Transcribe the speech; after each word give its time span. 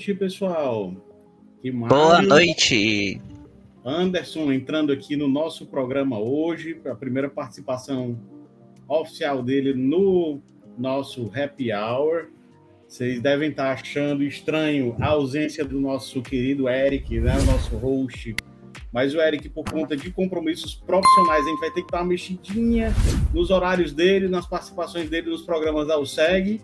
Boa 0.00 0.06
noite, 0.06 0.14
pessoal. 0.14 0.94
Boa 1.90 2.22
noite. 2.22 3.20
Anderson 3.84 4.50
entrando 4.50 4.92
aqui 4.92 5.14
no 5.14 5.28
nosso 5.28 5.66
programa 5.66 6.18
hoje, 6.18 6.80
a 6.86 6.94
primeira 6.94 7.28
participação 7.28 8.18
oficial 8.88 9.42
dele 9.42 9.74
no 9.74 10.40
nosso 10.78 11.30
Happy 11.36 11.70
Hour. 11.70 12.30
Vocês 12.88 13.20
devem 13.20 13.50
estar 13.50 13.72
achando 13.72 14.24
estranho 14.24 14.96
a 14.98 15.08
ausência 15.08 15.66
do 15.66 15.78
nosso 15.78 16.22
querido 16.22 16.66
Eric, 16.66 17.20
né, 17.20 17.38
o 17.38 17.44
nosso 17.44 17.76
host. 17.76 18.34
Mas 18.90 19.14
o 19.14 19.20
Eric, 19.20 19.50
por 19.50 19.70
conta 19.70 19.94
de 19.94 20.10
compromissos 20.10 20.74
profissionais, 20.74 21.44
a 21.44 21.48
gente 21.50 21.60
vai 21.60 21.70
ter 21.72 21.82
que 21.82 21.92
dar 21.92 21.98
uma 21.98 22.06
mexidinha 22.06 22.90
nos 23.34 23.50
horários 23.50 23.92
dele, 23.92 24.28
nas 24.28 24.46
participações 24.46 25.10
dele 25.10 25.28
nos 25.28 25.42
programas 25.42 25.86
da 25.86 25.98
USEG. 25.98 26.58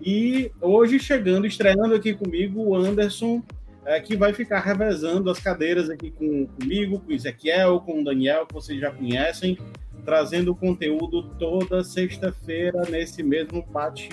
E 0.00 0.50
hoje 0.60 0.98
chegando, 0.98 1.46
estreando 1.46 1.94
aqui 1.94 2.14
comigo, 2.14 2.60
o 2.60 2.76
Anderson, 2.76 3.42
é, 3.84 4.00
que 4.00 4.16
vai 4.16 4.32
ficar 4.32 4.60
revezando 4.60 5.30
as 5.30 5.38
cadeiras 5.38 5.88
aqui 5.88 6.10
com, 6.10 6.46
comigo, 6.46 7.00
com 7.00 7.10
o 7.10 7.14
Ezequiel, 7.14 7.80
com 7.80 8.00
o 8.00 8.04
Daniel, 8.04 8.46
que 8.46 8.54
vocês 8.54 8.80
já 8.80 8.90
conhecem, 8.90 9.58
trazendo 10.04 10.54
conteúdo 10.54 11.22
toda 11.38 11.82
sexta-feira 11.84 12.82
nesse 12.90 13.22
mesmo 13.22 13.62
bate 13.70 14.10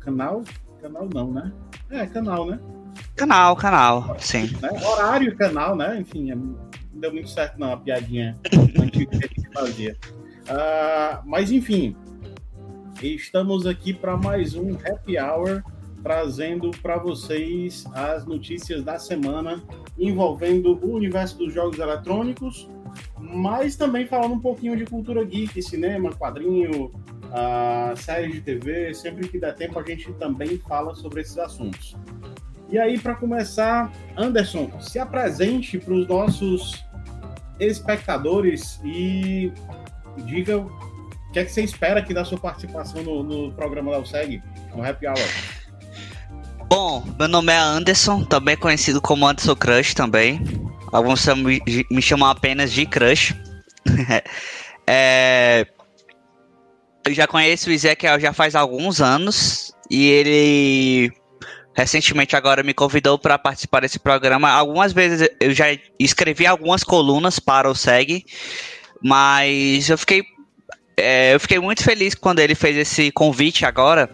canal. 0.00 0.42
Canal 0.80 1.08
não, 1.12 1.32
né? 1.32 1.52
É, 1.90 2.06
canal, 2.06 2.46
né? 2.46 2.60
Canal, 3.16 3.56
canal, 3.56 4.16
sim. 4.18 4.50
Né? 4.60 4.70
Horário, 4.84 5.36
canal, 5.36 5.76
né? 5.76 5.98
Enfim, 6.00 6.30
é, 6.30 6.34
não 6.34 6.56
deu 6.92 7.12
muito 7.12 7.28
certo 7.28 7.58
não, 7.58 7.72
a 7.72 7.76
piadinha 7.76 8.36
antiga 8.80 9.18
que 9.18 9.24
a 9.24 9.28
gente 9.28 9.52
fazia. 9.52 9.96
Uh, 10.48 11.22
mas 11.24 11.52
enfim, 11.52 11.94
estamos 13.06 13.66
aqui 13.66 13.92
para 13.92 14.16
mais 14.16 14.54
um 14.54 14.74
Happy 14.74 15.18
Hour, 15.18 15.62
trazendo 16.02 16.70
para 16.82 16.98
vocês 16.98 17.84
as 17.92 18.26
notícias 18.26 18.82
da 18.82 18.98
semana 18.98 19.62
envolvendo 19.96 20.78
o 20.84 20.94
universo 20.94 21.38
dos 21.38 21.52
jogos 21.52 21.78
eletrônicos, 21.78 22.68
mas 23.18 23.76
também 23.76 24.06
falando 24.06 24.34
um 24.34 24.40
pouquinho 24.40 24.76
de 24.76 24.84
cultura 24.84 25.24
geek, 25.24 25.62
cinema, 25.62 26.10
quadrinho, 26.10 26.86
uh, 26.86 27.96
séries 27.96 28.34
de 28.34 28.40
TV, 28.40 28.92
sempre 28.94 29.28
que 29.28 29.38
der 29.38 29.54
tempo 29.54 29.78
a 29.78 29.82
gente 29.84 30.12
também 30.14 30.58
fala 30.58 30.94
sobre 30.94 31.20
esses 31.20 31.38
assuntos. 31.38 31.96
E 32.68 32.78
aí, 32.78 32.98
para 32.98 33.14
começar, 33.14 33.92
Anderson, 34.16 34.70
se 34.80 34.98
apresente 34.98 35.78
para 35.78 35.94
os 35.94 36.06
nossos 36.06 36.84
espectadores 37.60 38.80
e 38.84 39.52
diga 40.24 40.66
o 41.28 41.32
que 41.32 41.38
é 41.38 41.44
que 41.44 41.52
você 41.52 41.62
espera 41.62 42.00
aqui 42.00 42.14
da 42.14 42.24
sua 42.24 42.38
participação 42.38 43.02
no, 43.02 43.22
no 43.22 43.52
programa 43.52 43.92
da 43.92 43.98
USEG, 43.98 44.42
no 44.74 44.82
Happy 44.82 45.06
Hour. 45.06 45.18
Bom, 46.68 47.04
meu 47.18 47.28
nome 47.28 47.52
é 47.52 47.56
Anderson, 47.56 48.24
também 48.24 48.56
conhecido 48.56 49.00
como 49.00 49.26
Anderson 49.26 49.54
Crush 49.54 49.94
também. 49.94 50.40
Alguns 50.90 51.26
me, 51.90 52.02
chamam 52.02 52.28
apenas 52.28 52.72
de 52.72 52.86
Crush. 52.86 53.34
é, 54.86 55.66
eu 57.06 57.12
já 57.12 57.26
conheço 57.26 57.68
o 57.68 57.72
Ezequiel 57.72 58.18
já 58.18 58.32
faz 58.32 58.54
alguns 58.54 59.00
anos 59.00 59.72
e 59.90 60.08
ele 60.08 61.12
recentemente 61.74 62.36
agora 62.36 62.62
me 62.62 62.74
convidou 62.74 63.18
para 63.18 63.38
participar 63.38 63.80
desse 63.80 63.98
programa. 63.98 64.50
Algumas 64.50 64.92
vezes 64.92 65.28
eu 65.40 65.52
já 65.52 65.66
escrevi 65.98 66.46
algumas 66.46 66.82
colunas 66.82 67.38
para 67.38 67.70
o 67.70 67.74
SEG, 67.74 68.24
mas 69.02 69.88
eu 69.88 69.96
fiquei 69.96 70.24
é, 70.98 71.34
eu 71.34 71.40
fiquei 71.40 71.58
muito 71.58 71.82
feliz 71.82 72.14
quando 72.14 72.40
ele 72.40 72.54
fez 72.54 72.76
esse 72.76 73.10
convite 73.10 73.64
agora 73.64 74.10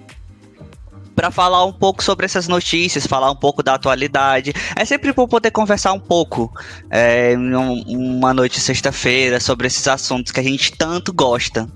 para 1.15 1.31
falar 1.31 1.65
um 1.65 1.73
pouco 1.73 2.03
sobre 2.03 2.27
essas 2.27 2.49
notícias, 2.49 3.07
falar 3.07 3.31
um 3.31 3.37
pouco 3.37 3.63
da 3.63 3.75
atualidade. 3.75 4.53
É 4.77 4.85
sempre 4.85 5.13
bom 5.13 5.27
poder 5.27 5.51
conversar 5.51 5.93
um 5.93 6.01
pouco 6.01 6.53
é, 6.91 7.35
uma 7.37 8.35
noite 8.35 8.61
sexta-feira 8.61 9.39
sobre 9.41 9.67
esses 9.67 9.87
assuntos 9.87 10.33
que 10.33 10.41
a 10.41 10.43
gente 10.43 10.73
tanto 10.73 11.13
gosta. 11.13 11.69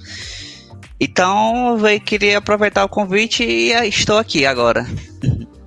Então, 1.00 1.78
eu 1.86 2.00
queria 2.00 2.38
aproveitar 2.38 2.84
o 2.84 2.88
convite 2.88 3.44
e 3.44 3.72
estou 3.88 4.18
aqui 4.18 4.44
agora. 4.44 4.86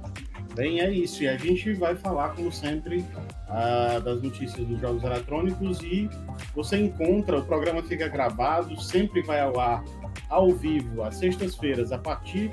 Bem, 0.61 0.79
é 0.79 0.91
isso. 0.91 1.23
E 1.23 1.27
a 1.27 1.35
gente 1.35 1.73
vai 1.73 1.95
falar, 1.95 2.35
como 2.35 2.51
sempre, 2.51 2.99
uh, 2.99 3.99
das 3.99 4.22
notícias 4.22 4.63
dos 4.67 4.79
jogos 4.79 5.03
eletrônicos 5.03 5.81
e 5.81 6.07
você 6.53 6.77
encontra, 6.77 7.39
o 7.39 7.44
programa 7.44 7.81
fica 7.81 8.07
gravado, 8.07 8.79
sempre 8.79 9.23
vai 9.23 9.41
ao 9.41 9.59
ar 9.59 9.83
ao 10.29 10.51
vivo, 10.51 11.01
às 11.01 11.16
sextas-feiras, 11.16 11.91
a 11.91 11.97
partir 11.97 12.51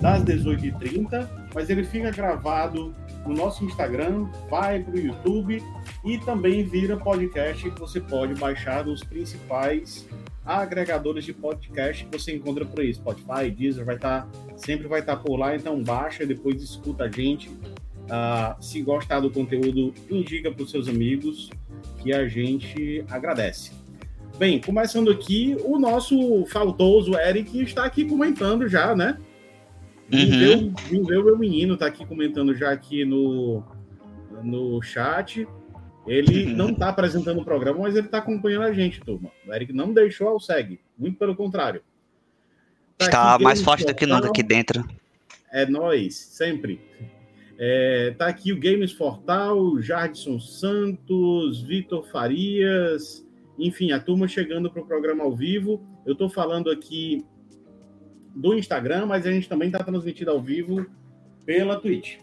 das 0.00 0.22
18h30, 0.22 1.28
mas 1.52 1.68
ele 1.68 1.82
fica 1.82 2.12
gravado 2.12 2.94
no 3.26 3.34
nosso 3.34 3.64
Instagram, 3.64 4.28
vai 4.48 4.80
para 4.80 4.94
o 4.94 4.98
YouTube 5.00 5.60
e 6.04 6.18
também 6.18 6.62
vira 6.62 6.96
podcast 6.96 7.68
que 7.68 7.80
você 7.80 8.00
pode 8.00 8.34
baixar 8.36 8.84
nos 8.84 9.02
principais 9.02 10.06
agregadores 10.48 11.26
de 11.26 11.34
podcast 11.34 12.06
que 12.06 12.18
você 12.18 12.34
encontra 12.34 12.64
por 12.64 12.80
aí. 12.80 12.92
Spotify, 12.94 13.50
Deezer, 13.50 13.84
vai 13.84 13.96
estar, 13.96 14.22
tá, 14.22 14.28
sempre 14.56 14.88
vai 14.88 15.00
estar 15.00 15.16
tá 15.16 15.22
por 15.22 15.36
lá, 15.36 15.54
então 15.54 15.82
baixa, 15.82 16.24
depois 16.24 16.62
escuta 16.62 17.04
a 17.04 17.10
gente. 17.10 17.48
Uh, 17.48 18.56
se 18.58 18.80
gostar 18.80 19.20
do 19.20 19.30
conteúdo, 19.30 19.92
indica 20.10 20.50
para 20.50 20.62
os 20.62 20.70
seus 20.70 20.88
amigos, 20.88 21.50
que 22.02 22.14
a 22.14 22.26
gente 22.26 23.04
agradece. 23.10 23.72
Bem, 24.38 24.58
começando 24.58 25.10
aqui, 25.10 25.56
o 25.64 25.78
nosso 25.78 26.46
faltoso 26.46 27.18
Eric 27.18 27.60
está 27.60 27.84
aqui 27.84 28.06
comentando 28.06 28.66
já, 28.66 28.94
né? 28.96 29.18
Uhum. 30.10 30.72
Viu, 30.88 31.24
meu 31.24 31.36
menino 31.36 31.76
tá 31.76 31.86
aqui 31.86 32.06
comentando 32.06 32.54
já 32.54 32.70
aqui 32.70 33.04
no, 33.04 33.62
no 34.42 34.80
chat. 34.80 35.46
Ele 36.08 36.46
uhum. 36.46 36.56
não 36.56 36.70
está 36.70 36.88
apresentando 36.88 37.40
o 37.40 37.44
programa, 37.44 37.80
mas 37.80 37.94
ele 37.94 38.06
está 38.06 38.18
acompanhando 38.18 38.62
a 38.62 38.72
gente, 38.72 39.00
turma. 39.00 39.30
O 39.46 39.52
Eric 39.52 39.72
não 39.72 39.92
deixou 39.92 40.28
ao 40.28 40.40
segue, 40.40 40.80
muito 40.96 41.18
pelo 41.18 41.36
contrário. 41.36 41.82
Tá 42.96 43.06
Está 43.06 43.38
mais 43.38 43.62
forte 43.62 43.84
do 43.84 43.94
que 43.94 44.06
nunca 44.06 44.28
aqui 44.28 44.42
dentro. 44.42 44.84
É 45.52 45.66
nós, 45.66 46.16
sempre. 46.16 46.80
É, 47.58 48.14
tá 48.16 48.26
aqui 48.26 48.52
o 48.52 48.58
Games 48.58 48.92
Fortal, 48.92 49.78
Jardson 49.80 50.40
Santos, 50.40 51.60
Vitor 51.62 52.06
Farias, 52.10 53.26
enfim, 53.58 53.92
a 53.92 54.00
turma 54.00 54.26
chegando 54.28 54.70
para 54.70 54.82
o 54.82 54.86
programa 54.86 55.24
ao 55.24 55.34
vivo. 55.34 55.84
Eu 56.06 56.12
estou 56.12 56.30
falando 56.30 56.70
aqui 56.70 57.24
do 58.34 58.54
Instagram, 58.54 59.06
mas 59.06 59.26
a 59.26 59.30
gente 59.30 59.48
também 59.48 59.68
está 59.68 59.82
transmitindo 59.82 60.30
ao 60.30 60.40
vivo 60.40 60.86
pela 61.44 61.80
Twitch. 61.80 62.18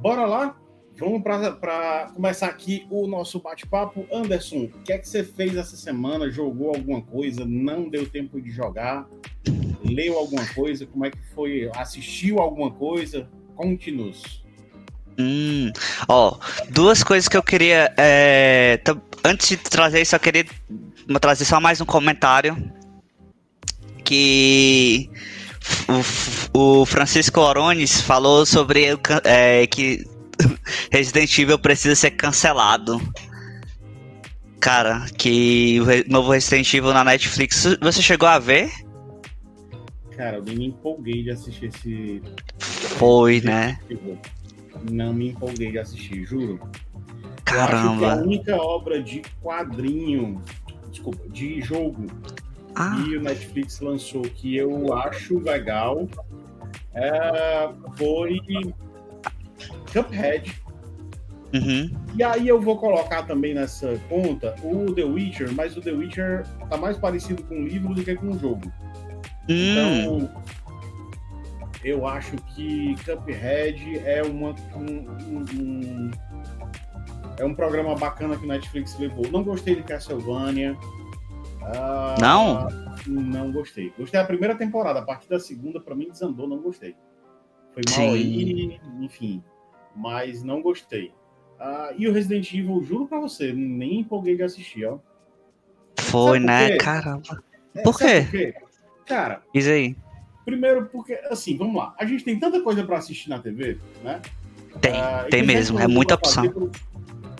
Bora 0.00 0.24
lá? 0.24 0.56
Vamos 0.96 1.22
para 1.22 2.12
começar 2.14 2.46
aqui 2.46 2.86
o 2.88 3.06
nosso 3.08 3.40
bate-papo. 3.40 4.06
Anderson, 4.12 4.70
o 4.72 4.82
que 4.84 4.92
é 4.92 4.98
que 4.98 5.08
você 5.08 5.24
fez 5.24 5.56
essa 5.56 5.76
semana? 5.76 6.30
Jogou 6.30 6.68
alguma 6.68 7.02
coisa? 7.02 7.44
Não 7.44 7.88
deu 7.88 8.08
tempo 8.08 8.40
de 8.40 8.50
jogar? 8.52 9.04
Leu 9.84 10.16
alguma 10.16 10.46
coisa? 10.54 10.86
Como 10.86 11.04
é 11.04 11.10
que 11.10 11.18
foi? 11.34 11.68
Assistiu 11.74 12.38
alguma 12.38 12.70
coisa? 12.70 13.28
Conte-nos. 13.56 14.44
Hum, 15.18 15.72
ó, 16.08 16.36
duas 16.70 17.02
coisas 17.02 17.28
que 17.28 17.36
eu 17.36 17.42
queria. 17.42 17.92
É, 17.96 18.80
antes 19.24 19.48
de 19.48 19.56
trazer 19.56 20.00
isso, 20.00 20.14
eu 20.14 20.20
queria 20.20 20.46
trazer 21.20 21.44
só 21.44 21.60
mais 21.60 21.80
um 21.80 21.84
comentário. 21.84 22.56
Que 24.04 25.10
o, 26.54 26.80
o 26.82 26.86
Francisco 26.86 27.40
Orones 27.40 28.00
falou 28.00 28.46
sobre 28.46 28.86
é, 29.24 29.66
que 29.66 30.04
Resident 30.90 31.38
Evil 31.38 31.58
precisa 31.58 31.94
ser 31.94 32.12
cancelado. 32.12 33.00
Cara, 34.60 35.06
que 35.18 35.78
o 35.80 36.10
novo 36.10 36.32
Resident 36.32 36.72
Evil 36.72 36.92
na 36.92 37.04
Netflix, 37.04 37.66
você 37.80 38.00
chegou 38.00 38.28
a 38.28 38.38
ver? 38.38 38.70
Cara, 40.16 40.36
eu 40.36 40.44
nem 40.44 40.56
me 40.56 40.66
empolguei 40.66 41.22
de 41.22 41.30
assistir 41.30 41.66
esse. 41.66 42.22
Foi, 42.58 43.40
né? 43.40 43.78
Não 44.90 45.12
me 45.12 45.30
empolguei 45.30 45.72
de 45.72 45.78
assistir, 45.78 46.24
juro. 46.24 46.60
Caramba. 47.44 48.14
a 48.14 48.16
única 48.16 48.56
obra 48.56 49.02
de 49.02 49.22
quadrinho, 49.42 50.42
desculpa, 50.90 51.28
de 51.28 51.60
jogo 51.60 52.06
ah. 52.74 52.96
que 52.96 53.16
o 53.16 53.22
Netflix 53.22 53.80
lançou 53.80 54.22
que 54.22 54.56
eu 54.56 54.92
acho 54.94 55.38
legal 55.38 56.08
é, 56.94 57.70
foi 57.96 58.40
Cuphead. 59.94 60.52
Uhum. 61.54 61.88
E 62.16 62.22
aí 62.22 62.48
eu 62.48 62.60
vou 62.60 62.76
colocar 62.76 63.22
também 63.22 63.54
nessa 63.54 63.96
conta 64.08 64.56
o 64.62 64.92
The 64.92 65.04
Witcher, 65.04 65.52
mas 65.52 65.76
o 65.76 65.80
The 65.80 65.92
Witcher 65.92 66.44
tá 66.68 66.76
mais 66.76 66.98
parecido 66.98 67.44
com 67.44 67.54
um 67.54 67.64
livro 67.64 67.94
do 67.94 68.02
que 68.02 68.16
com 68.16 68.26
um 68.26 68.38
jogo. 68.38 68.72
Hum. 69.48 69.48
Então, 69.48 70.30
eu 71.84 72.06
acho 72.06 72.36
que 72.54 72.96
Cuphead 73.04 74.00
é 74.04 74.22
uma, 74.22 74.54
um, 74.74 75.06
um, 75.30 76.10
é 77.38 77.44
um 77.44 77.54
programa 77.54 77.94
bacana 77.94 78.36
que 78.36 78.44
o 78.44 78.48
Netflix 78.48 78.98
levou. 78.98 79.30
Não 79.30 79.44
gostei 79.44 79.76
de 79.76 79.82
Castlevania. 79.84 80.76
Uh, 81.62 82.20
não? 82.20 82.68
Não 83.06 83.52
gostei. 83.52 83.92
Gostei 83.96 84.20
da 84.20 84.26
primeira 84.26 84.56
temporada. 84.56 84.98
A 84.98 85.02
partir 85.02 85.28
da 85.28 85.38
segunda, 85.38 85.80
para 85.80 85.94
mim, 85.94 86.08
desandou, 86.10 86.48
não 86.48 86.58
gostei. 86.58 86.96
Foi 87.72 87.82
mal 87.90 88.12
Sim. 88.12 88.14
aí, 88.14 88.80
enfim. 89.00 89.42
Mas 89.94 90.42
não 90.42 90.62
gostei. 90.62 91.12
Uh, 91.60 91.94
e 91.96 92.08
o 92.08 92.12
Resident 92.12 92.52
Evil, 92.52 92.82
juro 92.82 93.06
pra 93.06 93.20
você, 93.20 93.52
nem 93.52 94.00
empolguei 94.00 94.36
de 94.36 94.42
assistir, 94.42 94.84
ó. 94.86 94.98
Foi, 95.98 96.38
né? 96.38 96.76
Caramba. 96.76 97.42
É, 97.74 97.82
por 97.82 97.96
quê? 97.98 98.22
por 98.22 98.30
quê? 98.30 98.54
Cara. 99.06 99.42
Diz 99.54 99.66
aí. 99.66 99.96
Primeiro, 100.44 100.86
porque, 100.86 101.14
assim, 101.30 101.56
vamos 101.56 101.76
lá. 101.76 101.94
A 101.98 102.04
gente 102.04 102.24
tem 102.24 102.38
tanta 102.38 102.60
coisa 102.60 102.84
para 102.84 102.98
assistir 102.98 103.30
na 103.30 103.38
TV, 103.38 103.78
né? 104.02 104.20
Tem, 104.80 104.92
uh, 104.92 105.30
tem 105.30 105.42
mesmo. 105.42 105.78
É 105.78 105.86
muita 105.86 106.14
opção. 106.14 106.44
Fazer, 106.44 106.70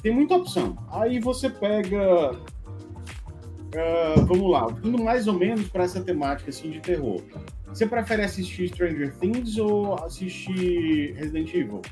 tem 0.03 0.15
muita 0.15 0.37
opção. 0.37 0.77
Aí 0.91 1.19
você 1.19 1.51
pega. 1.51 2.33
Uh, 2.33 4.25
vamos 4.27 4.51
lá, 4.51 4.67
indo 4.85 5.03
mais 5.03 5.27
ou 5.27 5.35
menos 5.35 5.69
para 5.69 5.85
essa 5.85 6.01
temática 6.01 6.51
assim, 6.51 6.71
de 6.71 6.81
terror. 6.81 7.21
Você 7.67 7.87
prefere 7.87 8.23
assistir 8.23 8.69
Stranger 8.69 9.17
Things 9.17 9.59
ou 9.59 9.95
assistir 9.97 11.15
Resident 11.15 11.53
Evil? 11.53 11.83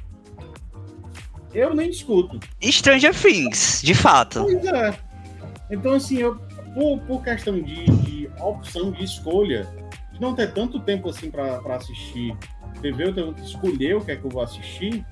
Eu 1.55 1.75
nem 1.75 1.91
discuto. 1.91 2.41
Stranger 2.63 3.15
Things, 3.15 3.83
de 3.83 3.95
fato. 3.95 4.43
Pois 4.43 4.65
é. 4.65 4.99
Então, 5.71 5.95
assim, 5.95 6.19
eu, 6.19 6.37
por, 6.75 6.99
por 7.01 7.23
questão 7.23 7.61
de, 7.61 7.85
de 7.85 8.31
opção 8.41 8.91
de 8.91 9.05
escolha, 9.05 9.67
de 10.13 10.21
não 10.21 10.35
ter 10.35 10.53
tanto 10.53 10.81
tempo 10.81 11.09
assim 11.09 11.31
para 11.31 11.59
assistir 11.75 12.37
TV, 12.81 13.05
eu 13.05 13.15
tenho 13.15 13.35
que 13.35 13.43
escolher 13.43 13.97
o 13.97 14.05
que 14.05 14.13
é 14.13 14.17
que 14.17 14.25
eu 14.25 14.31
vou 14.31 14.43
assistir. 14.43 15.05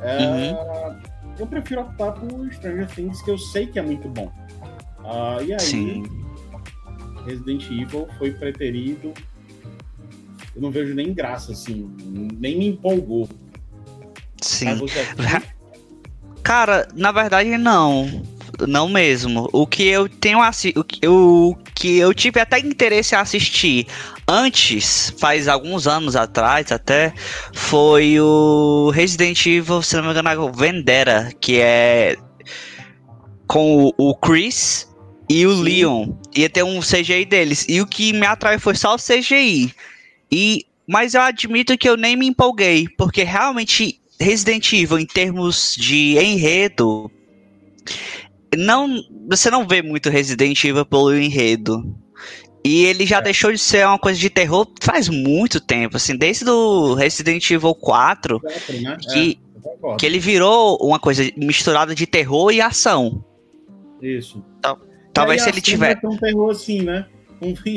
É, 0.00 0.52
uhum. 0.52 1.00
Eu 1.38 1.46
prefiro 1.46 1.82
optar 1.82 2.12
por 2.12 2.52
Stranger 2.52 2.88
Things, 2.88 3.22
que 3.22 3.30
eu 3.30 3.38
sei 3.38 3.66
que 3.66 3.78
é 3.78 3.82
muito 3.82 4.08
bom. 4.08 4.32
Uh, 5.00 5.42
e 5.44 5.52
aí, 5.52 5.60
Sim. 5.60 6.02
Resident 7.24 7.64
Evil 7.70 8.08
foi 8.18 8.32
preterido. 8.32 9.12
Eu 10.54 10.62
não 10.62 10.70
vejo 10.70 10.94
nem 10.94 11.12
graça, 11.12 11.52
assim, 11.52 11.90
nem 12.38 12.58
me 12.58 12.68
empolgou. 12.68 13.28
Sim. 14.40 14.66
Cara, 16.46 16.86
na 16.94 17.10
verdade, 17.10 17.58
não 17.58 18.22
não 18.68 18.88
mesmo. 18.88 19.48
O 19.52 19.66
que 19.66 19.82
eu 19.82 20.08
tenho 20.08 20.40
assim, 20.40 20.72
o 20.76 20.84
que 20.84 21.00
eu, 21.02 21.58
que 21.74 21.98
eu 21.98 22.14
tive 22.14 22.38
até 22.38 22.60
interesse 22.60 23.16
em 23.16 23.18
assistir 23.18 23.88
antes, 24.28 25.12
faz 25.18 25.48
alguns 25.48 25.88
anos 25.88 26.14
atrás 26.14 26.70
até, 26.70 27.12
foi 27.52 28.20
o 28.20 28.90
Resident 28.94 29.44
Evil, 29.44 29.82
se 29.82 29.96
não 29.96 30.04
me 30.04 30.10
engano, 30.10 30.52
Vendetta, 30.52 31.32
que 31.40 31.58
é 31.58 32.16
com 33.48 33.92
o, 33.98 34.14
Chris 34.14 34.88
e 35.28 35.44
o 35.46 35.56
Sim. 35.56 35.62
Leon. 35.64 36.12
Ia 36.36 36.48
ter 36.48 36.62
um 36.62 36.78
CGI 36.78 37.24
deles. 37.24 37.66
E 37.68 37.80
o 37.80 37.86
que 37.88 38.12
me 38.12 38.24
atraiu 38.24 38.60
foi 38.60 38.76
só 38.76 38.94
o 38.94 38.98
CGI. 38.98 39.74
E, 40.30 40.64
mas 40.86 41.14
eu 41.14 41.22
admito 41.22 41.76
que 41.76 41.88
eu 41.88 41.96
nem 41.96 42.14
me 42.14 42.28
empolguei, 42.28 42.86
porque 42.96 43.24
realmente 43.24 44.00
Resident 44.20 44.72
Evil, 44.72 44.98
em 44.98 45.06
termos 45.06 45.74
de 45.76 46.18
enredo, 46.18 47.10
não, 48.56 48.88
você 49.28 49.50
não 49.50 49.66
vê 49.66 49.82
muito 49.82 50.10
Resident 50.10 50.62
Evil 50.64 50.86
pelo 50.86 51.14
enredo. 51.14 51.94
E 52.64 52.84
ele 52.84 53.06
já 53.06 53.18
é. 53.18 53.22
deixou 53.22 53.52
de 53.52 53.58
ser 53.58 53.86
uma 53.86 53.98
coisa 53.98 54.18
de 54.18 54.28
terror 54.28 54.66
faz 54.80 55.08
muito 55.08 55.60
tempo, 55.60 55.96
assim, 55.96 56.16
desde 56.16 56.48
o 56.50 56.94
Resident 56.94 57.48
Evil 57.48 57.74
4, 57.74 58.40
né? 58.82 58.96
que, 59.00 59.38
é, 59.84 59.96
que 59.96 60.06
ele 60.06 60.18
virou 60.18 60.76
uma 60.82 60.98
coisa 60.98 61.22
misturada 61.36 61.94
de 61.94 62.06
terror 62.06 62.50
e 62.50 62.60
ação. 62.60 63.24
Isso. 64.02 64.44
Então, 64.58 64.80
talvez 65.12 65.42
se 65.42 65.48
ele 65.48 65.60
tiver. 65.60 66.00
Não 66.02 66.10
é 66.10 66.16
tão 66.16 66.16
terror 66.16 66.50
assim, 66.50 66.82
né? 66.82 67.06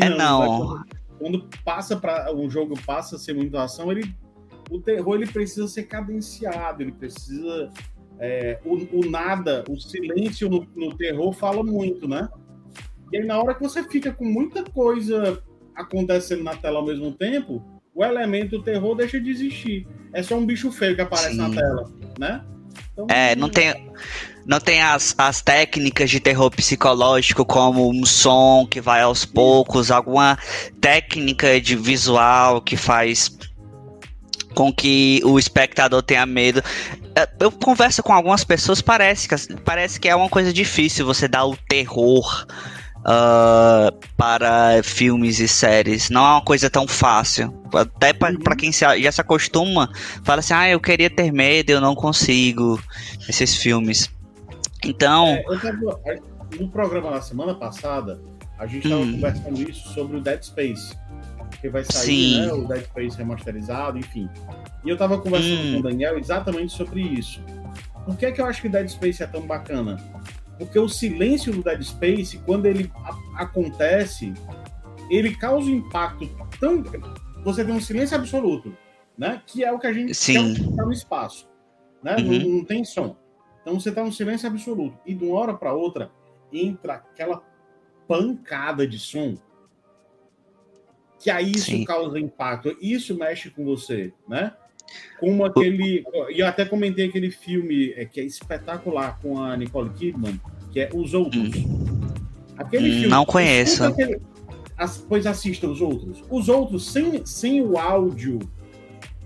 é 0.01 0.09
não. 0.09 0.75
Né? 0.75 0.83
Quando 1.19 1.47
passa 1.63 1.95
para 1.95 2.33
um 2.33 2.49
jogo 2.49 2.79
passa 2.85 3.17
a 3.17 3.19
ser 3.19 3.33
muito 3.33 3.55
ação, 3.57 3.91
ele 3.91 4.11
o 4.69 4.79
terror 4.79 5.15
ele 5.15 5.27
precisa 5.27 5.67
ser 5.67 5.83
cadenciado, 5.83 6.83
ele 6.83 6.91
precisa 6.91 7.71
é, 8.19 8.59
o, 8.65 8.75
o, 8.99 9.09
nada, 9.09 9.63
o 9.69 9.79
silêncio 9.79 10.49
no, 10.49 10.67
no, 10.75 10.95
terror 10.95 11.31
fala 11.31 11.63
muito, 11.63 12.07
né? 12.07 12.27
E 13.11 13.17
aí, 13.17 13.25
na 13.25 13.41
hora 13.41 13.55
que 13.55 13.61
você 13.61 13.81
fica 13.83 14.11
com 14.11 14.25
muita 14.25 14.63
coisa 14.63 15.41
acontecendo 15.73 16.43
na 16.43 16.55
tela 16.55 16.79
ao 16.79 16.85
mesmo 16.85 17.13
tempo, 17.13 17.63
o 17.95 18.03
elemento 18.03 18.61
terror 18.61 18.93
deixa 18.95 19.19
de 19.19 19.29
existir. 19.29 19.87
É 20.13 20.21
só 20.21 20.35
um 20.35 20.45
bicho 20.45 20.71
feio 20.71 20.95
que 20.95 21.01
aparece 21.01 21.31
Sim. 21.31 21.37
na 21.37 21.49
tela, 21.49 21.91
né? 22.19 22.45
Então, 22.91 23.07
é, 23.09 23.35
não 23.35 23.49
tem, 23.49 23.91
não 24.45 24.59
tem 24.59 24.81
as, 24.81 25.15
as 25.17 25.41
técnicas 25.41 26.09
de 26.09 26.19
terror 26.19 26.51
psicológico, 26.51 27.45
como 27.45 27.89
um 27.89 28.05
som 28.05 28.67
que 28.69 28.81
vai 28.81 29.01
aos 29.01 29.23
poucos, 29.23 29.89
alguma 29.89 30.37
técnica 30.81 31.59
de 31.61 31.75
visual 31.75 32.61
que 32.61 32.75
faz 32.75 33.37
com 34.59 34.73
que 34.73 35.21
o 35.23 35.39
espectador 35.39 36.03
tenha 36.03 36.25
medo. 36.25 36.61
É, 37.15 37.25
eu 37.39 37.49
converso 37.49 38.03
com 38.03 38.11
algumas 38.11 38.43
pessoas, 38.43 38.81
parece 38.81 39.25
que, 39.25 39.53
parece 39.59 39.97
que 39.97 40.09
é 40.09 40.13
uma 40.13 40.27
coisa 40.27 40.51
difícil 40.51 41.05
você 41.05 41.29
dar 41.29 41.45
o 41.45 41.55
terror 41.55 42.45
uh, 42.97 43.97
para 44.17 44.83
filmes 44.83 45.39
e 45.39 45.47
séries. 45.47 46.09
Não 46.09 46.25
é 46.25 46.31
uma 46.31 46.41
coisa 46.41 46.69
tão 46.69 46.85
fácil. 46.85 47.57
Até 47.73 48.11
para 48.11 48.33
uhum. 48.33 48.57
quem 48.57 48.69
se, 48.73 48.83
já 48.99 49.11
se 49.13 49.21
acostuma, 49.21 49.89
fala 50.25 50.39
assim: 50.39 50.53
ah, 50.53 50.69
eu 50.69 50.79
queria 50.81 51.09
ter 51.09 51.31
medo, 51.31 51.69
eu 51.69 51.79
não 51.79 51.95
consigo. 51.95 52.77
Esses 53.29 53.55
filmes. 53.55 54.09
Então. 54.83 55.25
É, 55.25 55.43
tava, 55.57 56.01
no 56.59 56.67
programa 56.67 57.11
da 57.11 57.21
semana 57.21 57.55
passada, 57.55 58.19
a 58.57 58.67
gente 58.67 58.83
estava 58.83 59.03
hum. 59.03 59.13
conversando 59.13 59.69
isso 59.69 59.87
sobre 59.93 60.17
o 60.17 60.19
Dead 60.19 60.43
Space 60.43 60.97
porque 61.59 61.67
vai 61.67 61.83
sair 61.83 62.47
né, 62.47 62.53
o 62.53 62.65
Dead 62.65 62.85
Space 62.85 63.17
remasterizado, 63.17 63.97
enfim. 63.97 64.29
E 64.85 64.89
eu 64.89 64.97
tava 64.97 65.19
conversando 65.19 65.59
hum. 65.61 65.73
com 65.73 65.79
o 65.79 65.83
Daniel 65.83 66.17
exatamente 66.17 66.71
sobre 66.71 67.01
isso. 67.01 67.43
Por 68.05 68.15
que, 68.17 68.25
é 68.27 68.31
que 68.31 68.39
eu 68.39 68.45
acho 68.45 68.61
que 68.61 68.69
Dead 68.69 68.87
Space 68.87 69.21
é 69.21 69.27
tão 69.27 69.41
bacana? 69.41 69.97
Porque 70.57 70.79
o 70.79 70.87
silêncio 70.87 71.53
do 71.53 71.61
Dead 71.61 71.81
Space, 71.83 72.37
quando 72.39 72.65
ele 72.65 72.89
acontece, 73.35 74.33
ele 75.09 75.35
causa 75.35 75.69
um 75.69 75.75
impacto 75.75 76.29
tão. 76.61 76.81
Você 77.43 77.65
tem 77.65 77.73
um 77.73 77.81
silêncio 77.81 78.15
absoluto, 78.15 78.73
né? 79.17 79.41
Que 79.45 79.65
é 79.65 79.71
o 79.71 79.79
que 79.79 79.87
a 79.87 79.93
gente 79.93 80.13
Sim. 80.13 80.53
quer 80.53 80.75
tá 80.77 80.85
no 80.85 80.93
espaço. 80.93 81.49
Né? 82.01 82.15
Uhum. 82.15 82.39
Não, 82.39 82.49
não, 82.49 82.65
tem 82.65 82.85
som. 82.85 83.17
Então 83.61 83.77
você 83.77 83.91
tá 83.91 84.01
num 84.01 84.13
silêncio 84.13 84.47
absoluto. 84.47 84.97
E 85.05 85.13
de 85.13 85.25
uma 85.25 85.37
hora 85.37 85.53
para 85.53 85.73
outra 85.73 86.09
entra 86.53 86.93
aquela 86.95 87.43
pancada 88.07 88.87
de 88.87 88.97
som 88.97 89.37
que 91.19 91.29
aí 91.29 91.51
isso 91.51 91.71
Sim. 91.71 91.83
causa 91.83 92.19
impacto, 92.19 92.75
isso 92.81 93.17
mexe 93.17 93.49
com 93.49 93.65
você, 93.65 94.13
né? 94.27 94.53
Como 95.19 95.45
aquele. 95.45 96.03
E 96.29 96.39
eu 96.39 96.47
até 96.47 96.65
comentei 96.65 97.07
aquele 97.07 97.29
filme 97.29 97.93
é, 97.93 98.05
que 98.05 98.19
é 98.19 98.23
espetacular 98.23 99.19
com 99.21 99.41
a 99.41 99.55
Nicole 99.55 99.89
Kidman, 99.91 100.39
que 100.71 100.79
é 100.79 100.89
Os 100.93 101.13
Outros. 101.13 101.55
Hum. 101.55 101.99
Aquele 102.57 102.89
hum, 102.89 102.93
filme. 102.93 103.07
Não 103.07 103.25
conheço. 103.25 103.83
Aquele, 103.83 104.19
pois 105.07 105.27
assista 105.27 105.67
os 105.67 105.81
outros. 105.81 106.23
Os 106.29 106.49
outros, 106.49 106.91
sem, 106.91 107.25
sem 107.25 107.61
o 107.61 107.77
áudio. 107.77 108.39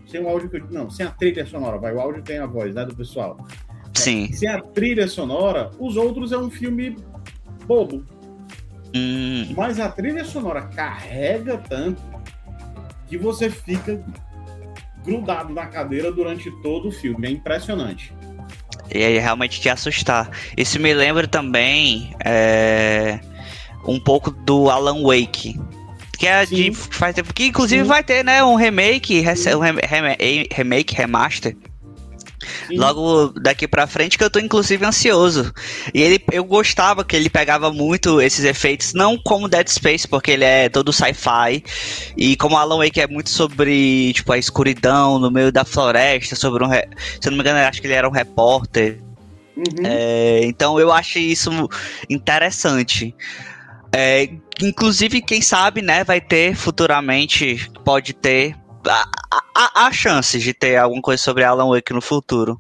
Sem 0.08 0.22
o 0.22 0.28
áudio 0.28 0.50
que 0.50 0.58
eu, 0.58 0.68
Não, 0.70 0.90
sem 0.90 1.06
a 1.06 1.12
trilha 1.12 1.46
sonora, 1.46 1.78
vai. 1.78 1.94
O 1.94 2.00
áudio 2.00 2.24
tem 2.24 2.40
a 2.40 2.46
voz, 2.46 2.76
né, 2.76 2.86
do 2.86 2.96
pessoal. 2.96 3.38
Sim. 3.94 4.26
É, 4.26 4.34
sem 4.34 4.50
a 4.50 4.62
trilha 4.62 5.08
sonora, 5.08 5.72
os 5.80 5.96
outros 5.96 6.32
é 6.32 6.38
um 6.38 6.50
filme 6.50 6.98
bobo. 7.66 8.04
Hum. 8.96 9.54
Mas 9.56 9.80
a 9.80 9.90
trilha 9.90 10.24
sonora 10.24 10.62
carrega 10.62 11.58
tanto 11.58 12.02
que 13.08 13.18
você 13.18 13.50
fica 13.50 14.04
grudado 15.04 15.54
na 15.54 15.66
cadeira 15.66 16.12
durante 16.12 16.50
todo 16.62 16.88
o 16.90 16.92
filme. 16.92 17.28
É 17.28 17.32
impressionante. 17.32 18.14
E 18.94 19.04
aí 19.04 19.18
realmente 19.18 19.60
te 19.60 19.70
assustar. 19.70 20.30
Isso 20.56 20.80
me 20.80 20.94
lembra 20.94 21.28
também 21.28 22.16
é, 22.24 23.20
um 23.88 24.00
pouco 24.00 24.30
do 24.32 24.70
Alan 24.70 25.02
Wake. 25.04 25.60
Que 26.18 26.28
é 26.28 26.46
Sim. 26.46 26.56
de 26.56 26.74
faz 26.74 27.16
tempo. 27.16 27.34
Que 27.34 27.48
inclusive 27.48 27.82
Sim. 27.82 27.88
vai 27.88 28.04
ter, 28.04 28.24
né? 28.24 28.44
Um 28.44 28.56
remake, 28.56 29.24
um 29.58 30.56
remake, 30.56 30.96
remaster 30.96 31.58
Sim. 32.68 32.78
logo 32.78 33.30
daqui 33.40 33.68
pra 33.68 33.88
frente, 33.88 34.18
que 34.18 34.24
eu 34.24 34.30
tô 34.30 34.40
inclusive 34.40 34.86
ansioso. 34.86 35.54
E 35.94 36.02
ele, 36.02 36.24
eu 36.32 36.44
gostava 36.44 37.04
que 37.04 37.16
ele 37.16 37.30
pegava 37.30 37.72
muito 37.72 38.22
esses 38.22 38.46
efeitos, 38.46 38.94
não 38.94 39.18
como 39.18 39.48
Dead 39.48 39.68
Space, 39.68 40.08
porque 40.08 40.32
ele 40.32 40.44
é 40.44 40.70
todo 40.70 40.94
sci-fi, 40.94 41.64
e 42.18 42.36
como 42.36 42.58
Alan 42.58 42.78
Wake 42.78 43.02
é 43.02 43.08
muito 43.08 43.30
sobre, 43.30 44.14
tipo, 44.14 44.32
a 44.32 44.38
escuridão 44.38 45.20
no 45.20 45.32
meio 45.32 45.52
da 45.52 45.66
floresta, 45.66 46.36
sobre 46.36 46.64
um, 46.64 46.70
se 46.70 47.28
eu 47.28 47.32
não 47.32 47.38
me 47.38 47.40
engano, 47.40 47.60
acho 47.60 47.82
que 47.82 47.88
ele 47.88 47.94
era 47.94 48.08
um 48.08 48.12
repórter. 48.12 49.02
Uhum. 49.56 49.86
É, 49.86 50.42
então 50.44 50.80
eu 50.80 50.92
acho 50.92 51.20
isso 51.20 51.52
interessante. 52.10 53.16
É, 53.96 54.28
inclusive, 54.62 55.22
quem 55.22 55.42
sabe, 55.42 55.82
né, 55.82 56.04
vai 56.04 56.20
ter 56.20 56.56
futuramente, 56.56 57.70
pode 57.86 58.14
ter 58.14 58.56
há, 59.56 59.86
há 59.86 59.92
chances 59.92 60.42
de 60.42 60.54
ter 60.54 60.78
alguma 60.78 61.02
coisa 61.02 61.22
sobre 61.22 61.44
Alan 61.44 61.70
Wake 61.70 61.94
no 61.94 62.02
futuro. 62.02 62.60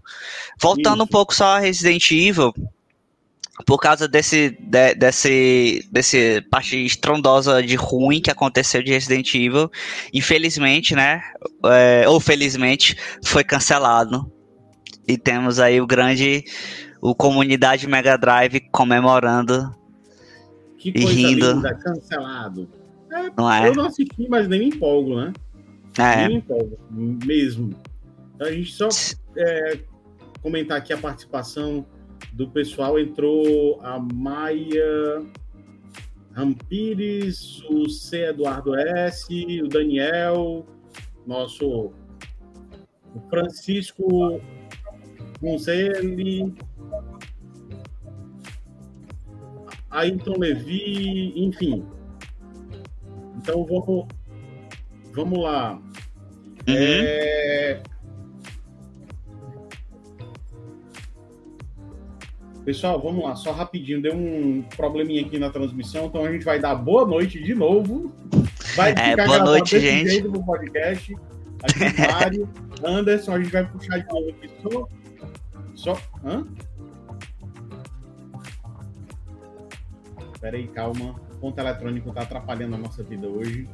Voltando 0.60 0.96
Isso. 0.96 1.04
um 1.04 1.08
pouco 1.08 1.34
só 1.34 1.56
a 1.56 1.60
Resident 1.60 2.12
Evil, 2.12 2.54
por 3.66 3.80
causa 3.80 4.08
desse, 4.08 4.58
de, 4.60 4.96
desse, 4.96 5.88
desse 5.92 6.42
parte 6.50 6.86
estrondosa 6.86 7.62
de 7.62 7.76
ruim 7.76 8.20
que 8.22 8.32
aconteceu 8.32 8.82
de 8.82 8.92
Resident 8.92 9.34
Evil, 9.36 9.70
infelizmente, 10.14 10.96
né, 10.96 11.22
é, 11.66 12.08
ou 12.08 12.20
felizmente, 12.20 12.98
foi 13.24 13.44
cancelado. 13.44 14.32
E 15.08 15.18
temos 15.18 15.60
aí 15.60 15.82
o 15.82 15.88
grande, 15.88 16.44
o 17.02 17.14
comunidade 17.14 17.88
Mega 17.88 18.18
Drive 18.18 18.62
comemorando 18.72 19.74
que 20.78 20.92
coisa 20.92 21.12
e 21.12 21.14
rindo. 21.14 21.54
linda, 21.54 21.76
cancelado. 21.76 22.70
É, 23.12 23.30
não 23.38 23.52
é? 23.52 23.70
Eu 23.70 23.76
não 23.76 23.86
assisti, 23.86 24.28
mas 24.28 24.48
nem 24.48 24.60
me 24.60 24.66
empolgo, 24.68 25.16
né? 25.16 25.34
É. 25.98 26.28
Mesmo. 27.26 27.76
Então, 28.36 28.48
a 28.48 28.52
gente 28.52 28.72
só 28.72 28.90
é, 29.38 29.80
comentar 30.42 30.78
aqui 30.78 30.94
a 30.94 30.98
participação 30.98 31.86
do 32.32 32.50
pessoal. 32.50 33.00
Entrou 33.00 33.80
a 33.82 34.00
Maia 34.00 35.24
Rampires, 36.34 37.62
o 37.70 37.88
C. 37.90 38.26
Eduardo 38.26 38.76
S., 38.76 39.62
o 39.62 39.68
Daniel, 39.68 40.66
nosso 41.28 41.94
o 43.16 43.20
Francisco 43.30 44.42
Gonzele, 45.40 46.54
Ayrton 49.92 50.40
Levi, 50.40 51.34
enfim. 51.36 51.86
Então 53.38 53.66
vamos, 53.66 54.08
vamos 55.14 55.40
lá. 55.40 55.74
Uhum. 55.74 56.76
É... 56.76 57.82
Pessoal, 62.66 63.02
vamos 63.02 63.26
lá, 63.26 63.36
só 63.36 63.52
rapidinho, 63.52 64.02
deu 64.02 64.16
um 64.16 64.62
probleminha 64.78 65.22
aqui 65.26 65.38
na 65.38 65.50
transmissão, 65.50 66.06
então 66.06 66.24
a 66.24 66.32
gente 66.32 66.46
vai 66.46 66.60
dar 66.60 66.76
boa 66.76 67.06
noite 67.06 67.42
de 67.44 67.54
novo. 67.54 68.14
Vai 68.76 68.92
é, 68.92 69.12
ficar 69.12 69.26
boa 69.26 69.40
noite, 69.40 69.80
gente. 69.80 70.22
no 70.22 70.46
podcast. 70.46 71.14
Aqui, 71.62 71.80
Mário, 72.12 72.50
Anderson, 72.82 73.34
a 73.34 73.40
gente 73.42 73.52
vai 73.52 73.66
puxar 73.68 73.98
de 73.98 74.08
novo 74.08 74.30
aqui 74.30 74.50
só. 74.62 74.88
Só. 75.76 76.02
Hã? 76.24 76.48
Pera 80.40 80.56
aí, 80.56 80.68
calma. 80.68 81.16
O 81.34 81.38
ponto 81.40 81.60
eletrônico 81.60 82.14
tá 82.14 82.22
atrapalhando 82.22 82.76
a 82.76 82.78
nossa 82.78 83.04
vida 83.04 83.28
hoje. 83.28 83.68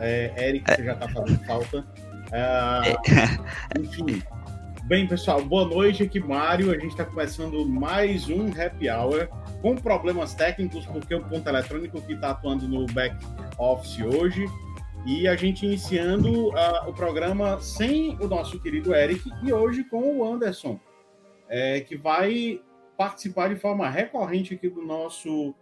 É, 0.00 0.48
Eric, 0.48 0.64
você 0.66 0.82
já 0.82 0.96
tá 0.96 1.06
fazendo 1.08 1.44
falta. 1.44 1.86
É, 2.32 3.78
enfim. 3.78 4.22
Bem, 4.84 5.06
pessoal, 5.06 5.44
boa 5.44 5.66
noite 5.66 6.02
aqui, 6.02 6.18
Mário. 6.18 6.70
A 6.70 6.74
gente 6.74 6.92
está 6.92 7.04
começando 7.04 7.68
mais 7.68 8.28
um 8.30 8.48
Happy 8.48 8.88
Hour 8.88 9.28
com 9.60 9.76
problemas 9.76 10.34
técnicos, 10.34 10.86
porque 10.86 11.14
o 11.14 11.22
ponto 11.22 11.46
eletrônico 11.46 12.00
que 12.00 12.14
está 12.14 12.30
atuando 12.30 12.66
no 12.66 12.86
back 12.86 13.14
office 13.58 14.00
hoje. 14.00 14.46
E 15.06 15.28
a 15.28 15.36
gente 15.36 15.66
iniciando 15.66 16.48
uh, 16.48 16.88
o 16.88 16.94
programa 16.94 17.60
sem 17.60 18.16
o 18.20 18.26
nosso 18.26 18.58
querido 18.60 18.94
Eric 18.94 19.30
e 19.42 19.52
hoje 19.52 19.84
com 19.84 20.18
o 20.18 20.24
Anderson, 20.24 20.80
é, 21.48 21.80
que 21.80 21.96
vai 21.96 22.60
participar 22.96 23.48
de 23.48 23.56
forma 23.56 23.88
recorrente 23.88 24.54
aqui 24.54 24.68
do 24.68 24.82
nosso, 24.82 25.54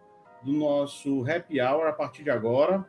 do 0.45 0.53
nosso 0.53 1.25
Happy 1.29 1.61
Hour 1.61 1.89
a 1.89 1.93
partir 1.93 2.23
de 2.23 2.31
agora. 2.31 2.85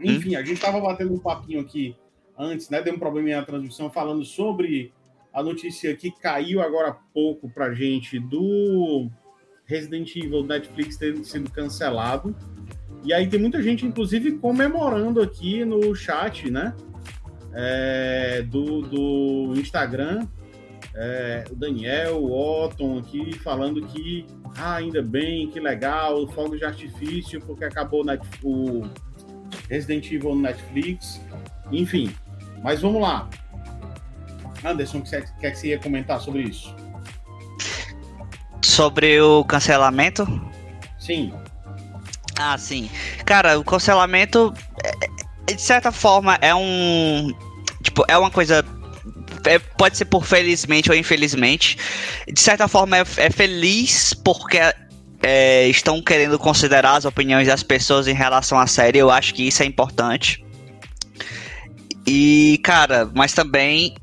Enfim, 0.00 0.36
hum. 0.36 0.38
a 0.38 0.42
gente 0.42 0.54
estava 0.54 0.80
batendo 0.80 1.14
um 1.14 1.18
papinho 1.18 1.60
aqui 1.60 1.96
antes, 2.38 2.68
né? 2.68 2.82
Deu 2.82 2.94
um 2.94 2.98
probleminha 2.98 3.38
na 3.38 3.46
transmissão 3.46 3.90
falando 3.90 4.24
sobre 4.24 4.92
a 5.32 5.42
notícia 5.42 5.94
que 5.96 6.10
caiu 6.10 6.60
agora 6.60 6.90
há 6.90 6.96
pouco 7.12 7.48
para 7.48 7.74
gente 7.74 8.18
do 8.18 9.08
Resident 9.66 10.14
Evil 10.14 10.44
Netflix 10.44 10.96
tendo 10.96 11.24
sido 11.24 11.50
cancelado. 11.50 12.34
E 13.02 13.12
aí 13.12 13.28
tem 13.28 13.38
muita 13.38 13.62
gente, 13.62 13.84
inclusive, 13.84 14.38
comemorando 14.38 15.20
aqui 15.20 15.64
no 15.64 15.94
chat, 15.94 16.50
né? 16.50 16.74
É, 17.52 18.42
do, 18.42 18.82
do 18.82 19.60
Instagram. 19.60 20.26
É, 20.96 21.44
o 21.50 21.56
Daniel, 21.56 22.22
o 22.22 22.64
Otton 22.64 22.98
aqui 22.98 23.32
falando 23.38 23.84
que 23.86 24.24
ah, 24.56 24.76
ainda 24.76 25.02
bem, 25.02 25.48
que 25.48 25.58
legal, 25.58 26.26
fogo 26.28 26.56
de 26.56 26.64
artifício, 26.64 27.40
porque 27.40 27.64
acabou 27.64 28.04
o 28.42 28.82
Resident 29.68 30.06
Evil 30.06 30.34
no 30.34 30.42
Netflix. 30.42 31.20
Enfim, 31.70 32.14
mas 32.62 32.80
vamos 32.80 33.00
lá. 33.00 33.28
Anderson, 34.64 34.98
o 34.98 35.02
que 35.02 35.08
você 35.08 35.24
quer 35.40 35.50
que 35.50 35.58
você 35.58 35.68
ia 35.68 35.78
comentar 35.78 36.20
sobre 36.20 36.42
isso? 36.42 36.74
Sobre 38.62 39.20
o 39.20 39.44
cancelamento? 39.44 40.26
Sim. 40.98 41.32
Ah, 42.38 42.56
sim. 42.56 42.90
Cara, 43.24 43.58
o 43.58 43.64
cancelamento, 43.64 44.54
é, 44.82 45.52
de 45.54 45.60
certa 45.60 45.92
forma, 45.92 46.38
é 46.40 46.54
um. 46.54 47.32
Tipo, 47.82 48.04
é 48.08 48.16
uma 48.16 48.30
coisa. 48.30 48.64
É, 49.46 49.58
pode 49.58 49.98
ser 49.98 50.06
por 50.06 50.24
felizmente 50.24 50.90
ou 50.90 50.96
infelizmente. 50.96 51.76
De 52.26 52.40
certa 52.40 52.66
forma, 52.66 52.96
é, 52.96 53.04
é 53.18 53.30
feliz 53.30 54.14
porque 54.14 54.58
é, 55.26 55.66
estão 55.68 56.02
querendo 56.02 56.38
considerar 56.38 56.96
as 56.96 57.06
opiniões 57.06 57.48
das 57.48 57.62
pessoas 57.62 58.06
em 58.06 58.12
relação 58.12 58.58
à 58.58 58.66
série. 58.66 58.98
Eu 58.98 59.10
acho 59.10 59.32
que 59.32 59.48
isso 59.48 59.62
é 59.62 59.66
importante. 59.66 60.44
E, 62.06 62.60
cara, 62.62 63.10
mas 63.14 63.32
também 63.32 63.94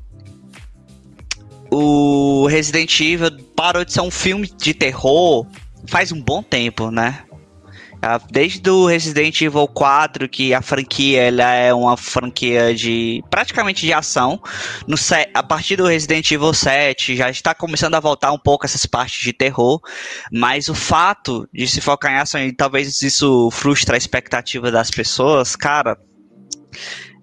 o 1.70 2.44
Resident 2.48 3.00
Evil 3.00 3.30
parou 3.54 3.84
de 3.84 3.92
ser 3.92 4.00
um 4.00 4.10
filme 4.10 4.48
de 4.48 4.74
terror 4.74 5.46
faz 5.86 6.10
um 6.10 6.20
bom 6.20 6.42
tempo, 6.42 6.90
né? 6.90 7.20
Ah, 8.04 8.20
desde 8.32 8.68
o 8.68 8.86
Resident 8.86 9.40
Evil 9.40 9.68
4, 9.68 10.28
que 10.28 10.52
a 10.52 10.60
franquia 10.60 11.22
ela 11.22 11.54
é 11.54 11.72
uma 11.72 11.96
franquia 11.96 12.74
de 12.74 13.22
praticamente 13.30 13.86
de 13.86 13.92
ação, 13.92 14.42
no 14.88 14.96
a 15.32 15.42
partir 15.44 15.76
do 15.76 15.86
Resident 15.86 16.28
Evil 16.28 16.52
7 16.52 17.14
já 17.14 17.30
está 17.30 17.54
começando 17.54 17.94
a 17.94 18.00
voltar 18.00 18.32
um 18.32 18.38
pouco 18.38 18.66
essas 18.66 18.84
partes 18.86 19.22
de 19.22 19.32
terror, 19.32 19.80
mas 20.32 20.68
o 20.68 20.74
fato 20.74 21.48
de 21.52 21.64
se 21.68 21.80
focar 21.80 22.12
em 22.12 22.16
ação 22.16 22.42
e 22.42 22.52
talvez 22.52 23.00
isso 23.02 23.48
frustre 23.52 23.94
a 23.94 23.98
expectativa 23.98 24.68
das 24.72 24.90
pessoas, 24.90 25.54
cara, 25.54 25.96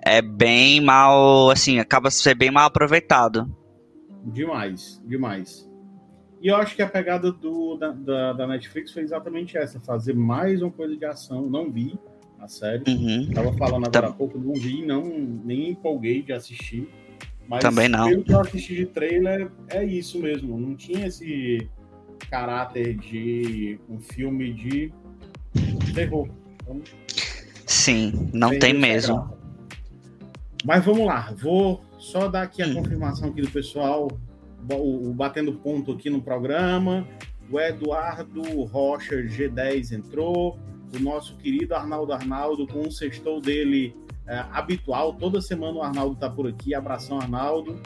é 0.01 0.21
bem 0.21 0.79
mal, 0.79 1.49
assim, 1.49 1.79
acaba 1.79 2.09
ser 2.09 2.35
bem 2.35 2.51
mal 2.51 2.67
aproveitado. 2.67 3.53
Demais, 4.23 5.01
demais. 5.05 5.68
E 6.41 6.47
eu 6.47 6.55
acho 6.55 6.75
que 6.75 6.81
a 6.81 6.87
pegada 6.87 7.31
do, 7.31 7.75
da, 7.75 7.91
da, 7.91 8.33
da, 8.33 8.47
Netflix 8.47 8.91
foi 8.93 9.03
exatamente 9.03 9.57
essa: 9.57 9.79
fazer 9.79 10.13
mais 10.13 10.61
uma 10.61 10.71
coisa 10.71 10.95
de 10.95 11.05
ação. 11.05 11.49
Não 11.49 11.69
vi 11.69 11.97
a 12.39 12.47
série. 12.47 12.83
Uhum. 12.87 13.29
Tava 13.33 13.53
falando 13.53 13.87
agora 13.87 14.07
há 14.07 14.13
pouco, 14.13 14.37
não 14.37 14.53
vi, 14.53 14.85
não, 14.85 15.03
nem 15.03 15.71
empolguei 15.71 16.21
de 16.21 16.31
assistir. 16.31 16.87
Mas 17.47 17.61
Também 17.61 17.89
não. 17.89 18.07
pelo 18.07 18.23
que 18.23 18.31
eu 18.31 18.39
assisti 18.39 18.75
de 18.75 18.85
trailer, 18.85 19.51
é 19.69 19.83
isso 19.83 20.19
mesmo. 20.19 20.57
Não 20.57 20.75
tinha 20.75 21.07
esse 21.07 21.67
caráter 22.29 22.95
de 22.95 23.79
um 23.89 23.99
filme 23.99 24.53
de 24.53 24.93
terror. 25.93 26.29
Então, 26.61 26.81
Sim, 27.65 28.29
não 28.33 28.57
tem 28.57 28.73
mesmo. 28.73 29.37
Mas 30.63 30.85
vamos 30.85 31.05
lá, 31.05 31.33
vou 31.37 31.81
só 31.97 32.27
dar 32.27 32.43
aqui 32.43 32.61
a 32.61 32.67
hum. 32.67 32.75
confirmação 32.75 33.29
aqui 33.29 33.41
do 33.41 33.49
pessoal, 33.49 34.09
o, 34.71 35.09
o, 35.09 35.13
batendo 35.13 35.53
ponto 35.53 35.91
aqui 35.91 36.09
no 36.09 36.21
programa. 36.21 37.07
O 37.51 37.59
Eduardo 37.59 38.41
Rocha 38.65 39.15
G10 39.15 39.91
entrou. 39.91 40.57
O 40.95 40.99
nosso 40.99 41.35
querido 41.37 41.75
Arnaldo 41.75 42.13
Arnaldo 42.13 42.65
com 42.65 42.81
o 42.81 42.91
sextou 42.91 43.39
dele 43.39 43.95
é, 44.27 44.43
habitual. 44.51 45.13
Toda 45.13 45.41
semana 45.41 45.77
o 45.77 45.81
Arnaldo 45.83 46.15
tá 46.15 46.29
por 46.29 46.47
aqui. 46.47 46.73
Abração, 46.73 47.19
Arnaldo. 47.19 47.79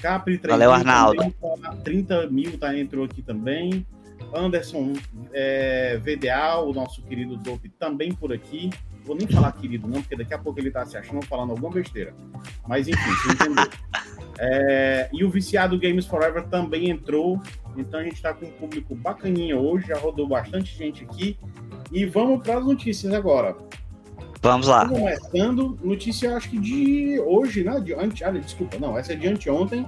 Capri 0.00 0.38
3 0.38 0.52
Valeu, 0.52 0.72
Arnaldo. 0.72 1.16
Também, 1.16 1.82
30 1.84 2.26
mil 2.30 2.58
tá, 2.58 2.76
entrou 2.76 3.04
aqui 3.04 3.22
também. 3.22 3.86
Anderson 4.34 4.92
é, 5.32 5.98
VDA, 5.98 6.58
o 6.60 6.72
nosso 6.72 7.02
querido 7.02 7.36
Dope, 7.36 7.68
também 7.70 8.12
por 8.12 8.32
aqui. 8.32 8.70
Vou 9.04 9.16
nem 9.16 9.26
falar 9.26 9.52
querido, 9.52 9.88
não, 9.88 10.00
porque 10.02 10.14
daqui 10.14 10.34
a 10.34 10.38
pouco 10.38 10.60
ele 10.60 10.70
tá 10.70 10.84
se 10.84 10.96
achando 10.96 11.24
falando 11.26 11.50
alguma 11.50 11.72
besteira. 11.72 12.14
Mas 12.66 12.86
enfim, 12.86 13.10
você 13.10 13.32
entendeu. 13.32 13.64
É, 14.42 15.10
e 15.12 15.22
o 15.22 15.30
Viciado 15.30 15.78
Games 15.78 16.06
Forever 16.06 16.48
também 16.48 16.88
entrou. 16.88 17.38
Então 17.76 18.00
a 18.00 18.02
gente 18.02 18.14
está 18.14 18.32
com 18.32 18.46
um 18.46 18.50
público 18.52 18.94
bacaninha 18.94 19.58
hoje, 19.58 19.88
já 19.88 19.98
rodou 19.98 20.26
bastante 20.26 20.74
gente 20.76 21.04
aqui. 21.04 21.38
E 21.92 22.06
vamos 22.06 22.42
para 22.42 22.56
as 22.56 22.64
notícias 22.64 23.12
agora. 23.12 23.54
Vamos 24.40 24.66
lá. 24.66 24.88
Começando, 24.88 25.78
notícia 25.82 26.34
acho 26.34 26.48
que 26.48 26.58
de 26.58 27.20
hoje, 27.20 27.62
né? 27.62 27.78
De 27.80 27.92
ante, 27.92 28.24
ah, 28.24 28.30
desculpa, 28.30 28.78
não, 28.78 28.96
essa 28.96 29.12
é 29.12 29.16
de 29.16 29.28
anteontem. 29.28 29.86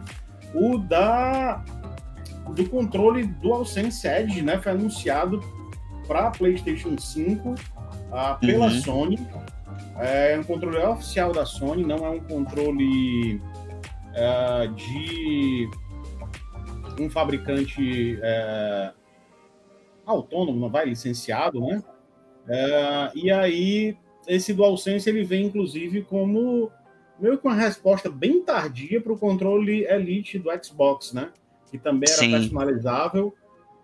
O 0.52 0.76
da 0.76 1.64
do 2.54 2.68
controle 2.68 3.24
DualSense 3.24 4.06
Edge, 4.06 4.42
né? 4.42 4.58
Foi 4.58 4.72
anunciado 4.72 5.40
para 6.06 6.30
PlayStation 6.30 6.98
5 6.98 7.54
ah, 8.12 8.34
pela 8.34 8.66
uhum. 8.66 8.80
Sony. 8.82 9.28
É 9.96 10.38
um 10.38 10.42
controle 10.42 10.76
oficial 10.78 11.32
da 11.32 11.46
Sony, 11.46 11.84
não 11.84 12.04
é 12.04 12.10
um 12.10 12.20
controle 12.20 13.40
é, 14.14 14.66
de 14.68 15.68
um 17.00 17.08
fabricante 17.08 18.18
é, 18.22 18.92
autônomo, 20.04 20.60
não 20.60 20.70
vai 20.70 20.86
licenciado, 20.86 21.60
né? 21.60 21.82
É, 22.48 23.10
e 23.14 23.30
aí 23.30 23.96
esse 24.26 24.52
DualSense 24.52 25.08
ele 25.08 25.24
vem 25.24 25.46
inclusive 25.46 26.02
como 26.02 26.70
meio 27.18 27.38
que 27.38 27.46
uma 27.46 27.54
resposta 27.54 28.10
bem 28.10 28.42
tardia 28.42 29.00
para 29.00 29.12
o 29.12 29.18
controle 29.18 29.84
Elite 29.84 30.38
do 30.38 30.50
Xbox, 30.62 31.12
né? 31.12 31.30
que 31.72 31.78
também 31.78 32.08
era 32.10 32.18
Sim. 32.18 32.30
personalizável, 32.30 33.34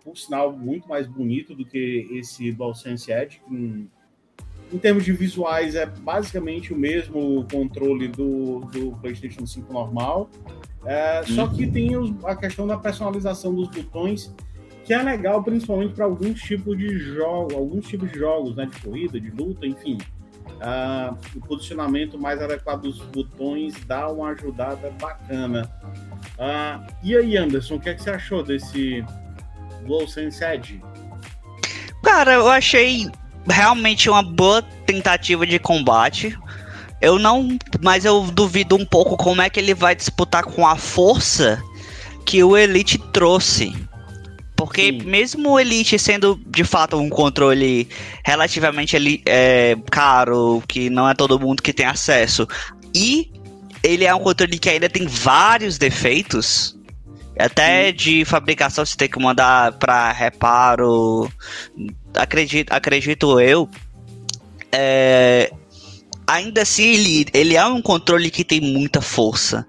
por 0.05 0.17
sinal 0.17 0.53
muito 0.53 0.87
mais 0.87 1.07
bonito 1.07 1.55
do 1.55 1.65
que 1.65 2.07
esse 2.13 2.53
DualSense 2.53 3.11
Edge. 3.11 3.41
Em 4.73 4.79
termos 4.79 5.05
de 5.05 5.13
visuais, 5.13 5.75
é 5.75 5.87
basicamente 5.87 6.73
o 6.73 6.77
mesmo 6.77 7.47
controle 7.51 8.09
do, 8.09 8.61
do 8.73 8.93
PlayStation 9.01 9.47
5 9.47 9.73
normal, 9.73 10.31
é, 10.85 11.21
uhum. 11.21 11.35
só 11.35 11.49
que 11.49 11.67
tem 11.67 11.97
os, 11.97 12.13
a 12.25 12.37
questão 12.37 12.67
da 12.67 12.77
personalização 12.77 13.55
dos 13.55 13.69
botões, 13.69 14.35
que 14.85 14.93
é 14.93 15.03
legal 15.03 15.43
principalmente 15.43 15.95
para 15.95 16.05
alguns 16.05 16.41
tipos 16.41 16.77
de 16.77 16.99
jogos, 16.99 17.55
alguns 17.55 17.87
tipos 17.87 18.11
de 18.11 18.19
jogos, 18.19 18.57
né, 18.57 18.67
de 18.67 18.81
corrida, 18.81 19.21
de 19.21 19.31
luta, 19.31 19.67
enfim. 19.67 19.99
Uh, 20.47 21.17
o 21.37 21.41
posicionamento 21.41 22.19
mais 22.19 22.41
adequado 22.43 22.83
dos 22.83 22.99
botões 22.99 23.75
dá 23.87 24.11
uma 24.11 24.31
ajudada 24.31 24.91
bacana. 25.01 25.71
Uh, 26.35 26.93
e 27.03 27.17
aí, 27.17 27.37
Anderson, 27.37 27.77
o 27.77 27.81
que, 27.81 27.91
é 27.91 27.95
que 27.95 28.03
você 28.03 28.11
achou 28.11 28.43
desse 28.43 29.05
DualSense 29.87 30.43
Edge? 30.43 30.83
Cara, 32.03 32.35
eu 32.35 32.49
achei 32.49 33.09
realmente 33.49 34.09
uma 34.09 34.23
boa 34.23 34.63
tentativa 34.87 35.47
de 35.47 35.59
combate. 35.59 36.37
Eu 37.01 37.19
não. 37.19 37.57
Mas 37.81 38.05
eu 38.05 38.23
duvido 38.23 38.77
um 38.77 38.85
pouco 38.85 39.17
como 39.17 39.41
é 39.41 39.49
que 39.49 39.61
ele 39.61 39.75
vai 39.75 39.95
disputar 39.95 40.45
com 40.45 40.67
a 40.67 40.77
força 40.77 41.63
que 42.25 42.43
o 42.43 42.57
Elite 42.57 42.99
trouxe. 43.13 43.75
Porque 44.57 44.87
Sim. 44.87 45.03
mesmo 45.05 45.51
o 45.51 45.61
Elite 45.61 45.99
sendo 45.99 46.41
de 46.47 46.65
fato 46.65 46.97
um 46.97 47.09
controle 47.09 47.89
relativamente 48.25 49.23
é, 49.25 49.77
caro, 49.91 50.63
que 50.67 50.91
não 50.91 51.09
é 51.09 51.15
todo 51.15 51.39
mundo 51.39 51.63
que 51.63 51.73
tem 51.73 51.87
acesso, 51.87 52.47
e 52.93 53.31
ele 53.83 54.05
é 54.05 54.15
um 54.15 54.19
controle 54.19 54.59
que 54.59 54.69
ainda 54.69 54.89
tem 54.89 55.07
vários 55.07 55.79
defeitos, 55.79 56.77
até 57.39 57.93
de 57.93 58.25
fabricação 58.25 58.85
você 58.85 58.97
tem 58.97 59.09
que 59.09 59.21
mandar 59.21 59.73
para 59.73 60.11
reparo, 60.11 61.31
acredito, 62.15 62.73
acredito 62.73 63.41
eu. 63.41 63.69
É, 64.73 65.53
ainda 66.27 66.63
assim, 66.63 66.83
ele, 66.83 67.27
ele 67.33 67.57
é 67.57 67.65
um 67.65 67.81
controle 67.81 68.31
que 68.31 68.45
tem 68.45 68.61
muita 68.61 69.01
força. 69.01 69.67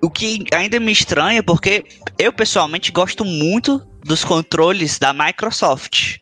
O 0.00 0.10
que 0.10 0.44
ainda 0.52 0.80
me 0.80 0.92
estranha, 0.92 1.42
porque 1.42 1.84
eu 2.18 2.32
pessoalmente 2.32 2.90
gosto 2.92 3.24
muito 3.24 3.86
dos 4.04 4.24
controles 4.24 4.98
da 4.98 5.12
Microsoft. 5.12 6.18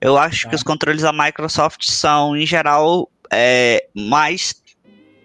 Eu 0.00 0.16
acho 0.16 0.48
que 0.48 0.54
os 0.54 0.62
controles 0.62 1.02
da 1.02 1.12
Microsoft 1.12 1.84
são, 1.84 2.36
em 2.36 2.46
geral, 2.46 3.10
é, 3.30 3.86
mais, 3.94 4.54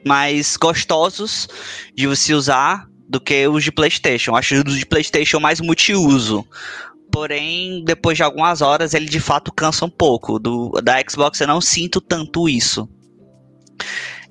mais 0.05 0.57
gostosos 0.57 1.47
de 1.95 2.07
você 2.07 2.33
usar 2.33 2.87
do 3.13 3.21
que 3.21 3.47
os 3.47 3.63
de 3.63 3.71
PlayStation. 3.71 4.35
Acho 4.35 4.55
os 4.55 4.79
de 4.79 4.85
PlayStation 4.87 5.39
mais 5.39 5.61
multiuso. 5.61 6.43
Porém, 7.11 7.83
depois 7.85 8.17
de 8.17 8.23
algumas 8.23 8.63
horas, 8.63 8.95
ele 8.95 9.05
de 9.05 9.19
fato 9.19 9.53
cansa 9.53 9.85
um 9.85 9.89
pouco. 9.89 10.39
Do, 10.39 10.71
da 10.83 10.95
Xbox 11.07 11.39
eu 11.39 11.47
não 11.47 11.61
sinto 11.61 12.01
tanto 12.01 12.49
isso. 12.49 12.89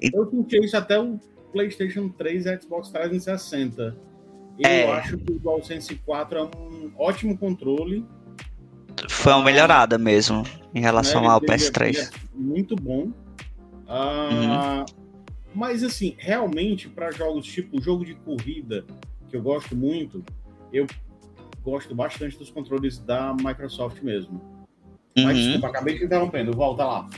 Eu 0.00 0.28
senti 0.28 0.58
isso 0.64 0.76
até 0.76 0.98
o 0.98 1.16
PlayStation 1.52 2.08
3 2.08 2.46
e 2.46 2.60
Xbox 2.60 2.88
360. 2.88 3.96
Eu 4.58 4.68
é... 4.68 4.90
acho 4.90 5.16
que 5.16 5.32
o 5.32 5.38
DualSense 5.38 5.94
4 6.04 6.38
é 6.38 6.42
um 6.42 6.92
ótimo 6.98 7.38
controle. 7.38 8.04
Foi 9.08 9.32
uma 9.32 9.44
melhorada 9.44 9.96
mesmo 9.96 10.42
em 10.74 10.80
relação 10.80 11.22
né? 11.22 11.28
ao 11.28 11.40
PS3. 11.40 12.10
É 12.10 12.10
muito 12.34 12.74
bom. 12.74 13.12
Uh, 13.86 14.34
uhum. 14.34 14.84
Mas 15.54 15.82
assim, 15.82 16.14
realmente 16.18 16.88
para 16.88 17.10
jogos 17.10 17.46
tipo 17.46 17.80
jogo 17.80 18.04
de 18.04 18.14
corrida, 18.14 18.84
que 19.28 19.36
eu 19.36 19.42
gosto 19.42 19.76
muito, 19.76 20.24
eu 20.72 20.86
gosto 21.62 21.94
bastante 21.94 22.38
dos 22.38 22.50
controles 22.50 22.98
da 22.98 23.34
Microsoft 23.34 24.02
mesmo. 24.02 24.40
Uhum. 25.16 25.24
Mas 25.24 25.36
desculpa, 25.36 25.68
acabei 25.68 25.98
te 25.98 26.04
interrompendo, 26.04 26.52
volta 26.52 26.84
lá. 26.84 27.08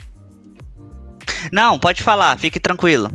Não, 1.53 1.79
pode 1.79 2.03
falar, 2.03 2.39
fique 2.39 2.59
tranquilo. 2.59 3.11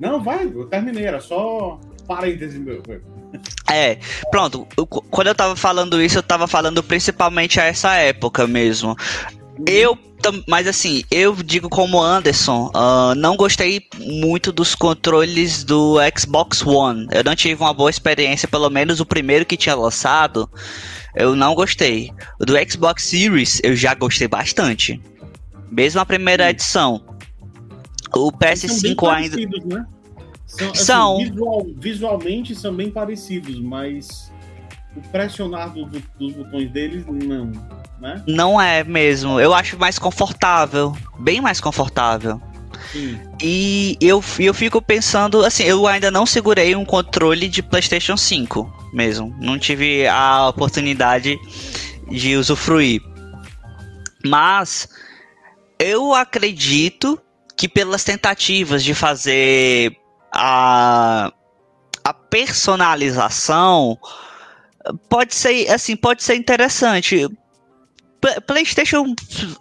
Não, 0.00 0.22
vai, 0.22 0.46
eu 0.46 0.66
terminei, 0.66 1.04
era 1.04 1.20
só 1.20 1.78
parêntese 2.06 2.58
meu. 2.58 2.82
É, 3.70 3.98
pronto. 4.30 4.66
Quando 5.10 5.28
eu 5.28 5.34
tava 5.34 5.56
falando 5.56 6.00
isso, 6.00 6.18
eu 6.18 6.22
tava 6.22 6.46
falando 6.46 6.82
principalmente 6.82 7.60
a 7.60 7.64
essa 7.64 7.94
época 7.94 8.46
mesmo. 8.46 8.96
Eu, 9.66 9.96
mas 10.48 10.66
assim, 10.66 11.04
eu 11.10 11.34
digo 11.36 11.68
como 11.68 12.02
Anderson, 12.02 12.70
uh, 12.74 13.14
não 13.14 13.36
gostei 13.36 13.82
muito 13.98 14.50
dos 14.50 14.74
controles 14.74 15.62
do 15.62 15.96
Xbox 16.16 16.66
One. 16.66 17.06
Eu 17.12 17.22
não 17.22 17.36
tive 17.36 17.62
uma 17.62 17.72
boa 17.72 17.90
experiência, 17.90 18.48
pelo 18.48 18.68
menos 18.68 18.98
o 19.00 19.06
primeiro 19.06 19.46
que 19.46 19.56
tinha 19.56 19.74
lançado, 19.74 20.50
eu 21.14 21.36
não 21.36 21.54
gostei. 21.54 22.10
O 22.40 22.44
do 22.44 22.54
Xbox 22.68 23.04
Series, 23.04 23.60
eu 23.62 23.76
já 23.76 23.94
gostei 23.94 24.26
bastante. 24.26 25.00
Mesmo 25.70 26.00
a 26.00 26.06
primeira 26.06 26.50
edição. 26.50 27.04
O 28.12 28.32
PS5 28.32 29.08
ainda. 29.08 29.36
Né? 29.64 29.86
São, 30.46 30.70
assim, 30.70 30.84
são. 30.84 31.18
Visual, 31.18 31.66
visualmente 31.76 32.54
são 32.54 32.74
bem 32.74 32.90
parecidos, 32.90 33.60
mas 33.60 34.32
o 34.96 35.00
pressionar 35.08 35.72
do, 35.72 35.84
do, 35.84 36.02
dos 36.18 36.32
botões 36.32 36.70
deles, 36.70 37.04
não. 37.06 37.52
Né? 38.04 38.22
Não 38.26 38.60
é 38.60 38.84
mesmo. 38.84 39.40
Eu 39.40 39.54
acho 39.54 39.78
mais 39.78 39.98
confortável. 39.98 40.94
Bem 41.18 41.40
mais 41.40 41.58
confortável. 41.58 42.38
Sim. 42.92 43.18
E 43.42 43.96
eu, 43.98 44.22
eu 44.38 44.52
fico 44.52 44.82
pensando, 44.82 45.42
assim, 45.42 45.62
eu 45.62 45.86
ainda 45.86 46.10
não 46.10 46.26
segurei 46.26 46.76
um 46.76 46.84
controle 46.84 47.48
de 47.48 47.62
PlayStation 47.62 48.14
5 48.14 48.90
mesmo. 48.92 49.34
Não 49.40 49.58
tive 49.58 50.06
a 50.06 50.48
oportunidade 50.48 51.38
de 52.10 52.36
usufruir. 52.36 53.00
Mas 54.22 54.86
eu 55.78 56.12
acredito 56.12 57.18
que 57.56 57.66
pelas 57.66 58.04
tentativas 58.04 58.84
de 58.84 58.92
fazer 58.92 59.96
a, 60.30 61.32
a 62.04 62.12
personalização 62.12 63.98
pode 65.08 65.34
ser 65.34 65.70
assim 65.70 65.96
pode 65.96 66.22
ser 66.22 66.34
interessante 66.34 67.26
PlayStation 68.46 69.14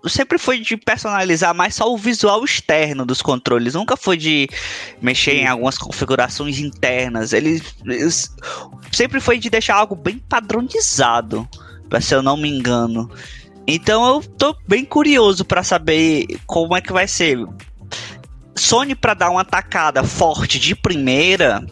sempre 0.07 0.37
foi 0.37 0.59
de 0.59 0.77
personalizar 0.77 1.53
mais 1.53 1.75
só 1.75 1.91
o 1.91 1.97
visual 1.97 2.43
externo 2.43 3.05
dos 3.05 3.21
controles, 3.21 3.73
nunca 3.73 3.97
foi 3.97 4.17
de 4.17 4.49
mexer 5.01 5.33
em 5.33 5.47
algumas 5.47 5.77
configurações 5.77 6.59
internas. 6.59 7.33
Ele, 7.33 7.61
sempre 8.91 9.19
foi 9.19 9.37
de 9.37 9.49
deixar 9.49 9.75
algo 9.75 9.95
bem 9.95 10.17
padronizado, 10.17 11.47
para 11.89 12.01
se 12.01 12.15
eu 12.15 12.21
não 12.21 12.37
me 12.37 12.49
engano. 12.49 13.09
Então 13.67 14.05
eu 14.05 14.21
tô 14.37 14.55
bem 14.67 14.83
curioso 14.83 15.45
para 15.45 15.63
saber 15.63 16.25
como 16.45 16.75
é 16.75 16.81
que 16.81 16.93
vai 16.93 17.07
ser. 17.07 17.37
Sony 18.55 18.93
para 18.93 19.13
dar 19.13 19.29
uma 19.29 19.43
tacada 19.43 20.03
forte 20.03 20.59
de 20.59 20.75
primeira 20.75 21.65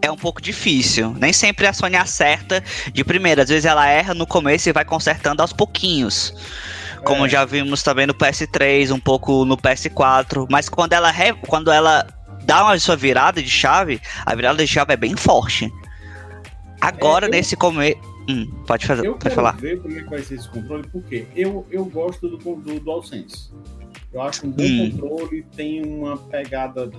é 0.00 0.10
um 0.10 0.16
pouco 0.16 0.40
difícil. 0.40 1.14
Nem 1.18 1.32
sempre 1.32 1.66
a 1.66 1.72
Sony 1.72 1.96
acerta 1.96 2.62
de 2.92 3.04
primeira. 3.04 3.42
Às 3.42 3.48
vezes 3.48 3.64
ela 3.64 3.86
erra 3.88 4.14
no 4.14 4.26
começo 4.26 4.68
e 4.68 4.72
vai 4.72 4.84
consertando 4.84 5.42
aos 5.42 5.52
pouquinhos. 5.52 6.34
Como 7.04 7.26
é. 7.26 7.28
já 7.28 7.44
vimos 7.44 7.82
também 7.82 8.06
no 8.06 8.14
PS3, 8.14 8.92
um 8.92 9.00
pouco 9.00 9.44
no 9.44 9.56
PS4. 9.56 10.46
Mas 10.50 10.68
quando 10.68 10.92
ela, 10.92 11.10
re... 11.10 11.32
quando 11.46 11.70
ela 11.70 12.06
dá 12.44 12.64
uma 12.64 12.78
sua 12.78 12.96
virada 12.96 13.42
de 13.42 13.50
chave, 13.50 14.00
a 14.24 14.34
virada 14.34 14.64
de 14.64 14.66
chave 14.66 14.92
é 14.92 14.96
bem 14.96 15.16
forte. 15.16 15.72
Agora, 16.80 17.26
é, 17.26 17.28
eu... 17.28 17.32
nesse 17.32 17.56
começo. 17.56 17.98
Hum, 18.30 18.46
pode 18.66 18.86
fazer, 18.86 19.06
eu 19.06 19.12
pode 19.12 19.22
quero 19.22 19.34
falar. 19.34 19.52
ver 19.56 19.80
como 19.80 19.98
é 19.98 20.02
que 20.02 20.10
vai 20.10 20.20
ser 20.20 20.34
esse 20.34 20.48
controle, 20.50 20.86
porque 20.88 21.26
eu, 21.34 21.66
eu 21.70 21.82
gosto 21.86 22.28
do, 22.28 22.36
do 22.36 22.78
DualSense. 22.78 23.50
Eu 24.12 24.20
acho 24.20 24.46
um 24.46 24.50
bom 24.50 24.62
hum. 24.62 24.90
controle, 24.90 25.46
tem 25.56 25.82
uma 25.82 26.16
pegada 26.16 26.90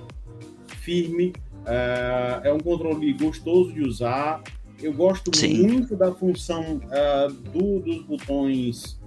firme. 0.82 1.34
Uh, 1.62 2.46
é 2.46 2.54
um 2.54 2.60
controle 2.60 3.14
gostoso 3.14 3.72
de 3.74 3.82
usar. 3.82 4.42
Eu 4.82 4.94
gosto 4.94 5.36
Sim. 5.36 5.68
muito 5.68 5.96
da 5.96 6.12
função 6.12 6.78
uh, 6.78 7.32
do, 7.32 7.80
dos 7.80 8.02
botões 8.04 9.00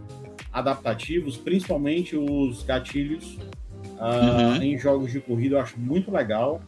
adaptativos, 0.53 1.37
principalmente 1.37 2.17
os 2.17 2.63
gatilhos 2.63 3.39
uh, 3.97 4.57
uhum. 4.57 4.63
em 4.63 4.79
jogos 4.79 5.11
de 5.11 5.21
corrida. 5.21 5.57
Eu 5.57 5.61
acho 5.61 5.79
muito 5.79 6.11
legal. 6.11 6.61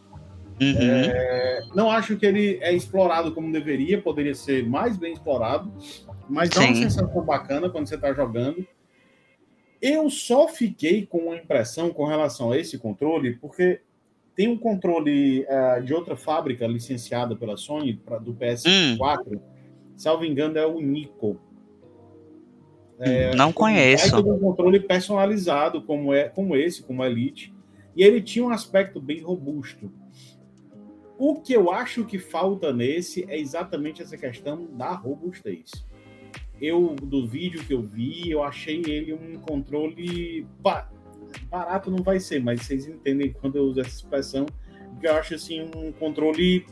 Uhum. 0.61 0.75
É, 0.79 1.63
não 1.75 1.91
acho 1.91 2.17
que 2.17 2.25
ele 2.25 2.59
é 2.63 2.73
explorado 2.73 3.33
como 3.33 3.53
deveria, 3.53 4.01
poderia 4.01 4.35
ser 4.35 4.67
mais 4.67 4.97
bem 4.97 5.13
explorado, 5.13 5.71
mas 6.29 6.49
dá 6.49 6.61
Sim. 6.61 6.69
uma 6.69 6.77
sensação 6.77 7.25
bacana 7.25 7.69
quando 7.69 7.89
você 7.89 7.97
está 7.97 8.13
jogando. 8.13 8.67
Eu 9.83 10.09
só 10.09 10.49
fiquei 10.49 11.05
com 11.05 11.19
uma 11.19 11.37
impressão 11.37 11.91
com 11.91 12.07
relação 12.07 12.53
a 12.53 12.59
esse 12.59 12.79
controle, 12.79 13.35
porque 13.35 13.81
tem 14.35 14.49
um 14.49 14.57
controle 14.57 15.45
uh, 15.45 15.83
de 15.83 15.95
outra 15.95 16.17
fábrica 16.17 16.67
licenciada 16.67 17.37
pela 17.37 17.57
Sony 17.57 17.95
pra, 17.95 18.19
do 18.19 18.35
PS4, 18.35 19.37
hum. 19.37 19.41
salvo 19.97 20.25
engano, 20.25 20.59
é 20.59 20.67
o 20.67 20.81
Nico. 20.81 21.41
É, 22.99 23.35
não 23.35 23.53
conheço. 23.53 24.17
Um 24.17 24.39
controle 24.39 24.81
personalizado 24.81 25.83
como 25.83 26.13
é 26.13 26.29
como 26.29 26.57
esse, 26.57 26.83
como 26.83 27.05
Elite, 27.05 27.53
e 27.97 28.03
ele 28.03 28.21
tinha 28.21 28.45
um 28.45 28.51
aspecto 28.51 29.01
bem 29.01 29.21
robusto. 29.21 29.91
O 31.19 31.35
O 31.35 31.41
que 31.41 31.53
eu 31.53 31.71
acho 31.71 32.05
que 32.05 32.19
falta 32.19 32.73
nesse 32.73 33.25
é 33.29 33.39
exatamente 33.39 34.03
essa 34.03 34.17
questão 34.17 34.67
da 34.73 34.93
robustez. 34.93 35.71
Eu, 36.61 36.95
do 36.95 37.27
vídeo 37.27 37.65
que 37.65 37.75
eu 37.75 37.83
vi, 37.83 38.31
eu 38.31 38.43
achei 38.43 38.83
ele 38.87 39.13
um 39.13 39.39
controle 39.39 40.47
barato 41.51 41.91
não 41.91 42.03
vai 42.03 42.21
ser, 42.21 42.43
mas 42.43 42.63
vocês 42.63 42.87
entendem 42.87 43.33
quando 43.33 43.57
eu 43.57 43.65
uso 43.65 43.81
essa 43.81 43.91
expressão, 43.91 44.47
que 45.01 45.07
eu 45.07 45.15
acho 45.15 45.35
assim 45.35 45.71
um 45.77 45.93
controle 45.93 46.67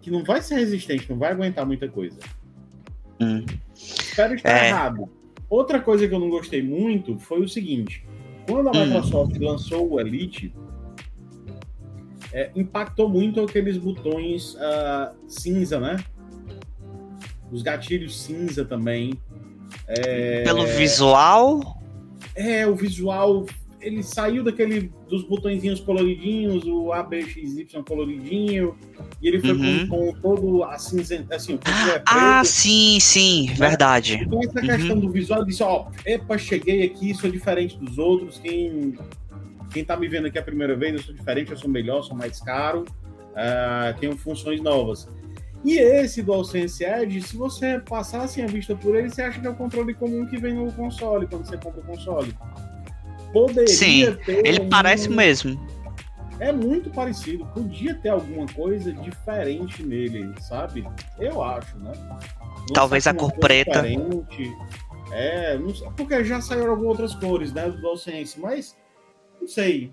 que 0.00 0.10
não 0.10 0.24
vai 0.24 0.40
ser 0.40 0.56
resistente, 0.56 1.08
não 1.10 1.18
vai 1.18 1.32
aguentar 1.32 1.66
muita 1.66 1.88
coisa. 1.88 2.18
Hum. 3.20 3.44
Espero 3.74 4.34
estar 4.34 4.50
é. 4.50 4.68
errado. 4.68 5.08
Outra 5.50 5.80
coisa 5.80 6.06
que 6.06 6.14
eu 6.14 6.20
não 6.20 6.30
gostei 6.30 6.62
muito 6.62 7.18
foi 7.18 7.40
o 7.42 7.48
seguinte: 7.48 8.06
quando 8.46 8.68
a 8.68 8.72
hum. 8.72 8.86
Microsoft 8.86 9.36
hum. 9.36 9.44
lançou 9.44 9.92
o 9.92 10.00
Elite, 10.00 10.52
é, 12.32 12.50
impactou 12.54 13.08
muito 13.08 13.40
aqueles 13.40 13.76
botões 13.76 14.54
uh, 14.54 15.14
cinza, 15.26 15.80
né? 15.80 15.96
Os 17.50 17.62
gatilhos 17.62 18.20
cinza 18.20 18.64
também. 18.64 19.14
É... 19.86 20.42
Pelo 20.44 20.66
visual? 20.66 21.77
É, 22.38 22.66
o 22.66 22.74
visual. 22.74 23.44
Ele 23.80 24.02
saiu 24.02 24.42
daquele 24.42 24.92
dos 25.08 25.22
botõezinhos 25.22 25.78
coloridinhos, 25.78 26.64
o 26.66 26.92
ABXY 26.92 27.68
coloridinho, 27.86 28.76
e 29.22 29.28
ele 29.28 29.38
foi 29.38 29.52
uhum. 29.52 29.86
com, 29.86 30.12
com, 30.12 30.20
todo 30.20 30.64
assim, 30.64 31.00
assim 31.30 31.54
o 31.54 31.60
ah, 31.64 31.90
é 31.90 32.02
ah, 32.04 32.44
sim, 32.44 32.98
sim, 32.98 33.46
né? 33.46 33.54
verdade. 33.54 34.18
Então 34.20 34.40
essa 34.42 34.60
questão 34.60 34.96
uhum. 34.96 35.00
do 35.00 35.10
visual 35.12 35.44
disse, 35.44 35.62
ó, 35.62 35.86
epa, 36.04 36.36
cheguei 36.36 36.82
aqui, 36.86 37.14
sou 37.14 37.30
diferente 37.30 37.78
dos 37.78 37.98
outros, 37.98 38.38
quem 38.38 38.98
quem 39.70 39.84
tá 39.84 39.96
me 39.96 40.08
vendo 40.08 40.26
aqui 40.26 40.38
a 40.38 40.42
primeira 40.42 40.74
vez, 40.76 40.94
eu 40.94 41.02
sou 41.02 41.14
diferente, 41.14 41.50
eu 41.50 41.56
sou 41.56 41.70
melhor, 41.70 42.02
sou 42.02 42.16
mais 42.16 42.40
caro, 42.40 42.84
uh, 43.32 43.98
tenho 44.00 44.16
funções 44.16 44.60
novas. 44.60 45.08
E 45.64 45.76
esse 45.76 46.22
DualSense 46.22 46.84
Edge, 46.84 47.20
se 47.22 47.36
você 47.36 47.80
passar 47.80 48.22
assim 48.22 48.42
a 48.42 48.46
vista 48.46 48.74
por 48.76 48.94
ele, 48.94 49.10
você 49.10 49.22
acha 49.22 49.40
que 49.40 49.46
é 49.46 49.50
o 49.50 49.54
controle 49.54 49.92
comum 49.94 50.24
que 50.26 50.36
vem 50.36 50.54
no 50.54 50.72
console, 50.72 51.26
quando 51.26 51.46
você 51.46 51.56
compra 51.56 51.80
o 51.80 51.84
console. 51.84 52.34
Poderia 53.32 53.66
Sim, 53.66 54.16
ele 54.26 54.62
um... 54.62 54.68
parece 54.68 55.08
mesmo. 55.08 55.58
É 56.40 56.52
muito 56.52 56.88
parecido. 56.90 57.44
Podia 57.46 57.94
ter 57.96 58.10
alguma 58.10 58.46
coisa 58.46 58.92
diferente 58.92 59.82
nele, 59.82 60.32
sabe? 60.40 60.86
Eu 61.18 61.42
acho, 61.42 61.76
né? 61.78 61.92
Não 61.96 62.66
Talvez 62.72 63.06
a 63.06 63.14
cor 63.14 63.32
preta. 63.32 63.82
Diferente. 63.82 64.56
É, 65.10 65.58
não 65.58 65.74
sei, 65.74 65.88
porque 65.96 66.22
já 66.22 66.40
saíram 66.40 66.70
algumas 66.70 67.00
outras 67.00 67.14
cores, 67.14 67.52
né, 67.52 67.68
do 67.68 67.80
DualSense, 67.80 68.38
mas 68.38 68.76
não 69.40 69.48
sei. 69.48 69.92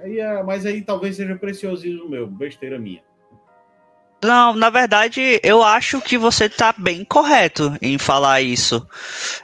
Aí, 0.00 0.18
é, 0.18 0.42
mas 0.42 0.66
aí 0.66 0.82
talvez 0.82 1.16
seja 1.16 1.36
preciosismo 1.36 2.08
meu, 2.08 2.26
besteira 2.26 2.78
minha. 2.78 3.02
Não, 4.22 4.54
na 4.54 4.68
verdade, 4.68 5.40
eu 5.44 5.62
acho 5.62 6.00
que 6.00 6.18
você 6.18 6.46
está 6.46 6.74
bem 6.76 7.04
correto 7.04 7.76
em 7.80 7.98
falar 7.98 8.40
isso. 8.42 8.84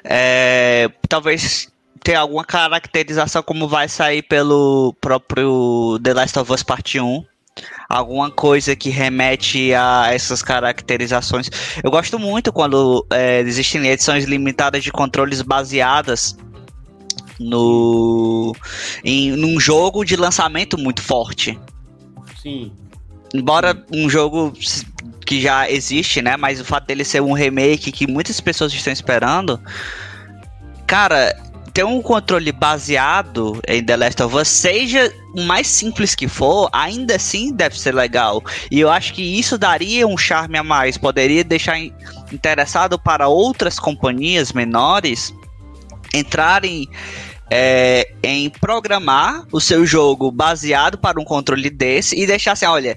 É, 0.03 0.91
talvez 1.09 1.69
ter 2.03 2.17
alguma 2.17 2.45
caracterização 2.45 3.43
como 3.43 3.69
vai 3.69 3.89
sair 3.89 4.23
pelo 4.23 4.95
próprio 5.01 5.99
The 6.03 6.13
Last 6.13 6.39
of 6.39 6.53
Us 6.53 6.63
Part 6.63 7.01
1. 7.01 7.25
Alguma 7.89 8.31
coisa 8.31 8.75
que 8.75 8.91
remete 8.91 9.73
a 9.75 10.13
essas 10.13 10.43
caracterizações. 10.43 11.49
Eu 11.83 11.91
gosto 11.91 12.19
muito 12.19 12.53
quando 12.53 13.07
é, 13.11 13.41
existem 13.41 13.87
edições 13.87 14.25
limitadas 14.25 14.83
de 14.83 14.91
controles 14.91 15.41
baseadas 15.41 16.37
no 17.39 18.55
em 19.05 19.33
num 19.33 19.59
jogo 19.59 20.05
de 20.05 20.17
lançamento 20.17 20.77
muito 20.77 21.01
forte. 21.01 21.59
Sim. 22.43 22.73
Embora 23.35 23.77
um 23.93 24.09
jogo 24.09 24.53
que 25.27 25.41
já 25.41 25.69
existe, 25.69 26.23
né, 26.23 26.37
mas 26.37 26.61
o 26.61 26.65
fato 26.65 26.87
dele 26.87 27.05
ser 27.05 27.21
um 27.21 27.33
remake 27.33 27.91
que 27.91 28.07
muitas 28.07 28.41
pessoas 28.41 28.73
estão 28.73 28.93
esperando, 28.93 29.61
cara, 30.87 31.35
ter 31.73 31.85
um 31.85 32.01
controle 32.01 32.53
baseado 32.53 33.61
em 33.67 33.83
The 33.83 33.97
Last 33.97 34.23
of 34.23 34.37
Us, 34.37 34.47
seja 34.47 35.13
o 35.35 35.43
mais 35.43 35.67
simples 35.67 36.15
que 36.15 36.29
for, 36.29 36.71
ainda 36.73 37.17
assim 37.17 37.53
deve 37.53 37.77
ser 37.77 37.93
legal. 37.93 38.41
E 38.71 38.79
eu 38.79 38.89
acho 38.89 39.13
que 39.13 39.23
isso 39.23 39.59
daria 39.59 40.07
um 40.07 40.17
charme 40.17 40.57
a 40.57 40.63
mais, 40.63 40.97
poderia 40.97 41.43
deixar 41.43 41.77
interessado 42.33 42.97
para 42.97 43.27
outras 43.27 43.81
companhias 43.81 44.53
menores 44.53 45.35
entrarem 46.15 46.89
é, 47.51 48.13
em 48.23 48.49
programar 48.49 49.47
o 49.53 49.61
seu 49.61 49.85
jogo 49.85 50.31
baseado 50.31 50.99
para 50.99 51.21
um 51.21 51.25
controle 51.25 51.71
desse 51.71 52.19
e 52.19 52.27
deixar 52.27 52.53
assim, 52.53 52.67
olha, 52.67 52.97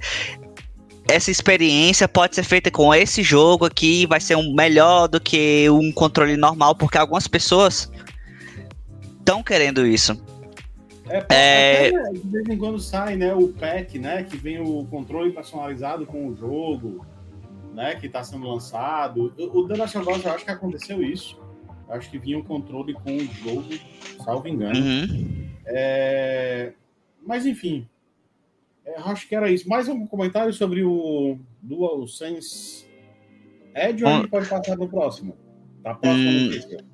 essa 1.09 1.31
experiência 1.31 2.07
pode 2.07 2.35
ser 2.35 2.43
feita 2.43 2.71
com 2.71 2.93
esse 2.93 3.23
jogo 3.23 3.65
aqui, 3.65 4.05
vai 4.05 4.19
ser 4.19 4.35
um 4.35 4.53
melhor 4.53 5.07
do 5.07 5.19
que 5.19 5.69
um 5.69 5.91
controle 5.91 6.37
normal, 6.37 6.75
porque 6.75 6.97
algumas 6.97 7.27
pessoas 7.27 7.91
estão 9.19 9.43
querendo 9.43 9.85
isso. 9.85 10.21
É, 11.09 11.25
é... 11.29 11.87
Até, 11.87 12.11
de 12.11 12.29
vez 12.29 12.49
em 12.49 12.57
quando 12.57 12.79
sai, 12.79 13.15
né, 13.15 13.33
o 13.33 13.47
pack, 13.49 13.97
né, 13.97 14.23
que 14.23 14.35
vem 14.35 14.59
o 14.59 14.85
controle 14.85 15.31
personalizado 15.31 16.05
com 16.05 16.27
o 16.27 16.35
jogo, 16.35 17.05
né, 17.73 17.95
que 17.95 18.07
está 18.07 18.23
sendo 18.23 18.47
lançado. 18.47 19.33
O, 19.37 19.59
o 19.59 19.67
The 19.67 19.77
Last 19.77 19.97
of 19.97 20.11
Us, 20.11 20.25
eu 20.25 20.31
acho 20.31 20.45
que 20.45 20.51
aconteceu 20.51 21.01
isso 21.01 21.46
acho 21.89 22.09
que 22.09 22.17
vinha 22.17 22.37
um 22.37 22.43
controle 22.43 22.93
com 22.93 23.15
o 23.15 23.25
jogo, 23.25 23.69
salvo 24.23 24.47
engano. 24.47 24.79
Uhum. 24.79 25.49
É... 25.65 26.73
Mas 27.25 27.45
enfim, 27.45 27.87
é, 28.85 28.95
acho 29.01 29.27
que 29.27 29.35
era 29.35 29.51
isso. 29.51 29.67
Mais 29.67 29.89
algum 29.89 30.07
comentário 30.07 30.53
sobre 30.53 30.83
o 30.83 31.37
DualSense 31.61 32.87
Edge 33.75 34.03
ou 34.03 34.09
a 34.09 34.13
gente 34.17 34.29
pode 34.29 34.47
passar 34.47 34.77
no 34.77 34.87
próximo? 34.87 35.37
Tá 35.83 35.93
próximo 35.93 36.29
hum, 36.29 36.85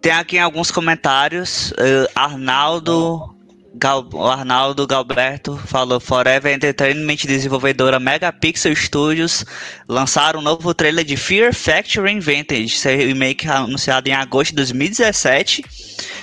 Tem 0.00 0.12
aqui 0.12 0.38
alguns 0.38 0.70
comentários. 0.70 1.70
Uh, 1.72 2.08
Arnaldo. 2.14 3.37
Gal, 3.78 4.08
o 4.12 4.24
Arnaldo 4.24 4.86
Galberto 4.88 5.56
falou: 5.56 6.00
Forever 6.00 6.52
Entertainment, 6.52 7.18
desenvolvedora 7.24 8.00
Megapixel 8.00 8.74
Studios, 8.74 9.44
lançaram 9.88 10.40
um 10.40 10.42
novo 10.42 10.74
trailer 10.74 11.04
de 11.04 11.16
Fear 11.16 11.54
Factory 11.54 12.18
Vintage, 12.18 12.70
seu 12.70 12.96
remake 12.96 13.48
anunciado 13.48 14.08
em 14.08 14.12
agosto 14.12 14.50
de 14.50 14.56
2017, 14.56 15.64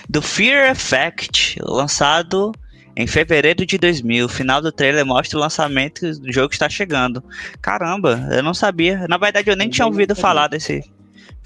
do 0.10 0.22
Fear 0.22 0.70
Effect, 0.70 1.58
lançado 1.62 2.52
em 2.94 3.08
fevereiro 3.08 3.66
de 3.66 3.78
2000. 3.78 4.26
O 4.26 4.30
final 4.30 4.62
do 4.62 4.72
trailer 4.72 5.06
mostra 5.06 5.38
o 5.38 5.42
lançamento 5.42 6.02
do 6.20 6.34
jogo 6.34 6.50
que 6.50 6.56
está 6.56 6.68
chegando. 6.68 7.24
Caramba, 7.62 8.28
eu 8.32 8.44
não 8.44 8.54
sabia. 8.54 9.08
Na 9.08 9.18
verdade, 9.18 9.50
eu 9.50 9.56
nem 9.56 9.68
eu 9.68 9.72
tinha 9.72 9.88
ouvido 9.88 10.14
falar 10.14 10.50
desse 10.50 10.84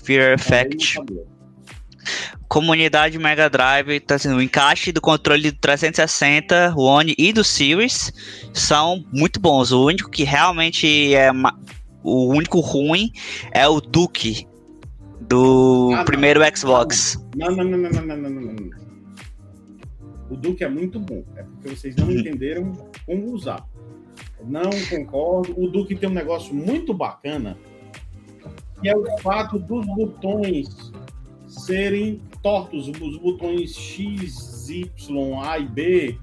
Fear 0.04 0.34
Effect 0.34 0.98
comunidade 2.50 3.20
Mega 3.20 3.48
Drive, 3.48 4.00
tá 4.00 4.16
assim, 4.16 4.34
o 4.34 4.42
encaixe 4.42 4.92
do 4.92 5.00
controle 5.00 5.52
do 5.52 5.58
360, 5.60 6.74
One 6.76 7.14
e 7.16 7.32
do 7.32 7.44
Series 7.44 8.12
são 8.52 9.06
muito 9.14 9.40
bons. 9.40 9.72
O 9.72 9.86
único 9.86 10.10
que 10.10 10.24
realmente 10.24 11.14
é 11.14 11.32
o 12.04 12.34
único 12.34 12.60
ruim 12.60 13.12
é 13.52 13.68
o 13.68 13.80
Duke 13.80 14.48
do 15.22 15.92
ah, 15.96 16.04
primeiro 16.04 16.40
não. 16.40 16.56
Xbox. 16.56 17.24
Não, 17.36 17.52
não, 17.56 17.64
não, 17.64 17.78
não, 17.78 17.90
não, 17.92 18.18
não, 18.18 18.30
não, 18.30 18.42
não. 18.42 18.90
O 20.32 20.36
Duke 20.36 20.64
é 20.64 20.70
muito 20.70 21.00
bom, 21.00 21.24
é 21.36 21.44
porque 21.44 21.70
vocês 21.70 21.96
não 21.96 22.08
uhum. 22.08 22.14
entenderam 22.14 22.74
como 23.06 23.32
usar. 23.32 23.64
Não 24.44 24.70
concordo. 24.90 25.54
O 25.56 25.68
Duke 25.70 25.96
tem 25.96 26.10
um 26.10 26.14
negócio 26.14 26.54
muito 26.54 26.94
bacana, 26.94 27.58
que 28.82 28.90
é 28.90 28.96
o 28.96 29.06
fato 29.20 29.60
dos 29.60 29.86
botões 29.86 30.89
serem 31.66 32.22
tortos. 32.42 32.88
Os 32.88 33.18
botões 33.18 33.76
X, 33.76 34.70
Y, 34.70 35.40
A 35.42 35.60
e 35.60 35.68
B, 35.68 36.18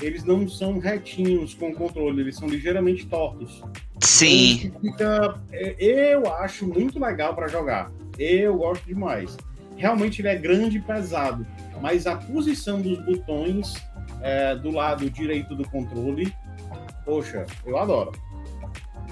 eles 0.00 0.24
não 0.24 0.48
são 0.48 0.78
retinhos 0.78 1.54
com 1.54 1.70
o 1.70 1.74
controle, 1.74 2.20
eles 2.20 2.36
são 2.36 2.48
ligeiramente 2.48 3.06
tortos. 3.06 3.62
Sim. 4.02 4.72
Então, 4.82 4.90
fica, 4.92 5.40
é, 5.52 6.14
eu 6.14 6.32
acho 6.34 6.66
muito 6.66 6.98
legal 6.98 7.34
para 7.34 7.48
jogar. 7.48 7.90
Eu 8.18 8.56
gosto 8.56 8.86
demais. 8.86 9.36
Realmente 9.76 10.20
ele 10.20 10.28
é 10.28 10.36
grande 10.36 10.78
e 10.78 10.80
pesado, 10.80 11.46
mas 11.80 12.06
a 12.06 12.16
posição 12.16 12.80
dos 12.80 12.98
botões 13.04 13.74
é, 14.20 14.54
do 14.54 14.70
lado 14.70 15.08
direito 15.08 15.54
do 15.54 15.66
controle, 15.68 16.34
poxa, 17.04 17.46
eu 17.64 17.78
adoro. 17.78 18.12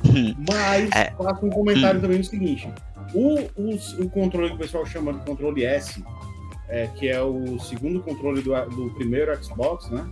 Hum. 0.05 0.35
Mas 0.49 0.91
é. 0.93 1.11
faço 1.13 1.45
um 1.45 1.51
comentário 1.51 1.99
hum. 1.99 2.03
também 2.03 2.19
no 2.19 2.25
seguinte: 2.25 2.71
o, 3.15 3.39
o, 3.57 4.05
o 4.05 4.11
controle 4.11 4.51
que 4.51 4.57
o 4.57 4.59
pessoal 4.59 4.85
chama 4.85 5.13
de 5.13 5.25
controle 5.25 5.65
S, 5.65 6.05
é, 6.69 6.87
que 6.89 7.09
é 7.09 7.21
o 7.23 7.59
segundo 7.59 8.03
controle 8.03 8.43
do, 8.43 8.55
do 8.67 8.91
primeiro 8.95 9.35
Xbox, 9.43 9.89
né? 9.91 10.09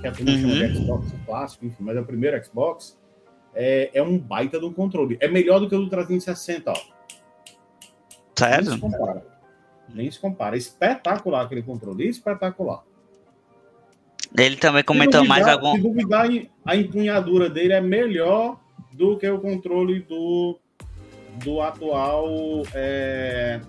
Que 0.00 0.08
a 0.08 0.12
turma 0.12 0.32
uhum. 0.32 0.40
chama 0.40 0.68
de. 0.68 0.74
Xbox 0.74 1.14
clássico, 1.24 1.66
enfim, 1.66 1.82
mas 1.82 1.96
é 1.96 2.00
o 2.00 2.04
primeiro 2.04 2.44
Xbox. 2.44 2.98
É, 3.54 3.90
é 3.94 4.02
um 4.02 4.18
baita 4.18 4.60
do 4.60 4.70
controle. 4.70 5.16
É 5.20 5.28
melhor 5.28 5.58
do 5.60 5.68
que 5.68 5.74
o 5.74 5.80
do 5.80 5.88
360, 5.88 6.70
ó. 6.70 6.76
Sério? 8.38 8.66
Nem 8.66 8.74
se 8.74 8.80
compara. 8.80 9.26
Nem 9.88 10.10
se 10.10 10.20
compara. 10.20 10.56
Espetacular 10.56 11.42
aquele 11.42 11.62
controle, 11.62 12.06
espetacular. 12.06 12.82
Ele 14.36 14.56
também 14.56 14.84
comentou 14.84 15.22
duvidar, 15.22 15.38
mais 15.38 15.48
algum. 15.48 15.76
Se 15.76 15.80
duvidar, 15.80 16.28
a 16.64 16.76
empunhadura 16.76 17.48
dele 17.48 17.72
é 17.72 17.80
melhor 17.80 18.60
do 18.92 19.16
que 19.16 19.28
o 19.28 19.40
controle 19.40 20.00
do, 20.00 20.58
do 21.44 21.60
atual 21.60 22.62
é, 22.74 23.60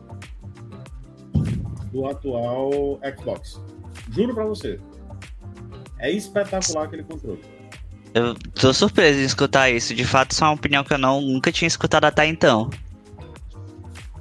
do 1.91 2.05
atual 2.07 2.99
Xbox. 3.17 3.61
Juro 4.11 4.33
para 4.33 4.45
você. 4.45 4.79
É 5.99 6.11
espetacular 6.11 6.85
aquele 6.85 7.03
controle. 7.03 7.41
Eu 8.13 8.35
tô 8.55 8.73
surpreso 8.73 9.19
em 9.19 9.23
escutar 9.23 9.69
isso. 9.69 9.93
De 9.93 10.05
fato, 10.05 10.31
isso 10.31 10.43
é 10.43 10.47
uma 10.47 10.53
opinião 10.53 10.83
que 10.83 10.93
eu 10.93 10.97
não, 10.97 11.21
nunca 11.21 11.51
tinha 11.51 11.67
escutado 11.67 12.05
até 12.05 12.25
então. 12.25 12.69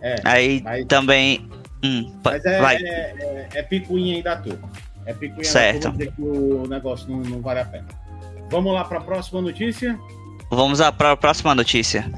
É, 0.01 0.17
Aí 0.25 0.63
mas, 0.63 0.85
também. 0.87 1.49
Hum, 1.85 2.13
mas 2.25 2.45
é, 2.45 2.61
vai. 2.61 2.77
É, 2.77 2.79
é, 2.81 3.49
é 3.55 3.63
picuinha 3.63 4.17
aí 4.17 4.23
da 4.23 4.37
turma. 4.37 4.71
É 5.05 5.13
picuinha 5.13 5.45
certo. 5.45 5.91
da 5.91 5.91
turma 5.91 6.13
que 6.13 6.23
o 6.23 6.67
negócio 6.67 7.09
não, 7.09 7.21
não 7.21 7.41
vale 7.41 7.61
a 7.61 7.65
pena. 7.65 7.87
Vamos 8.51 8.73
lá 8.73 8.85
para 8.85 8.99
a 8.99 9.03
próxima 9.03 9.41
notícia? 9.41 9.99
Vamos 10.51 10.79
para 10.97 11.13
a 11.13 11.17
próxima 11.17 11.55
notícia. 11.55 12.11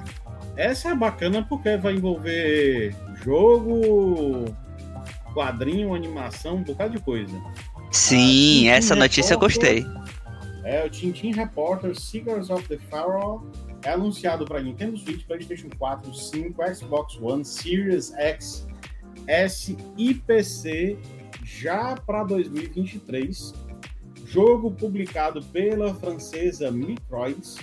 Essa 0.59 0.89
é 0.89 0.95
bacana 0.95 1.47
porque 1.49 1.77
vai 1.77 1.95
envolver 1.95 2.93
jogo, 3.23 4.45
quadrinho, 5.33 5.95
animação, 5.95 6.57
um 6.57 6.65
bocado 6.65 6.97
de 6.97 7.01
coisa. 7.01 7.41
Sim, 7.93 8.69
essa 8.69 8.97
notícia 8.97 9.35
eu 9.35 9.39
gostei. 9.39 9.87
É, 10.65 10.85
o 10.85 10.91
Tintin 10.91 11.33
Reporter 11.33 11.95
Secrets 11.95 12.51
of 12.51 12.67
the 12.67 12.77
Pharaoh 12.91 13.49
é 13.85 13.93
anunciado 13.93 14.45
para 14.45 14.61
Nintendo 14.61 14.99
Switch, 14.99 15.25
PlayStation 15.27 15.69
4, 15.79 16.13
5, 16.13 16.75
Xbox 16.75 17.17
One, 17.23 17.45
Series 17.45 18.13
X, 18.15 18.67
S 19.29 19.77
e 19.97 20.13
PC 20.13 20.99
já 21.45 21.95
para 22.05 22.25
2023. 22.25 23.55
Jogo 24.27 24.73
publicado 24.73 25.41
pela 25.41 25.95
francesa 25.95 26.69
Microids. 26.73 27.59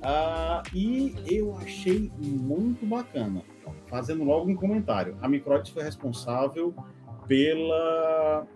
Uh, 0.00 0.74
e 0.74 1.14
eu 1.26 1.54
achei 1.58 2.10
muito 2.18 2.86
bacana. 2.86 3.42
Fazendo 3.86 4.24
logo 4.24 4.50
um 4.50 4.54
comentário. 4.54 5.16
A 5.20 5.28
Microids 5.28 5.70
foi 5.70 5.82
responsável 5.82 6.74
pela 7.26 8.46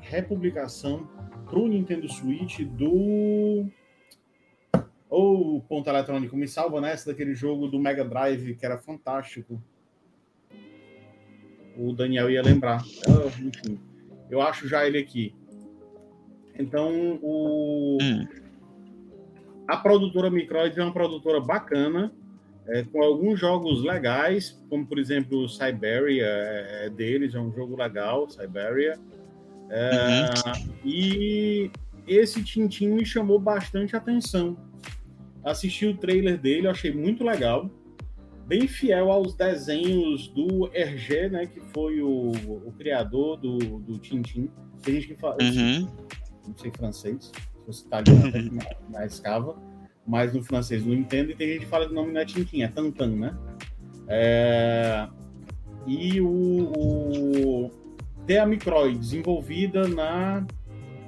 republicação 0.00 1.08
para 1.44 1.58
o 1.58 1.68
Nintendo 1.68 2.08
Switch 2.08 2.60
do. 2.60 3.66
Ou 5.10 5.56
oh, 5.56 5.60
ponto 5.60 5.90
eletrônico, 5.90 6.34
me 6.34 6.48
salva 6.48 6.80
nessa 6.80 7.10
daquele 7.10 7.34
jogo 7.34 7.68
do 7.68 7.78
Mega 7.78 8.02
Drive 8.02 8.54
que 8.54 8.64
era 8.64 8.78
fantástico. 8.78 9.62
O 11.76 11.92
Daniel 11.92 12.30
ia 12.30 12.42
lembrar. 12.42 12.82
Eu, 13.06 13.26
enfim, 13.46 13.78
eu 14.30 14.40
acho 14.40 14.66
já 14.66 14.86
ele 14.86 14.98
aqui. 14.98 15.34
Então, 16.58 17.18
o... 17.22 17.98
Hum. 18.00 18.41
A 19.68 19.76
produtora 19.76 20.30
Microid 20.30 20.78
é 20.78 20.82
uma 20.82 20.92
produtora 20.92 21.40
bacana, 21.40 22.12
é, 22.66 22.82
com 22.84 23.02
alguns 23.02 23.40
jogos 23.40 23.82
legais, 23.82 24.62
como 24.68 24.86
por 24.86 24.98
exemplo 24.98 25.48
Siberia 25.48 26.26
é, 26.26 26.86
é 26.86 26.90
deles, 26.90 27.34
é 27.34 27.40
um 27.40 27.52
jogo 27.52 27.76
legal, 27.76 28.28
Siberia. 28.28 28.98
É, 29.68 29.90
uhum. 29.90 30.70
E 30.84 31.70
esse 32.06 32.42
Tintin 32.42 32.88
me 32.88 33.04
chamou 33.04 33.38
bastante 33.38 33.96
atenção. 33.96 34.56
Assisti 35.42 35.86
o 35.86 35.96
trailer 35.96 36.38
dele, 36.38 36.68
achei 36.68 36.92
muito 36.92 37.24
legal. 37.24 37.70
Bem 38.46 38.66
fiel 38.66 39.10
aos 39.10 39.34
desenhos 39.34 40.28
do 40.28 40.70
Hergé, 40.74 41.28
né? 41.28 41.46
Que 41.46 41.60
foi 41.60 42.00
o, 42.02 42.30
o 42.30 42.72
criador 42.76 43.38
do, 43.38 43.58
do 43.58 43.98
Tintin. 43.98 44.50
Tem 44.82 44.96
gente 44.96 45.08
que 45.08 45.14
fala. 45.16 45.38
Uhum. 45.40 45.88
Não 46.46 46.56
sei 46.56 46.70
francês, 46.76 47.32
se 47.70 47.84
você 47.84 47.88
tá 47.88 47.98
ali 47.98 48.50
na, 48.50 48.64
na 48.98 49.06
escava, 49.06 49.56
mas 50.06 50.32
no 50.32 50.42
francês 50.42 50.84
não 50.84 50.94
entendo, 50.94 51.30
e 51.30 51.34
tem 51.34 51.48
gente 51.48 51.60
que 51.60 51.66
fala 51.66 51.86
que 51.86 51.92
o 51.92 51.94
nome 51.94 52.12
não 52.12 52.20
é 52.20 52.24
Tintin, 52.24 52.62
é 52.62 52.68
Tantan, 52.68 53.16
né? 53.16 53.36
É, 54.08 55.08
e 55.86 56.20
o, 56.20 56.28
o, 56.28 57.70
ter 58.26 58.38
a 58.38 58.46
na 59.88 60.46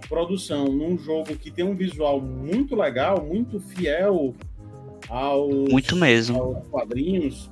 produção, 0.09 0.67
num 0.67 0.99
jogo 0.99 1.37
que 1.37 1.51
tem 1.51 1.65
um 1.65 1.75
visual 1.75 2.21
muito 2.21 2.77
legal, 2.77 3.25
muito 3.25 3.59
fiel 3.59 4.35
aos, 5.09 5.71
muito 5.71 5.97
mesmo. 5.97 6.41
aos 6.41 6.67
quadrinhos. 6.69 7.49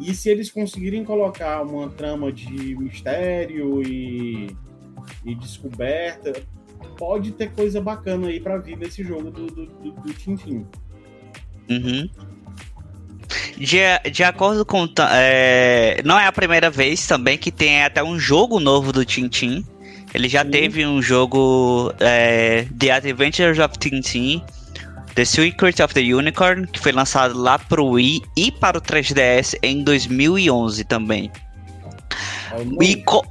E 0.00 0.14
se 0.14 0.28
eles 0.28 0.50
conseguirem 0.50 1.04
colocar 1.04 1.62
uma 1.62 1.88
trama 1.88 2.30
de 2.30 2.76
mistério 2.76 3.82
e, 3.82 4.54
e 5.24 5.34
descoberta, 5.34 6.32
pode 6.98 7.32
ter 7.32 7.52
coisa 7.52 7.80
bacana 7.80 8.28
aí 8.28 8.40
para 8.40 8.58
vir 8.58 8.76
nesse 8.76 9.02
jogo 9.02 9.30
do, 9.30 9.46
do, 9.46 9.66
do, 9.66 9.90
do 9.92 10.12
Tintin. 10.14 10.66
Uhum. 11.68 12.08
De, 13.56 14.10
de 14.10 14.24
acordo 14.24 14.64
com. 14.64 14.86
É, 15.12 16.00
não 16.04 16.18
é 16.18 16.26
a 16.26 16.32
primeira 16.32 16.70
vez 16.70 17.06
também 17.06 17.36
que 17.38 17.50
tem 17.50 17.82
até 17.82 18.02
um 18.02 18.18
jogo 18.18 18.60
novo 18.60 18.92
do 18.92 19.04
Tintin. 19.04 19.64
Ele 20.14 20.28
já 20.28 20.44
Sim. 20.44 20.50
teve 20.50 20.86
um 20.86 21.02
jogo 21.02 21.92
é, 22.00 22.66
The 22.78 22.90
Adventures 22.92 23.58
of 23.58 23.78
Tintin, 23.78 24.42
The 25.14 25.24
Secret 25.24 25.82
of 25.82 25.92
the 25.92 26.00
Unicorn, 26.00 26.66
que 26.66 26.78
foi 26.78 26.92
lançado 26.92 27.38
lá 27.38 27.58
para 27.58 27.82
o 27.82 27.90
Wii 27.90 28.22
e 28.36 28.52
para 28.52 28.78
o 28.78 28.80
3DS 28.80 29.58
em 29.62 29.82
2011 29.82 30.84
também. 30.84 31.30
E 32.80 32.96
co 33.02 33.26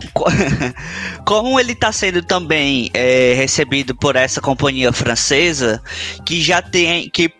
como 1.26 1.58
ele 1.58 1.72
está 1.72 1.92
sendo 1.92 2.22
também 2.22 2.90
é, 2.94 3.34
recebido 3.34 3.94
por 3.94 4.16
essa 4.16 4.40
companhia 4.40 4.92
francesa, 4.92 5.82
que 6.24 6.40
já 6.40 6.62
tem, 6.62 7.08
que 7.10 7.32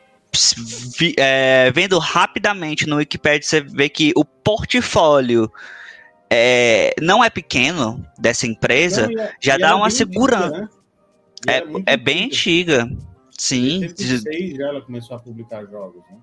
é, 1.16 1.71
vendo 1.73 1.99
rapidamente 1.99 2.87
no 2.87 2.97
Wikipedia, 2.97 3.42
você 3.42 3.61
vê 3.61 3.88
que 3.88 4.12
o 4.14 4.25
portfólio 4.25 5.51
é, 6.31 6.94
não 7.01 7.25
é 7.25 7.31
pequeno 7.31 8.05
dessa 8.18 8.47
empresa, 8.47 9.09
não, 9.09 9.23
é, 9.23 9.35
já 9.40 9.57
dá 9.57 9.75
uma 9.75 9.90
segurança. 9.90 10.47
Antiga, 10.47 10.61
né? 10.61 10.68
É, 11.87 11.92
é 11.92 11.97
bem 11.97 12.25
antiga. 12.27 12.88
Sim. 13.31 13.77
Em 13.77 13.81
2006 13.81 14.57
já 14.57 14.66
ela 14.66 14.83
começou 14.83 15.16
a 15.16 15.21
publicar 15.21 15.64
jogos, 15.64 16.03
né? 16.11 16.18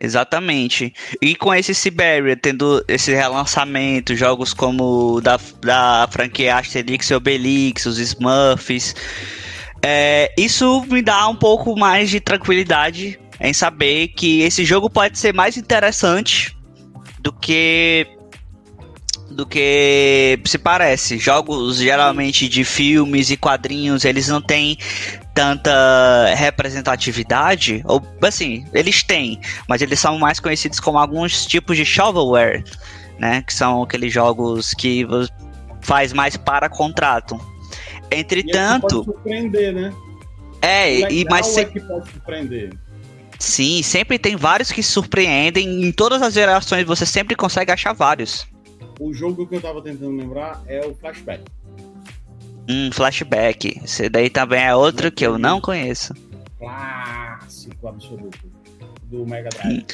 Exatamente. 0.00 0.92
E 1.22 1.34
com 1.34 1.54
esse 1.54 1.74
Siberia 1.74 2.36
tendo 2.36 2.84
esse 2.88 3.14
relançamento, 3.14 4.14
jogos 4.14 4.52
como 4.52 5.20
da, 5.20 5.38
da 5.60 6.08
franquia 6.10 6.56
Asterix 6.56 7.10
e 7.10 7.14
Obelix, 7.14 7.86
os 7.86 7.98
Smurfs, 7.98 8.94
é, 9.82 10.32
isso 10.36 10.84
me 10.90 11.02
dá 11.02 11.28
um 11.28 11.36
pouco 11.36 11.76
mais 11.78 12.10
de 12.10 12.20
tranquilidade 12.20 13.18
em 13.40 13.52
saber 13.52 14.08
que 14.08 14.40
esse 14.40 14.64
jogo 14.64 14.88
pode 14.88 15.18
ser 15.18 15.34
mais 15.34 15.56
interessante 15.56 16.56
do 17.20 17.32
que 17.32 18.06
do 19.30 19.44
que 19.44 20.38
se 20.44 20.58
parece. 20.58 21.18
Jogos 21.18 21.78
geralmente 21.78 22.48
de 22.48 22.64
filmes 22.64 23.30
e 23.30 23.36
quadrinhos, 23.36 24.04
eles 24.04 24.28
não 24.28 24.40
têm 24.40 24.78
tanta 25.34 26.32
representatividade, 26.36 27.82
ou 27.84 28.00
assim, 28.22 28.64
eles 28.72 29.02
têm, 29.02 29.40
mas 29.68 29.82
eles 29.82 29.98
são 29.98 30.16
mais 30.18 30.38
conhecidos 30.38 30.78
como 30.78 30.96
alguns 30.96 31.44
tipos 31.44 31.76
de 31.76 31.84
shovelware, 31.84 32.62
né, 33.18 33.42
que 33.42 33.52
são 33.52 33.82
aqueles 33.82 34.12
jogos 34.12 34.72
que 34.74 35.04
faz 35.82 36.12
mais 36.12 36.36
para 36.36 36.68
contrato. 36.68 37.38
Entretanto, 38.10 38.86
e 38.86 38.90
pode 38.90 39.04
surpreender, 39.04 39.74
né? 39.74 39.92
É, 40.62 41.12
e 41.12 41.24
mas 41.24 41.56
é 41.56 41.64
que 41.64 41.80
pode 41.80 42.10
surpreender. 42.10 42.72
Sim, 43.38 43.82
sempre 43.82 44.18
tem 44.18 44.36
vários 44.36 44.70
que 44.70 44.82
surpreendem. 44.82 45.84
Em 45.84 45.92
todas 45.92 46.22
as 46.22 46.32
gerações 46.32 46.86
você 46.86 47.04
sempre 47.04 47.34
consegue 47.34 47.72
achar 47.72 47.92
vários. 47.92 48.46
O 49.00 49.12
jogo 49.12 49.46
que 49.46 49.56
eu 49.56 49.60
tava 49.60 49.82
tentando 49.82 50.16
lembrar 50.16 50.62
é 50.66 50.86
o 50.86 50.94
Flashback. 50.94 51.42
Um 52.68 52.90
flashback. 52.92 53.80
Esse 53.84 54.08
daí 54.08 54.30
também 54.30 54.62
é 54.62 54.74
outro 54.74 55.12
que 55.12 55.26
eu 55.26 55.38
não 55.38 55.60
conheço. 55.60 56.14
Clássico 56.58 57.88
absoluto 57.88 58.50
do 59.04 59.26
Mega 59.26 59.50
Drive. 59.50 59.86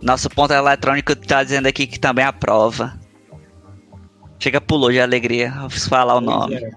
Nosso 0.00 0.28
ponto 0.28 0.52
eletrônico 0.52 1.14
tá 1.16 1.42
dizendo 1.42 1.66
aqui 1.66 1.86
que 1.86 1.98
também 1.98 2.24
aprova. 2.24 2.98
Chega 4.38 4.60
pulou 4.60 4.90
de 4.90 5.00
alegria 5.00 5.52
falar 5.88 6.16
o 6.16 6.20
nome. 6.20 6.56
É. 6.56 6.70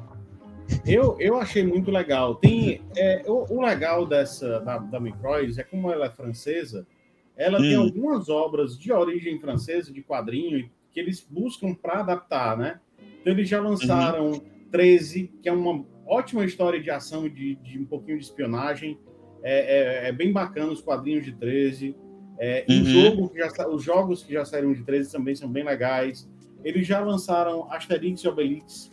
Eu, 0.85 1.17
eu 1.19 1.39
achei 1.39 1.65
muito 1.65 1.91
legal. 1.91 2.35
Tem 2.35 2.81
é, 2.95 3.23
o, 3.25 3.45
o, 3.49 3.61
legal 3.61 4.05
dessa 4.05 4.59
da, 4.61 4.77
da 4.77 4.99
Microids 4.99 5.57
é 5.57 5.63
como 5.63 5.91
ela 5.91 6.05
é 6.05 6.09
francesa, 6.09 6.85
ela 7.35 7.59
hum. 7.59 7.61
tem 7.61 7.75
algumas 7.75 8.29
obras 8.29 8.77
de 8.77 8.91
origem 8.91 9.39
francesa, 9.39 9.91
de 9.91 10.01
quadrinho, 10.01 10.69
que 10.91 10.99
eles 10.99 11.25
buscam 11.29 11.73
para 11.73 11.99
adaptar, 11.99 12.57
né? 12.57 12.79
Então 13.21 13.33
eles 13.33 13.49
já 13.49 13.59
lançaram 13.59 14.31
uhum. 14.31 14.41
13, 14.75 15.31
que 15.41 15.49
é 15.49 15.51
uma 15.51 15.85
ótima 16.05 16.43
história 16.43 16.81
de 16.81 16.89
ação, 16.89 17.29
de, 17.29 17.55
de 17.55 17.79
um 17.79 17.85
pouquinho 17.85 18.17
de 18.17 18.25
espionagem. 18.25 18.99
É, 19.43 20.05
é, 20.05 20.09
é, 20.09 20.11
bem 20.11 20.33
bacana 20.33 20.71
os 20.71 20.81
quadrinhos 20.81 21.23
de 21.23 21.33
13. 21.33 21.95
É, 22.37 22.65
uhum. 22.69 22.85
jogo 22.85 23.31
já, 23.35 23.67
os 23.67 23.83
jogos 23.83 24.23
que 24.23 24.33
já 24.33 24.43
saíram 24.43 24.73
de 24.73 24.83
13 24.83 25.11
também 25.11 25.35
são 25.35 25.49
bem 25.49 25.63
legais. 25.63 26.29
Eles 26.63 26.85
já 26.85 26.99
lançaram 26.99 27.71
Asterix 27.71 28.21
e 28.21 28.27
Obelix, 28.27 28.91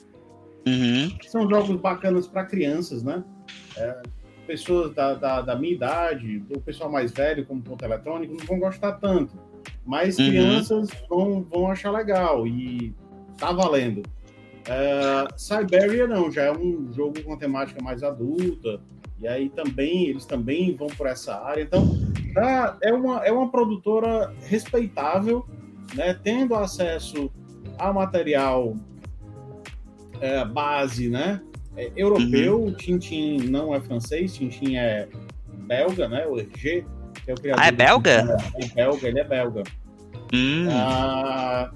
Uhum. 0.66 1.10
São 1.26 1.48
jogos 1.48 1.76
bacanas 1.80 2.26
para 2.26 2.44
crianças, 2.44 3.02
né? 3.02 3.24
É, 3.76 4.02
pessoas 4.46 4.94
da, 4.94 5.14
da, 5.14 5.40
da, 5.40 5.56
minha 5.56 5.74
idade, 5.74 6.44
o 6.54 6.60
pessoal 6.60 6.90
mais 6.90 7.12
velho, 7.12 7.44
como 7.44 7.62
ponto 7.62 7.84
eletrônico, 7.84 8.34
não 8.34 8.46
vão 8.46 8.58
gostar 8.58 8.92
tanto. 8.92 9.36
Mas 9.84 10.18
uhum. 10.18 10.28
crianças 10.28 10.88
vão, 11.08 11.42
vão 11.42 11.70
achar 11.70 11.90
legal 11.90 12.46
e 12.46 12.94
tá 13.38 13.52
valendo. 13.52 14.02
Uh, 14.62 15.32
Siberia 15.36 16.06
não, 16.06 16.30
já 16.30 16.44
é 16.44 16.52
um 16.52 16.92
jogo 16.92 17.20
com 17.22 17.36
temática 17.36 17.82
mais 17.82 18.02
adulta, 18.02 18.80
e 19.20 19.26
aí 19.26 19.48
também 19.48 20.06
eles 20.06 20.24
também 20.24 20.74
vão 20.74 20.88
por 20.88 21.06
essa 21.06 21.34
área. 21.34 21.62
Então, 21.62 21.98
tá, 22.32 22.76
é, 22.82 22.92
uma, 22.92 23.24
é 23.24 23.32
uma 23.32 23.50
produtora 23.50 24.32
respeitável, 24.46 25.46
né, 25.94 26.18
tendo 26.22 26.54
acesso 26.54 27.30
a 27.78 27.92
material 27.92 28.76
é, 30.20 30.44
base, 30.44 31.08
né? 31.08 31.40
É, 31.76 31.90
europeu, 31.96 32.60
uhum. 32.60 32.74
Tintin 32.74 33.38
não 33.48 33.74
é 33.74 33.80
francês, 33.80 34.34
Tintin 34.34 34.76
é 34.76 35.08
belga, 35.66 36.08
né? 36.08 36.26
O 36.26 36.38
Hergé, 36.38 36.84
que 37.24 37.30
é 37.30 37.34
o 37.34 37.36
criador. 37.36 37.64
Ah, 37.64 37.68
é 37.68 37.72
belga? 37.72 38.36
É 38.56 38.66
belga, 38.66 39.08
ele 39.08 39.20
é 39.20 39.24
belga. 39.24 39.62
Hum. 40.32 40.68
Ah, 40.70 41.70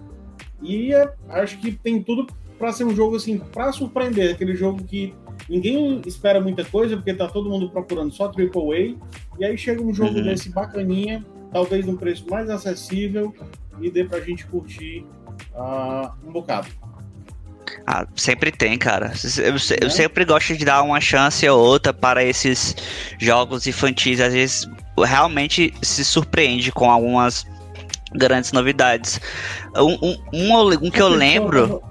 e 0.63 0.95
é, 0.95 1.13
acho 1.29 1.59
que 1.59 1.73
tem 1.73 2.03
tudo 2.03 2.27
para 2.59 2.73
ser 2.73 2.85
um 2.85 2.95
jogo 2.95 3.17
assim, 3.17 3.39
para 3.39 3.73
surpreender, 3.73 4.35
aquele 4.35 4.55
jogo 4.55 4.83
que 4.85 5.15
ninguém 5.49 6.01
espera 6.07 6.41
muita 6.41 6.65
coisa, 6.65 6.97
porque 6.97 7.15
tá 7.15 7.29
todo 7.29 7.49
mundo 7.51 7.71
procurando 7.71 8.13
só 8.13 8.27
AAA, 8.27 8.97
e 9.39 9.45
aí 9.45 9.57
chega 9.57 9.83
um 9.83 9.93
jogo 9.93 10.17
uhum. 10.17 10.25
desse 10.25 10.49
bacaninha, 10.51 11.25
talvez 11.53 11.87
num 11.87 11.97
preço 11.97 12.25
mais 12.29 12.49
acessível, 12.51 13.35
e 13.81 13.91
dê 13.91 14.05
pra 14.05 14.21
gente 14.21 14.47
curtir 14.47 15.05
uh, 15.55 16.11
um 16.27 16.33
bocado. 16.33 16.69
Ah, 17.87 18.07
sempre 18.17 18.51
tem, 18.51 18.77
cara. 18.77 19.13
Eu, 19.39 19.57
eu, 19.81 19.91
sempre 19.91 20.25
gosto 20.25 20.57
de 20.57 20.65
dar 20.65 20.83
uma 20.83 21.01
chance 21.01 21.49
ou 21.49 21.61
outra 21.61 21.93
para 21.93 22.25
esses 22.25 22.75
jogos 23.19 23.67
infantis. 23.67 24.21
Às 24.21 24.33
vezes 24.33 24.69
realmente 24.99 25.73
se 25.83 26.05
surpreende 26.05 26.73
com 26.73 26.91
algumas 26.91 27.47
grandes 28.13 28.51
novidades. 28.51 29.21
Um, 29.77 29.99
um, 30.03 30.17
um, 30.33 30.87
um 30.87 30.91
que 30.91 31.01
eu 31.01 31.09
lembro. 31.09 31.83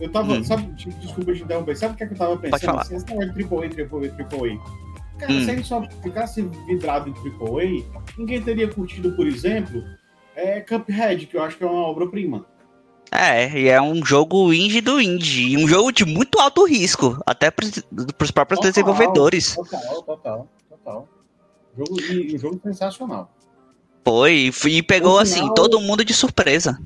Eu 0.00 0.10
tava, 0.10 0.34
hum. 0.34 0.44
sabe, 0.44 0.64
desculpa 0.72 1.32
te 1.32 1.42
interromper, 1.42 1.76
sabe 1.76 1.94
o 1.94 1.96
que, 1.96 2.04
é 2.04 2.06
que 2.06 2.14
eu 2.14 2.18
tava 2.18 2.36
pensando? 2.36 2.78
Assim, 2.78 2.94
negócio 2.94 3.34
de 3.34 3.42
AAA, 3.44 3.88
AAA, 3.90 4.56
AAA. 4.56 4.84
Cara, 5.18 5.32
hum. 5.32 5.44
se 5.44 5.50
a 5.50 5.54
gente 5.54 5.68
só 5.68 5.82
ficasse 6.02 6.42
vidrado 6.66 7.08
em 7.08 7.12
AAA, 7.12 7.84
ninguém 8.18 8.42
teria 8.42 8.68
curtido, 8.68 9.12
por 9.12 9.26
exemplo, 9.26 9.82
é 10.34 10.60
Cuphead, 10.60 11.26
que 11.26 11.36
eu 11.36 11.42
acho 11.42 11.56
que 11.56 11.64
é 11.64 11.66
uma 11.66 11.86
obra-prima. 11.86 12.44
É, 13.10 13.48
e 13.56 13.68
é 13.68 13.80
um 13.80 14.04
jogo 14.04 14.52
indie 14.52 14.80
do 14.80 15.00
indie. 15.00 15.56
Um 15.56 15.68
jogo 15.68 15.92
de 15.92 16.04
muito 16.04 16.40
alto 16.40 16.66
risco, 16.66 17.16
até 17.24 17.48
para 17.48 17.64
os 17.64 18.30
próprios 18.32 18.58
total, 18.58 18.72
desenvolvedores. 18.72 19.54
Total, 19.54 20.02
total, 20.02 20.48
total. 20.68 21.08
Jogo, 21.78 21.96
um 22.34 22.38
jogo 22.38 22.60
sensacional. 22.64 23.30
Foi, 24.04 24.50
e 24.66 24.82
pegou 24.82 25.18
assim 25.18 25.52
todo 25.54 25.80
mundo 25.80 26.04
de 26.04 26.12
surpresa. 26.12 26.78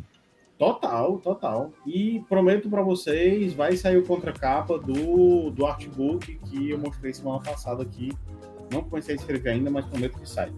Total, 0.58 1.18
total. 1.18 1.72
E 1.86 2.20
prometo 2.28 2.68
para 2.68 2.82
vocês, 2.82 3.54
vai 3.54 3.76
sair 3.76 3.96
o 3.96 4.04
contracapa 4.04 4.76
do, 4.76 5.50
do 5.50 5.64
artbook 5.64 6.34
que 6.50 6.70
eu 6.70 6.78
mostrei 6.78 7.14
semana 7.14 7.40
passada 7.40 7.82
aqui. 7.82 8.10
Não 8.72 8.82
comecei 8.82 9.14
a 9.14 9.18
escrever 9.18 9.50
ainda, 9.50 9.70
mas 9.70 9.86
prometo 9.86 10.18
que 10.18 10.28
sai. 10.28 10.52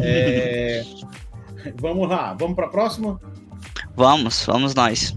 É... 0.00 0.82
vamos 1.80 2.08
lá, 2.08 2.34
vamos 2.34 2.54
para 2.54 2.66
a 2.66 2.70
próxima? 2.70 3.20
Vamos, 3.96 4.44
vamos 4.46 4.74
nós. 4.74 5.16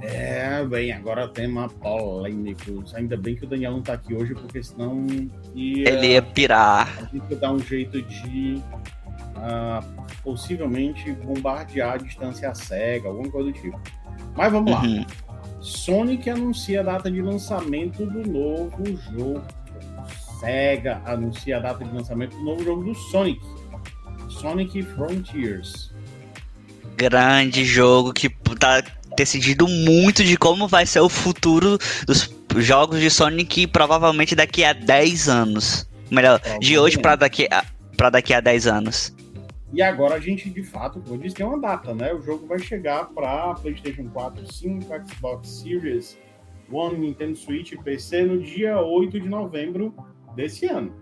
É, 0.00 0.64
bem, 0.64 0.90
agora 0.92 1.28
tema 1.28 1.68
polêmico. 1.68 2.82
Ainda 2.94 3.16
bem 3.16 3.36
que 3.36 3.44
o 3.44 3.46
Daniel 3.46 3.72
não 3.72 3.82
tá 3.82 3.92
aqui 3.92 4.12
hoje, 4.12 4.34
porque 4.34 4.60
senão 4.60 5.06
ia, 5.54 5.88
ele 5.88 6.08
ia 6.08 6.22
pirar. 6.22 6.88
A 6.98 7.04
gente 7.04 7.30
ia 7.30 7.36
dar 7.36 7.52
um 7.52 7.60
jeito 7.60 8.02
de 8.02 8.60
uh, 9.36 10.04
possivelmente 10.22 11.12
bombardear 11.12 11.94
a 11.94 11.96
distância 11.96 12.54
cega, 12.54 13.08
alguma 13.08 13.30
coisa 13.30 13.52
do 13.52 13.58
tipo. 13.58 13.80
Mas 14.36 14.52
vamos 14.52 14.72
uhum. 14.72 15.00
lá. 15.00 15.06
Sonic 15.60 16.28
anuncia 16.28 16.80
a 16.80 16.82
data 16.82 17.10
de 17.10 17.20
lançamento 17.22 18.04
do 18.06 18.28
novo 18.28 18.84
jogo. 19.16 19.42
Sega 20.40 21.00
anuncia 21.04 21.58
a 21.58 21.60
data 21.60 21.84
de 21.84 21.94
lançamento 21.94 22.36
do 22.36 22.44
novo 22.44 22.64
jogo 22.64 22.84
do 22.84 22.94
Sonic. 22.94 23.40
Sonic 24.28 24.82
Frontiers 24.82 25.92
grande 26.96 27.64
jogo 27.64 28.12
que 28.12 28.28
tá 28.58 28.82
decidido 29.16 29.66
muito 29.66 30.22
de 30.22 30.36
como 30.36 30.68
vai 30.68 30.86
ser 30.86 31.00
o 31.00 31.08
futuro 31.08 31.78
dos 32.06 32.30
jogos 32.56 33.00
de 33.00 33.10
Sonic 33.10 33.66
provavelmente 33.66 34.34
daqui 34.34 34.64
a 34.64 34.72
10 34.72 35.28
anos. 35.28 35.88
Melhor, 36.10 36.40
de 36.60 36.78
hoje 36.78 36.98
para 36.98 37.16
daqui 37.16 37.48
a 37.50 37.64
para 37.96 38.10
daqui 38.10 38.32
a 38.34 38.40
10 38.40 38.66
anos. 38.66 39.12
E 39.72 39.80
agora 39.80 40.16
a 40.16 40.20
gente, 40.20 40.50
de 40.50 40.62
fato, 40.62 41.02
eu 41.06 41.16
disse 41.16 41.40
é 41.40 41.46
uma 41.46 41.58
data, 41.58 41.94
né? 41.94 42.12
O 42.12 42.20
jogo 42.20 42.46
vai 42.46 42.58
chegar 42.58 43.06
para 43.06 43.54
PlayStation 43.54 44.08
4, 44.10 44.52
5, 44.52 44.86
Xbox 45.08 45.48
Series 45.48 46.18
One, 46.70 46.98
Nintendo 46.98 47.36
Switch 47.36 47.72
e 47.72 47.78
PC 47.78 48.24
no 48.24 48.42
dia 48.42 48.80
8 48.80 49.18
de 49.18 49.28
novembro 49.28 49.94
desse 50.34 50.66
ano. 50.66 50.94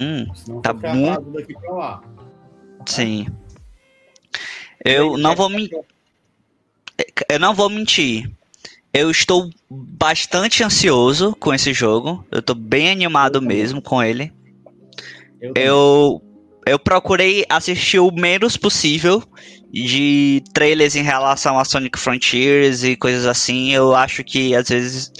Hum, 0.00 0.26
Senão 0.34 0.60
tá 0.60 0.72
muito... 0.72 1.30
daqui 1.30 1.54
para 1.54 1.72
lá. 1.72 2.04
Sim. 2.86 3.26
Eu 4.84 5.16
não 5.16 5.36
vou 5.36 5.48
mentir. 5.48 5.80
Eu 7.28 7.38
não 7.38 7.54
vou 7.54 7.70
mentir. 7.70 8.30
Eu 8.92 9.10
estou 9.10 9.50
bastante 9.70 10.62
ansioso 10.62 11.34
com 11.36 11.54
esse 11.54 11.72
jogo. 11.72 12.24
Eu 12.30 12.40
estou 12.40 12.54
bem 12.54 12.90
animado 12.90 13.40
mesmo 13.40 13.80
com 13.80 14.02
ele. 14.02 14.32
Eu, 15.54 16.22
eu, 16.66 16.78
procurei 16.78 17.44
assistir 17.48 17.98
o 17.98 18.10
menos 18.10 18.56
possível 18.56 19.22
de 19.72 20.42
trailers 20.52 20.94
em 20.94 21.02
relação 21.02 21.58
a 21.58 21.64
Sonic 21.64 21.98
Frontiers 21.98 22.84
e 22.84 22.96
coisas 22.96 23.26
assim. 23.26 23.72
Eu 23.72 23.94
acho 23.94 24.22
que 24.22 24.54
às 24.54 24.68
vezes 24.68 25.12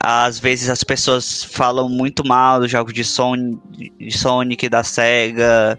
às 0.00 0.38
vezes 0.38 0.68
as 0.68 0.82
pessoas 0.82 1.44
falam 1.44 1.88
muito 1.88 2.26
mal 2.26 2.60
dos 2.60 2.70
jogos 2.70 2.92
de 2.92 3.04
Sonic, 3.04 3.60
de 3.98 4.18
Sonic 4.18 4.68
da 4.68 4.82
Sega. 4.82 5.78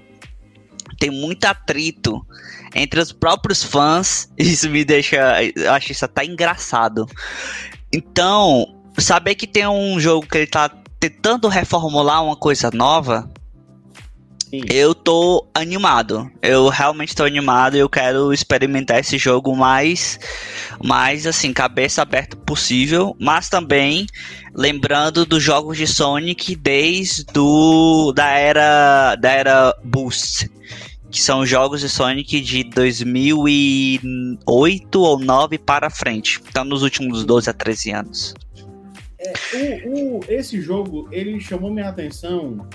Tem 0.99 1.11
muito 1.11 1.45
atrito 1.45 2.25
entre 2.73 2.99
os 2.99 3.11
próprios 3.11 3.63
fãs. 3.63 4.31
Isso 4.37 4.69
me 4.69 4.85
deixa. 4.85 5.43
Eu 5.55 5.71
acho 5.73 5.91
isso 5.91 6.05
até 6.05 6.25
engraçado. 6.25 7.05
Então, 7.93 8.65
saber 8.97 9.35
que 9.35 9.45
tem 9.45 9.67
um 9.67 9.99
jogo 9.99 10.27
que 10.27 10.37
ele 10.37 10.47
tá 10.47 10.69
tentando 10.99 11.47
reformular 11.47 12.23
uma 12.23 12.35
coisa 12.35 12.71
nova. 12.73 13.29
Sim. 14.49 14.61
Eu 14.69 14.93
tô 14.93 15.47
animado. 15.53 16.29
Eu 16.41 16.69
realmente 16.69 17.15
tô 17.15 17.23
animado. 17.23 17.75
Eu 17.75 17.89
quero 17.89 18.31
experimentar 18.31 18.99
esse 18.99 19.17
jogo 19.17 19.53
mais, 19.55 20.19
mais 20.83 21.25
assim, 21.25 21.51
cabeça 21.51 22.03
aberta 22.03 22.37
possível. 22.37 23.15
Mas 23.19 23.49
também 23.49 24.05
lembrando 24.53 25.25
dos 25.25 25.41
jogos 25.41 25.77
de 25.77 25.87
Sonic 25.87 26.55
desde 26.55 27.23
do, 27.25 28.13
da 28.13 28.29
era 28.29 29.15
da 29.15 29.31
era 29.31 29.75
Boost 29.83 30.47
que 31.09 31.19
são 31.21 31.45
jogos 31.45 31.79
de 31.79 31.87
Sonic 31.87 32.41
de 32.41 32.65
2008 32.65 34.99
ou 34.99 35.17
9 35.17 35.57
para 35.57 35.89
frente. 35.89 36.41
Então, 36.49 36.65
nos 36.65 36.83
últimos 36.83 37.23
12 37.23 37.49
a 37.49 37.53
13 37.53 37.91
anos. 37.91 38.33
É, 39.17 39.31
o, 39.87 40.17
o, 40.17 40.19
esse 40.27 40.59
jogo, 40.59 41.07
ele 41.13 41.39
chamou 41.39 41.71
minha 41.71 41.87
atenção 41.87 42.67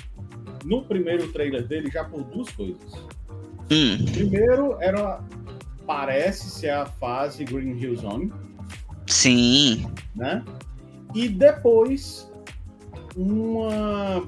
no 0.65 0.85
primeiro 0.85 1.31
trailer 1.33 1.67
dele 1.67 1.91
já 1.91 2.05
por 2.05 2.23
duas 2.25 2.51
coisas. 2.51 2.93
Hum. 3.71 4.05
Primeiro, 4.13 4.77
era 4.81 5.23
parece 5.87 6.51
ser 6.51 6.71
a 6.71 6.87
fase 6.87 7.45
Green 7.45 7.79
Hill 7.79 7.97
Zone. 7.97 8.33
Sim. 9.07 9.87
Né? 10.15 10.45
E 11.15 11.29
depois, 11.29 12.31
uma 13.17 14.23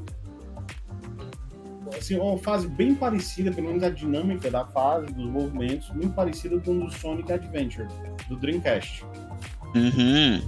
assim, 1.96 2.18
uma 2.18 2.38
fase 2.38 2.68
bem 2.68 2.94
parecida, 2.94 3.52
pelo 3.52 3.68
menos 3.68 3.82
a 3.82 3.90
dinâmica 3.90 4.50
da 4.50 4.64
fase, 4.66 5.12
dos 5.12 5.26
movimentos, 5.26 5.88
muito 5.90 6.14
parecida 6.14 6.58
com 6.60 6.78
o 6.78 6.86
do 6.86 6.90
Sonic 6.90 7.32
Adventure, 7.32 7.86
do 8.28 8.36
Dreamcast. 8.36 9.04
Uhum. 9.74 10.40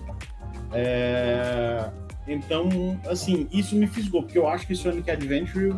É... 0.72 1.90
Então, 2.26 2.68
assim, 3.06 3.48
isso 3.52 3.76
me 3.76 3.86
fisgou, 3.86 4.22
porque 4.22 4.38
eu 4.38 4.48
acho 4.48 4.66
que 4.66 4.74
Sonic 4.74 5.10
Adventure 5.10 5.74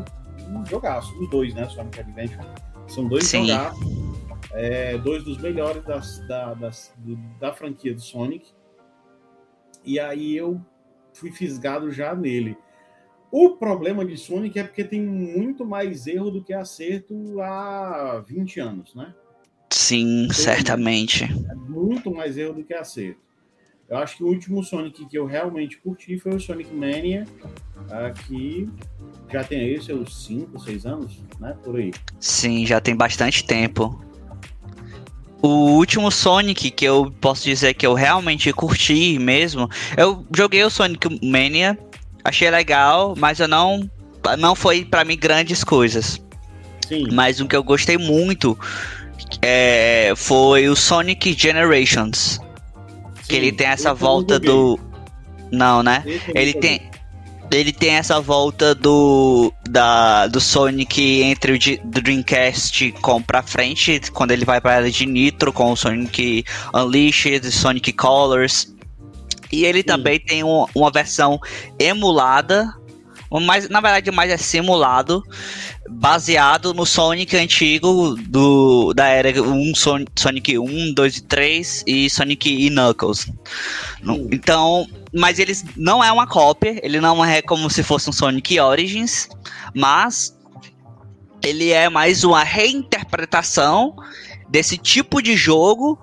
um 0.50 0.64
jogaço, 0.64 1.16
os 1.18 1.28
dois, 1.28 1.54
né? 1.54 1.68
Sonic 1.68 2.00
Adventure. 2.00 2.46
São 2.88 3.08
dois 3.08 3.26
Sim. 3.26 3.46
jogaços, 3.46 3.80
é, 4.52 4.96
dois 4.98 5.24
dos 5.24 5.38
melhores 5.38 5.84
das, 5.84 6.20
da, 6.28 6.54
das, 6.54 6.94
do, 6.98 7.16
da 7.40 7.52
franquia 7.52 7.94
do 7.94 8.00
Sonic. 8.00 8.50
E 9.84 9.98
aí 9.98 10.36
eu 10.36 10.60
fui 11.12 11.32
fisgado 11.32 11.90
já 11.90 12.14
nele. 12.14 12.56
O 13.30 13.56
problema 13.56 14.04
de 14.04 14.16
Sonic 14.16 14.58
é 14.58 14.64
porque 14.64 14.84
tem 14.84 15.02
muito 15.02 15.64
mais 15.66 16.06
erro 16.06 16.30
do 16.30 16.42
que 16.42 16.52
acerto 16.52 17.40
há 17.40 18.22
20 18.26 18.60
anos, 18.60 18.94
né? 18.94 19.14
Sim, 19.70 20.24
então, 20.24 20.36
certamente. 20.36 21.24
É 21.24 21.54
muito 21.54 22.10
mais 22.10 22.38
erro 22.38 22.54
do 22.54 22.64
que 22.64 22.72
acerto. 22.72 23.20
Eu 23.88 23.98
acho 23.98 24.16
que 24.16 24.24
o 24.24 24.26
último 24.26 24.64
Sonic 24.64 25.06
que 25.06 25.16
eu 25.16 25.26
realmente 25.26 25.76
curti 25.78 26.18
foi 26.18 26.34
o 26.34 26.40
Sonic 26.40 26.74
Mania, 26.74 27.24
que 28.26 28.68
já 29.32 29.44
tem 29.44 29.60
aí 29.60 29.80
seus 29.80 30.26
5, 30.26 30.58
6 30.58 30.86
anos, 30.86 31.18
né? 31.38 31.56
Por 31.62 31.76
aí. 31.76 31.92
Sim, 32.18 32.66
já 32.66 32.80
tem 32.80 32.96
bastante 32.96 33.44
tempo. 33.44 34.04
O 35.40 35.76
último 35.76 36.10
Sonic 36.10 36.70
que 36.72 36.84
eu 36.84 37.12
posso 37.20 37.44
dizer 37.44 37.74
que 37.74 37.86
eu 37.86 37.94
realmente 37.94 38.52
curti 38.52 39.18
mesmo, 39.20 39.68
eu 39.96 40.26
joguei 40.34 40.64
o 40.64 40.70
Sonic 40.70 41.20
Mania, 41.24 41.78
achei 42.24 42.50
legal, 42.50 43.14
mas 43.16 43.38
eu 43.38 43.46
não 43.46 43.88
não 44.36 44.56
foi 44.56 44.84
para 44.84 45.04
mim 45.04 45.16
grandes 45.16 45.62
coisas. 45.62 46.20
Sim. 46.88 47.06
Mas 47.12 47.38
o 47.38 47.46
que 47.46 47.54
eu 47.54 47.62
gostei 47.62 47.96
muito 47.96 48.58
é, 49.40 50.12
foi 50.16 50.68
o 50.68 50.74
Sonic 50.74 51.32
Generations. 51.38 52.40
Sim, 53.26 53.28
que 53.28 53.36
ele 53.36 53.52
tem 53.52 53.66
essa 53.66 53.92
volta 53.92 54.38
do. 54.38 54.78
Não, 55.50 55.82
né? 55.82 56.04
Ele 56.34 56.54
tem. 56.54 56.90
Ele 57.50 57.72
tem 57.72 57.94
essa 57.94 58.20
volta 58.20 58.74
do 58.74 59.52
da, 59.68 60.26
do 60.26 60.40
Sonic 60.40 61.22
entre 61.22 61.52
o 61.52 61.86
do 61.86 62.02
Dreamcast 62.02 62.92
com 63.00 63.22
pra 63.22 63.40
frente, 63.42 64.00
quando 64.12 64.32
ele 64.32 64.44
vai 64.44 64.60
para 64.60 64.74
ela 64.74 64.90
de 64.90 65.06
Nitro 65.06 65.52
com 65.52 65.70
o 65.70 65.76
Sonic 65.76 66.44
Unleashed, 66.74 67.48
Sonic 67.52 67.92
Colors. 67.92 68.74
E 69.52 69.64
ele 69.64 69.78
Sim. 69.78 69.84
também 69.84 70.18
tem 70.18 70.42
um, 70.42 70.66
uma 70.74 70.90
versão 70.90 71.38
emulada 71.78 72.74
mas 73.30 73.68
na 73.68 73.80
verdade 73.80 74.10
mais 74.10 74.30
é 74.30 74.36
simulado, 74.36 75.22
baseado 75.88 76.74
no 76.74 76.84
Sonic 76.84 77.36
antigo 77.36 78.16
do, 78.28 78.92
da 78.94 79.06
era 79.08 79.42
1, 79.42 79.72
Sonic 80.16 80.58
1, 80.58 80.92
2 80.92 81.16
e 81.16 81.22
3 81.22 81.84
e 81.86 82.10
Sonic 82.10 82.48
e 82.48 82.70
Knuckles. 82.70 83.30
Então, 84.30 84.86
mas 85.12 85.38
eles 85.38 85.64
não 85.76 86.02
é 86.02 86.10
uma 86.10 86.26
cópia, 86.26 86.78
ele 86.82 87.00
não 87.00 87.24
é 87.24 87.40
como 87.42 87.70
se 87.70 87.82
fosse 87.82 88.10
um 88.10 88.12
Sonic 88.12 88.58
Origins, 88.58 89.28
mas 89.74 90.36
ele 91.42 91.70
é 91.70 91.88
mais 91.88 92.24
uma 92.24 92.42
reinterpretação 92.42 93.94
desse 94.48 94.76
tipo 94.76 95.22
de 95.22 95.36
jogo 95.36 95.98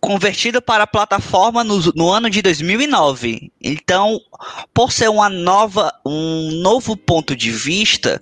convertido 0.00 0.62
para 0.62 0.84
a 0.84 0.86
plataforma 0.86 1.62
no, 1.62 1.78
no, 1.94 2.10
ano 2.10 2.30
de 2.30 2.40
2009. 2.40 3.52
Então, 3.60 4.18
por 4.72 4.90
ser 4.90 5.10
uma 5.10 5.28
nova, 5.28 5.92
um 6.04 6.50
novo 6.62 6.96
ponto 6.96 7.36
de 7.36 7.50
vista. 7.50 8.20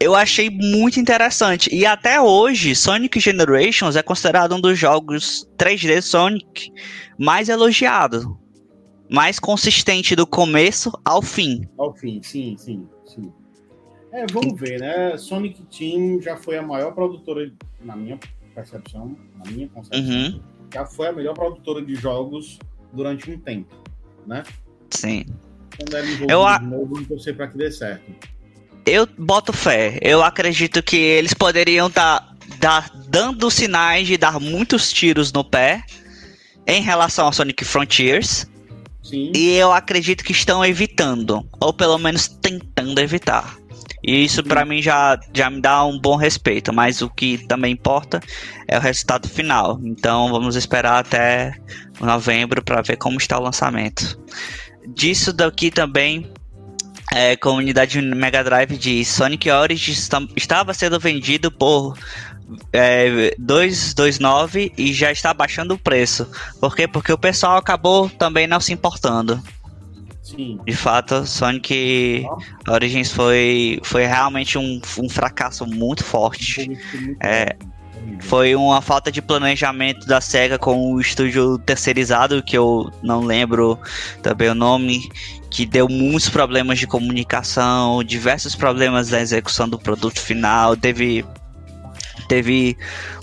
Eu 0.00 0.14
achei 0.14 0.50
muito 0.50 0.98
interessante. 0.98 1.74
E 1.74 1.86
até 1.86 2.20
hoje, 2.20 2.74
Sonic 2.74 3.20
Generations 3.20 3.96
é 3.96 4.02
considerado 4.02 4.54
um 4.54 4.60
dos 4.60 4.78
jogos 4.78 5.48
3D 5.56 6.02
Sonic 6.02 6.72
mais 7.18 7.48
elogiado, 7.48 8.38
mais 9.10 9.38
consistente 9.38 10.16
do 10.16 10.26
começo 10.26 10.92
ao 11.04 11.22
fim. 11.22 11.68
Ao 11.78 11.94
fim, 11.94 12.22
sim, 12.22 12.56
sim, 12.58 12.88
sim. 13.06 13.32
É, 14.12 14.26
vamos 14.32 14.58
ver, 14.58 14.80
né? 14.80 15.16
Sonic 15.16 15.62
Team 15.66 16.20
já 16.20 16.36
foi 16.36 16.58
a 16.58 16.62
maior 16.62 16.92
produtora, 16.92 17.52
na 17.80 17.94
minha 17.94 18.18
percepção, 18.54 19.16
na 19.38 19.50
minha 19.50 19.68
concepção. 19.68 20.00
Uhum 20.00 20.50
já 20.72 20.86
foi 20.86 21.08
a 21.08 21.12
melhor 21.12 21.34
produtora 21.34 21.84
de 21.84 21.94
jogos 21.94 22.58
durante 22.92 23.30
um 23.30 23.38
tempo, 23.38 23.74
né? 24.26 24.42
Sim. 24.90 25.24
Quando 25.76 25.96
ela 25.96 26.06
eu 26.28 26.46
a... 26.46 26.58
de 26.58 26.66
novo, 26.66 26.86
vamos 26.86 27.08
torcer 27.08 27.36
para 27.36 27.48
que 27.48 27.58
dê 27.58 27.70
certo. 27.70 28.12
Eu 28.86 29.06
boto 29.18 29.52
fé. 29.52 29.98
Eu 30.02 30.22
acredito 30.22 30.82
que 30.82 30.96
eles 30.96 31.34
poderiam 31.34 31.88
estar 31.88 32.20
tá, 32.20 32.34
dar, 32.58 32.90
dando 33.08 33.50
sinais 33.50 34.06
de 34.06 34.16
dar 34.16 34.40
muitos 34.40 34.92
tiros 34.92 35.32
no 35.32 35.44
pé 35.44 35.82
em 36.66 36.82
relação 36.82 37.26
ao 37.26 37.32
Sonic 37.32 37.64
Frontiers. 37.64 38.46
Sim. 39.02 39.32
E 39.34 39.56
eu 39.56 39.72
acredito 39.72 40.22
que 40.22 40.32
estão 40.32 40.64
evitando, 40.64 41.46
ou 41.58 41.72
pelo 41.72 41.98
menos 41.98 42.28
tentando 42.28 43.00
evitar. 43.00 43.56
E 44.02 44.24
isso 44.24 44.42
para 44.42 44.64
mim 44.64 44.80
já, 44.80 45.18
já 45.32 45.50
me 45.50 45.60
dá 45.60 45.84
um 45.84 45.98
bom 45.98 46.16
respeito, 46.16 46.72
mas 46.72 47.02
o 47.02 47.10
que 47.10 47.38
também 47.46 47.72
importa 47.72 48.20
é 48.66 48.78
o 48.78 48.80
resultado 48.80 49.28
final. 49.28 49.78
Então 49.82 50.30
vamos 50.30 50.56
esperar 50.56 51.00
até 51.00 51.54
novembro 52.00 52.62
para 52.62 52.82
ver 52.82 52.96
como 52.96 53.18
está 53.18 53.38
o 53.38 53.42
lançamento. 53.42 54.18
Disso 54.94 55.32
daqui 55.32 55.70
também 55.70 56.32
é, 57.12 57.36
comunidade 57.36 58.00
Mega 58.00 58.42
Drive 58.44 58.76
de 58.76 59.04
Sonic 59.04 59.50
Origins 59.50 60.08
estava 60.36 60.72
sendo 60.74 60.98
vendido 60.98 61.50
por 61.50 61.96
é, 62.72 63.34
229 63.38 64.72
e 64.76 64.92
já 64.92 65.10
está 65.10 65.32
baixando 65.34 65.74
o 65.74 65.78
preço. 65.78 66.28
Por 66.60 66.74
quê? 66.74 66.86
Porque 66.86 67.12
o 67.12 67.18
pessoal 67.18 67.56
acabou 67.56 68.08
também 68.08 68.46
não 68.46 68.60
se 68.60 68.72
importando. 68.72 69.42
Sim. 70.22 70.60
De 70.64 70.74
fato, 70.74 71.26
Sonic 71.26 72.24
Origins 72.68 73.10
foi, 73.10 73.80
foi 73.82 74.04
realmente 74.04 74.56
um, 74.58 74.80
um 74.98 75.08
fracasso 75.08 75.66
muito 75.66 76.04
forte. 76.04 76.70
É, 77.20 77.56
foi 78.20 78.54
uma 78.54 78.80
falta 78.80 79.10
de 79.10 79.20
planejamento 79.20 80.06
da 80.06 80.20
SEGA 80.20 80.58
com 80.58 80.92
o 80.92 81.00
estúdio 81.00 81.58
terceirizado, 81.58 82.42
que 82.42 82.56
eu 82.56 82.92
não 83.02 83.20
lembro 83.24 83.78
também 84.22 84.48
o 84.48 84.54
nome, 84.54 85.08
que 85.50 85.66
deu 85.66 85.88
muitos 85.88 86.28
problemas 86.28 86.78
de 86.78 86.86
comunicação, 86.86 88.04
diversos 88.04 88.54
problemas 88.54 89.10
na 89.10 89.20
execução 89.20 89.68
do 89.68 89.78
produto 89.78 90.20
final, 90.20 90.76
teve 90.76 91.24
teve 92.28 92.76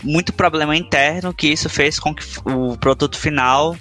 muito 0.03 0.33
problema 0.33 0.75
interno 0.75 1.33
que 1.33 1.47
isso 1.47 1.69
fez 1.69 1.97
com 1.97 2.13
que 2.13 2.23
o 2.43 2.77
produto 2.77 3.17
final 3.17 3.77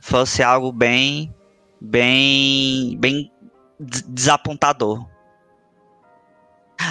fosse 0.00 0.42
algo 0.42 0.70
bem 0.70 1.34
bem 1.80 2.96
bem 3.00 3.32
desapontador. 3.80 5.04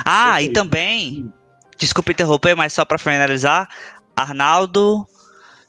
Ah, 0.05 0.41
e 0.41 0.49
também, 0.49 1.31
desculpe 1.81 2.11
interromper, 2.11 2.55
mas 2.55 2.73
só 2.73 2.85
para 2.85 2.97
finalizar, 2.97 3.67
Arnaldo 4.15 5.05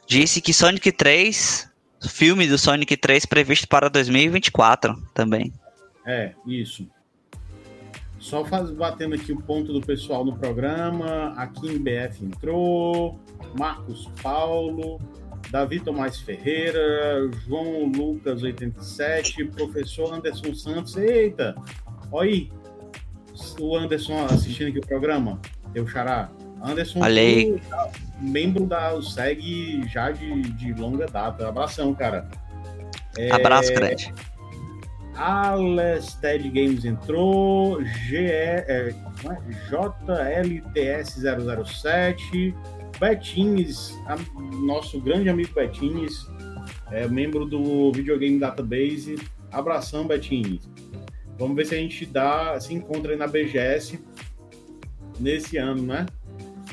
disse 0.06 0.40
que 0.40 0.52
Sonic 0.52 0.92
3, 0.92 1.68
filme 2.08 2.46
do 2.46 2.58
Sonic 2.58 2.96
3 2.96 3.26
previsto 3.26 3.66
para 3.66 3.88
2024 3.88 4.94
também. 5.14 5.52
É, 6.06 6.32
isso. 6.46 6.86
Só 8.18 8.44
faz, 8.44 8.70
batendo 8.70 9.14
aqui 9.14 9.32
o 9.32 9.40
ponto 9.40 9.72
do 9.72 9.80
pessoal 9.80 10.24
no 10.24 10.36
programa. 10.36 11.34
Aqui 11.36 11.68
em 11.68 11.78
BF 11.78 12.24
entrou. 12.24 13.18
Marcos 13.58 14.08
Paulo. 14.22 15.00
Davi 15.50 15.80
Tomás 15.80 16.20
Ferreira, 16.20 17.28
João 17.46 17.84
Lucas 17.86 18.42
87, 18.42 19.44
professor 19.46 20.14
Anderson 20.14 20.54
Santos. 20.54 20.96
Eita, 20.96 21.54
olha 22.10 22.30
aí, 22.30 22.52
o 23.58 23.76
Anderson 23.76 24.24
assistindo 24.24 24.68
aqui 24.68 24.78
o 24.78 24.86
programa, 24.86 25.40
teu 25.72 25.86
xará. 25.86 26.30
Anderson, 26.62 27.00
tu, 27.00 27.60
membro 28.20 28.66
da 28.66 29.00
SEG 29.02 29.86
já 29.88 30.10
de, 30.12 30.42
de 30.42 30.72
longa 30.74 31.06
data. 31.06 31.48
Abração, 31.48 31.92
cara. 31.94 32.28
É, 33.18 33.32
Abraço, 33.32 33.72
grande. 33.74 34.12
Alex 35.14 36.14
Ted 36.14 36.48
Games 36.48 36.84
entrou, 36.84 37.84
GE, 37.84 38.16
é, 38.16 38.64
é, 38.66 38.94
JLTS 39.68 41.20
007, 41.20 42.54
Betines, 42.98 43.94
nosso 44.64 45.00
grande 45.00 45.28
amigo 45.28 45.52
Betines, 45.54 46.26
é 46.90 47.06
membro 47.08 47.44
do 47.44 47.92
Videogame 47.92 48.38
Database. 48.38 49.16
Abração, 49.50 50.06
Betines. 50.06 50.70
Vamos 51.38 51.56
ver 51.56 51.66
se 51.66 51.74
a 51.74 51.78
gente 51.78 52.06
dá, 52.06 52.58
se 52.58 52.72
encontra 52.72 53.12
aí 53.12 53.18
na 53.18 53.26
BGS 53.26 53.98
nesse 55.18 55.56
ano, 55.56 55.82
né? 55.82 56.06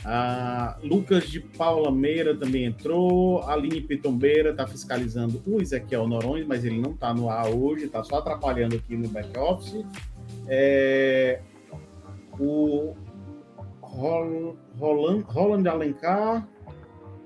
A 0.05 0.77
Lucas 0.81 1.27
de 1.29 1.39
Paula 1.39 1.91
Meira 1.91 2.35
também 2.35 2.65
entrou. 2.65 3.41
A 3.43 3.53
Aline 3.53 3.81
Pitombeira 3.81 4.51
está 4.51 4.65
fiscalizando 4.65 5.41
o 5.45 5.61
Ezequiel 5.61 6.07
Norões, 6.07 6.45
mas 6.47 6.63
ele 6.63 6.79
não 6.79 6.91
está 6.91 7.13
no 7.13 7.29
ar 7.29 7.47
hoje, 7.49 7.85
está 7.85 8.03
só 8.03 8.17
atrapalhando 8.17 8.75
aqui 8.75 8.95
no 8.95 9.09
back-office. 9.09 9.85
É... 10.47 11.41
O 12.39 12.95
Roland, 13.81 15.25
Roland 15.27 15.67
Alencar 15.67 16.47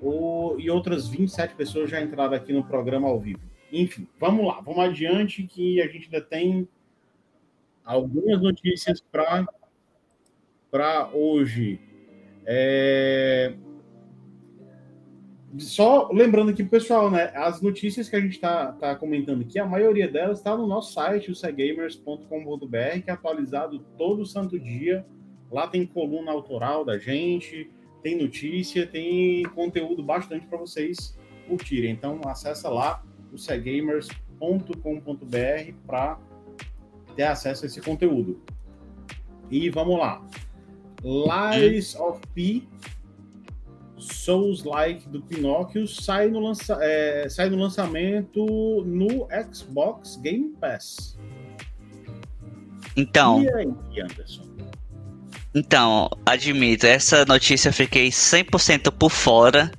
o, 0.02 0.56
e 0.58 0.68
outras 0.70 1.08
27 1.08 1.54
pessoas 1.54 1.88
já 1.88 2.00
entraram 2.00 2.34
aqui 2.34 2.52
no 2.52 2.64
programa 2.64 3.08
ao 3.08 3.18
vivo. 3.20 3.40
Enfim, 3.72 4.06
vamos 4.20 4.46
lá, 4.46 4.60
vamos 4.60 4.80
adiante 4.80 5.44
que 5.44 5.80
a 5.80 5.86
gente 5.86 6.04
ainda 6.04 6.20
tem 6.20 6.68
algumas 7.84 8.40
notícias 8.40 9.00
para 9.00 9.46
hoje. 11.12 11.80
É... 12.44 13.54
Só 15.56 16.10
lembrando 16.12 16.50
aqui, 16.50 16.64
pessoal, 16.64 17.10
né? 17.10 17.30
As 17.34 17.60
notícias 17.60 18.08
que 18.08 18.16
a 18.16 18.20
gente 18.20 18.32
está 18.32 18.72
tá 18.72 18.96
comentando 18.96 19.42
aqui, 19.42 19.58
a 19.58 19.64
maioria 19.64 20.08
delas 20.08 20.38
está 20.38 20.56
no 20.56 20.66
nosso 20.66 20.92
site, 20.92 21.30
o 21.30 21.34
cegamers.com.br, 21.34 23.02
que 23.04 23.10
é 23.10 23.12
atualizado 23.12 23.78
todo 23.96 24.26
santo 24.26 24.58
dia 24.58 25.06
Lá 25.54 25.68
tem 25.68 25.86
coluna 25.86 26.32
autoral 26.32 26.84
da 26.84 26.98
gente, 26.98 27.70
tem 28.02 28.20
notícia, 28.20 28.84
tem 28.84 29.44
conteúdo 29.44 30.02
bastante 30.02 30.44
para 30.48 30.58
vocês 30.58 31.16
curtirem. 31.46 31.92
Então 31.92 32.20
acessa 32.26 32.68
lá 32.68 33.04
o 33.32 33.38
cegamers.com.br 33.38 35.72
para 35.86 36.18
ter 37.14 37.22
acesso 37.22 37.64
a 37.64 37.66
esse 37.66 37.80
conteúdo. 37.80 38.42
E 39.48 39.70
vamos 39.70 39.96
lá. 39.96 40.26
Lies 41.04 41.94
of 41.96 42.20
P, 42.34 42.62
Souls 43.98 44.64
Like 44.64 45.06
do 45.08 45.20
Pinóquio 45.20 45.86
sai 45.86 46.28
no, 46.28 46.40
lança, 46.40 46.78
é, 46.80 47.28
sai 47.28 47.50
no 47.50 47.56
lançamento 47.56 48.44
no 48.86 49.28
Xbox 49.52 50.16
Game 50.16 50.54
Pass. 50.60 51.18
Então. 52.96 53.42
E 53.42 53.52
aí, 53.52 54.00
Anderson? 54.00 54.44
Então, 55.54 56.10
admito, 56.26 56.86
essa 56.86 57.24
notícia 57.26 57.68
eu 57.68 57.72
fiquei 57.72 58.08
100% 58.08 58.90
por 58.90 59.10
fora. 59.10 59.70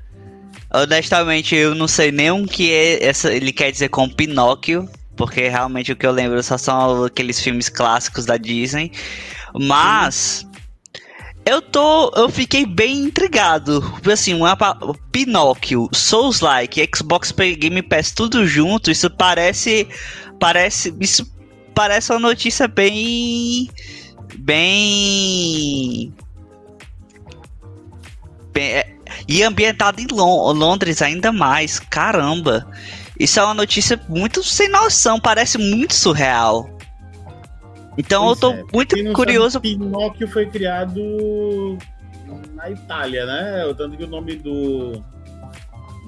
Honestamente, 0.73 1.55
eu 1.55 1.75
não 1.75 1.87
sei 1.87 2.11
nem 2.11 2.31
o 2.31 2.45
que 2.47 2.71
é 2.71 3.03
essa, 3.03 3.33
ele 3.33 3.51
quer 3.51 3.71
dizer 3.71 3.89
com 3.89 4.09
Pinóquio, 4.09 4.89
porque 5.15 5.47
realmente 5.47 5.91
o 5.91 5.95
que 5.95 6.05
eu 6.05 6.11
lembro 6.11 6.41
só 6.43 6.57
são 6.57 7.05
aqueles 7.05 7.39
filmes 7.39 7.67
clássicos 7.67 8.25
da 8.25 8.37
Disney. 8.37 8.91
Mas 9.53 10.47
eu 11.45 11.61
tô, 11.61 12.11
eu 12.15 12.27
fiquei 12.27 12.65
bem 12.65 13.03
intrigado. 13.03 13.83
Assim, 14.11 14.33
uma 14.33 14.57
Pinóquio, 15.11 15.87
Souls 15.93 16.39
Like, 16.39 16.89
Xbox 16.95 17.31
Game 17.31 17.81
Pass 17.83 18.11
tudo 18.11 18.47
junto, 18.47 18.89
isso 18.89 19.09
parece 19.09 19.87
parece 20.39 20.93
isso 20.99 21.31
parece 21.75 22.11
uma 22.11 22.19
notícia 22.19 22.67
bem 22.67 23.69
bem 24.39 26.13
bem 28.51 28.65
é, 28.65 28.95
e 29.27 29.43
ambientado 29.43 30.01
em 30.01 30.07
Londres 30.07 31.01
ainda 31.01 31.31
mais. 31.31 31.79
Caramba. 31.79 32.67
Isso 33.19 33.39
é 33.39 33.43
uma 33.43 33.53
notícia 33.53 34.01
muito 34.09 34.43
sem 34.43 34.67
noção, 34.67 35.19
parece 35.19 35.57
muito 35.57 35.93
surreal. 35.93 36.74
Então 37.97 38.23
pois 38.23 38.35
eu 38.35 38.41
tô 38.41 38.51
é. 38.53 38.63
muito 38.73 39.13
curioso. 39.13 39.51
Sabe, 39.51 39.77
Pinóquio 39.77 40.27
foi 40.27 40.45
criado 40.47 41.77
na 42.53 42.69
Itália, 42.69 43.25
né? 43.25 43.73
Tanto 43.77 43.97
que 43.97 44.03
o 44.03 44.07
nome 44.07 44.35
do, 44.35 44.93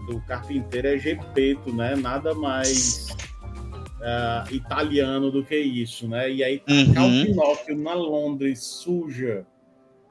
do 0.07 0.21
carpinteiro 0.27 0.87
é 0.87 0.97
Gepeto, 0.97 1.73
né? 1.73 1.95
Nada 1.95 2.33
mais 2.33 3.07
uh, 3.97 4.53
italiano 4.53 5.31
do 5.31 5.43
que 5.43 5.57
isso, 5.57 6.07
né? 6.07 6.31
E 6.31 6.43
aí 6.43 6.61
uhum. 6.67 7.23
o 7.23 7.25
Pinóquio 7.25 7.77
na 7.77 7.93
Londres 7.93 8.63
suja. 8.63 9.45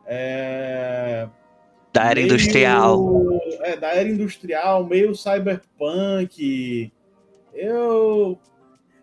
É, 0.09 1.29
da 1.93 2.05
era 2.05 2.15
meio, 2.17 2.27
industrial. 2.27 3.41
É, 3.63 3.77
da 3.77 3.89
era 3.89 4.09
industrial, 4.09 4.85
meio 4.87 5.15
cyberpunk. 5.15 6.93
Eu. 7.55 8.39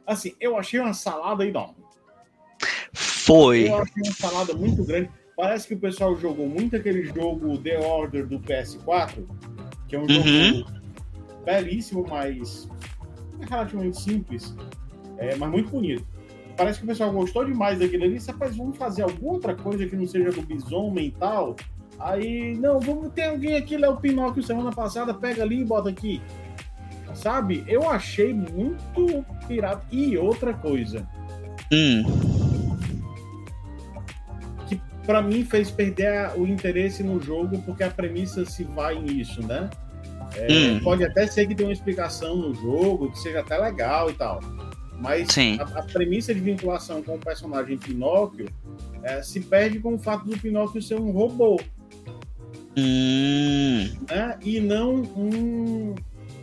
Assim, 0.06 0.34
eu 0.40 0.56
achei 0.58 0.80
uma 0.80 0.94
salada 0.94 1.46
enorme. 1.46 1.83
Foi. 3.26 3.70
Eu 3.70 3.78
achei 3.78 4.04
uma 4.04 4.14
salada 4.14 4.54
muito 4.54 4.84
grande. 4.84 5.10
Parece 5.36 5.68
que 5.68 5.74
o 5.74 5.80
pessoal 5.80 6.16
jogou 6.18 6.48
muito 6.48 6.76
aquele 6.76 7.04
jogo 7.06 7.58
The 7.58 7.80
Order 7.80 8.28
do 8.28 8.40
PS4, 8.40 9.26
que 9.88 9.96
é 9.96 10.00
um 10.00 10.08
jogo 10.08 10.28
uhum. 10.28 10.66
belíssimo, 11.44 12.06
mas 12.08 12.70
relativamente 13.50 14.00
simples, 14.00 14.56
é, 15.18 15.36
mas 15.36 15.50
muito 15.50 15.70
bonito. 15.70 16.06
Parece 16.56 16.78
que 16.78 16.86
o 16.86 16.88
pessoal 16.88 17.12
gostou 17.12 17.44
demais 17.44 17.80
daquilo 17.80 18.04
ali. 18.04 18.20
Rapaz, 18.20 18.56
vamos 18.56 18.78
fazer 18.78 19.02
alguma 19.02 19.34
outra 19.34 19.56
coisa 19.56 19.88
que 19.88 19.96
não 19.96 20.06
seja 20.06 20.32
do 20.32 20.44
bison 20.44 20.92
mental 20.92 21.56
Aí, 22.00 22.56
não, 22.58 22.80
vamos 22.80 23.14
ter 23.14 23.24
alguém 23.24 23.56
aqui, 23.56 23.78
Léo 23.78 23.98
Pinóquio, 23.98 24.44
semana 24.44 24.72
passada, 24.72 25.14
pega 25.14 25.44
ali 25.44 25.62
e 25.62 25.66
bota 25.66 25.90
aqui. 25.90 26.22
Sabe? 27.14 27.64
Eu 27.68 27.90
achei 27.90 28.34
muito 28.34 29.24
pirata. 29.48 29.86
E 29.92 30.18
outra 30.18 30.54
coisa. 30.54 31.08
Hum. 31.72 32.04
Para 35.06 35.22
mim 35.22 35.43
fez 35.43 35.70
perder 35.70 36.32
o 36.38 36.47
interesse 36.47 37.04
no 37.04 37.22
jogo, 37.22 37.62
porque 37.64 37.84
a 37.84 37.89
premissa 37.89 38.45
se 38.45 38.64
vai 38.64 38.99
nisso, 38.99 39.45
né? 39.45 39.70
É, 40.36 40.51
hum. 40.51 40.80
Pode 40.84 41.04
até 41.04 41.28
ser 41.28 41.47
que 41.47 41.56
tenha 41.56 41.68
uma 41.68 41.74
explicação 41.74 42.36
no 42.36 42.54
jogo, 42.54 43.12
que 43.12 43.20
seja 43.20 43.41
até 43.41 43.58
legal 43.58 44.10
e 44.10 44.14
tal. 44.14 44.39
Mas 44.99 45.28
a, 45.60 45.80
a, 45.80 45.84
premissa 45.84 46.34
de 46.34 46.39
vinculação 46.39 47.04
com 47.04 47.16
o 47.16 47.20
personagem 47.20 47.78
Pinóquio 47.78 48.47
é, 49.04 49.22
se 49.22 49.41
perde 49.41 49.80
com 49.80 49.95
o 49.95 49.99
fato 49.99 50.26
do 50.26 50.38
Pinóquio 50.38 50.82
ser 50.82 50.95
um 50.95 51.12
robô. 51.12 51.60
Hum. 52.78 53.91
Né? 54.10 54.39
E 54.41 54.60
não 54.60 54.95
um 54.95 55.95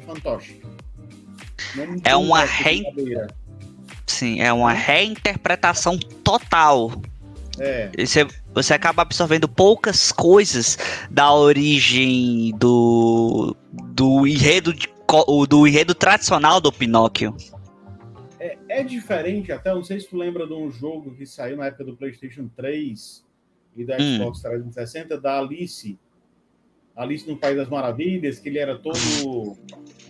fantoche. 0.07 0.61
Não 1.75 1.97
é 2.05 2.17
uma 2.17 2.45
re... 2.45 2.83
Sim, 4.07 4.41
é 4.41 4.53
uma 4.53 4.73
reinterpretação 4.73 5.99
total. 5.99 6.93
É. 7.59 7.91
Você, 7.97 8.27
você 8.55 8.75
acaba 8.75 9.03
absorvendo 9.03 9.49
poucas 9.49 10.11
coisas 10.11 10.79
da 11.11 11.33
origem 11.33 12.53
do, 12.57 13.57
do 13.73 14.27
enredo 14.27 14.73
de, 14.73 14.89
do 15.49 15.67
enredo 15.67 15.95
tradicional 15.95 16.61
do 16.61 16.73
Pinóquio. 16.73 17.35
É, 18.39 18.59
é, 18.69 18.83
diferente, 18.83 19.53
até 19.53 19.73
não 19.73 19.85
sei 19.85 20.01
se 20.01 20.09
tu 20.09 20.17
lembra 20.17 20.47
de 20.47 20.55
um 20.55 20.71
jogo 20.71 21.15
que 21.15 21.27
saiu 21.27 21.57
na 21.57 21.67
época 21.67 21.85
do 21.85 21.97
PlayStation 21.97 22.49
3 22.57 23.25
e 23.77 23.85
da 23.85 23.97
hum. 23.97 24.17
Xbox 24.17 24.41
360 24.41 25.21
da 25.21 25.39
Alice, 25.39 25.99
Alice 26.97 27.29
no 27.29 27.37
País 27.37 27.57
das 27.57 27.69
Maravilhas, 27.69 28.39
que 28.39 28.49
ele 28.49 28.59
era 28.59 28.79
todo 28.79 28.99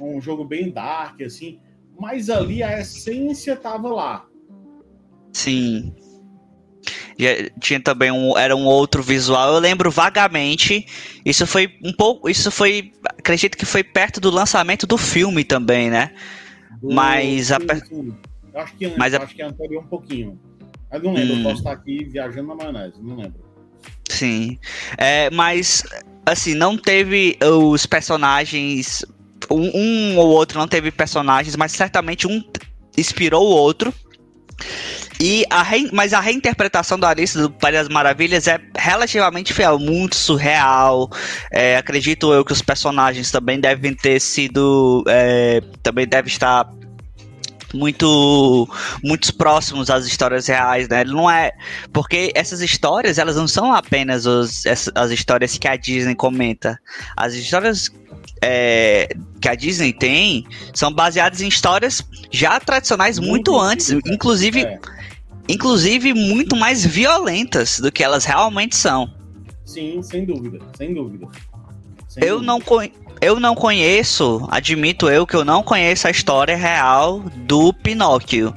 um 0.00 0.20
jogo 0.20 0.44
bem 0.44 0.70
dark, 0.70 1.20
assim, 1.22 1.58
mas 1.98 2.30
ali 2.30 2.62
a 2.62 2.80
essência 2.80 3.56
tava 3.56 3.88
lá. 3.88 4.26
Sim. 5.32 5.94
E 7.20 7.26
é, 7.26 7.50
tinha 7.60 7.78
também 7.78 8.10
um, 8.10 8.38
era 8.38 8.56
um 8.56 8.64
outro 8.64 9.02
visual. 9.02 9.52
Eu 9.52 9.60
lembro 9.60 9.90
vagamente. 9.90 10.86
Isso 11.22 11.46
foi 11.46 11.70
um 11.84 11.92
pouco, 11.92 12.30
isso 12.30 12.50
foi, 12.50 12.92
acredito 13.18 13.58
que 13.58 13.66
foi 13.66 13.84
perto 13.84 14.18
do 14.18 14.30
lançamento 14.30 14.86
do 14.86 14.96
filme 14.96 15.44
também, 15.44 15.90
né? 15.90 16.14
Do, 16.80 16.94
mas 16.94 17.52
a, 17.52 17.58
acho 18.54 18.74
que 18.74 18.94
mas 18.96 19.12
a, 19.12 19.22
acho 19.22 19.34
que 19.34 19.42
é 19.42 19.44
anterior 19.44 19.84
um 19.84 19.86
pouquinho. 19.86 20.40
Mas 20.90 21.02
não 21.02 21.12
lembro, 21.12 21.34
hum. 21.34 21.38
eu 21.40 21.42
posso 21.42 21.58
estar 21.58 21.72
aqui 21.72 22.04
viajando 22.04 22.48
na 22.48 22.54
maionese, 22.54 22.94
não 23.02 23.16
lembro. 23.16 23.44
Sim. 24.08 24.58
É, 24.96 25.28
mas 25.28 25.84
assim, 26.24 26.54
não 26.54 26.78
teve 26.78 27.36
os 27.42 27.84
personagens. 27.84 29.04
Um, 29.50 29.70
um, 29.74 30.16
ou 30.16 30.30
outro 30.30 30.58
não 30.58 30.66
teve 30.66 30.90
personagens, 30.90 31.54
mas 31.54 31.72
certamente 31.72 32.26
um 32.26 32.42
inspirou 32.96 33.46
o 33.46 33.50
outro. 33.50 33.92
E 35.20 35.44
a 35.50 35.62
re... 35.62 35.90
Mas 35.92 36.14
a 36.14 36.20
reinterpretação 36.20 36.98
do 36.98 37.04
Alice 37.06 37.36
do 37.36 37.50
País 37.50 37.74
das 37.74 37.88
Maravilhas 37.88 38.48
é 38.48 38.58
relativamente 38.74 39.52
fiel, 39.52 39.78
muito 39.78 40.16
surreal. 40.16 41.10
É, 41.52 41.76
acredito 41.76 42.32
eu 42.32 42.42
que 42.42 42.52
os 42.52 42.62
personagens 42.62 43.30
também 43.30 43.60
devem 43.60 43.94
ter 43.94 44.18
sido. 44.18 45.04
É, 45.06 45.60
também 45.82 46.06
devem 46.06 46.32
estar 46.32 46.66
muito 47.74 48.68
muitos 49.04 49.30
próximos 49.30 49.90
às 49.90 50.06
histórias 50.06 50.46
reais, 50.46 50.88
né? 50.88 51.02
Ele 51.02 51.12
não 51.12 51.30
é 51.30 51.52
porque 51.92 52.32
essas 52.34 52.60
histórias 52.60 53.18
elas 53.18 53.36
não 53.36 53.46
são 53.46 53.72
apenas 53.72 54.26
os, 54.26 54.66
as, 54.66 54.90
as 54.94 55.10
histórias 55.10 55.56
que 55.56 55.68
a 55.68 55.76
Disney 55.76 56.14
comenta. 56.14 56.80
As 57.16 57.34
histórias 57.34 57.90
é, 58.42 59.08
que 59.40 59.48
a 59.48 59.54
Disney 59.54 59.92
tem 59.92 60.46
são 60.74 60.92
baseadas 60.92 61.40
em 61.42 61.48
histórias 61.48 62.02
já 62.30 62.58
tradicionais 62.58 63.18
muito, 63.18 63.52
muito 63.52 63.60
antes, 63.60 63.90
inclusive 63.90 64.62
é. 64.62 64.78
Inclusive 65.52 66.14
muito 66.14 66.56
mais 66.56 66.84
violentas 66.84 67.80
do 67.80 67.90
que 67.90 68.02
elas 68.02 68.24
realmente 68.24 68.76
são. 68.76 69.12
Sim, 69.64 70.02
sem 70.02 70.24
dúvida, 70.24 70.58
sem 70.76 70.94
dúvida. 70.94 71.28
Sem 72.08 72.24
eu 72.24 72.40
dúvida. 72.40 72.52
não 72.52 72.60
eu 73.20 73.38
não 73.38 73.54
conheço, 73.54 74.46
admito 74.50 75.08
eu 75.08 75.26
que 75.26 75.36
eu 75.36 75.44
não 75.44 75.62
conheço 75.62 76.08
a 76.08 76.10
história 76.10 76.56
real 76.56 77.20
do 77.20 77.72
Pinóquio, 77.72 78.54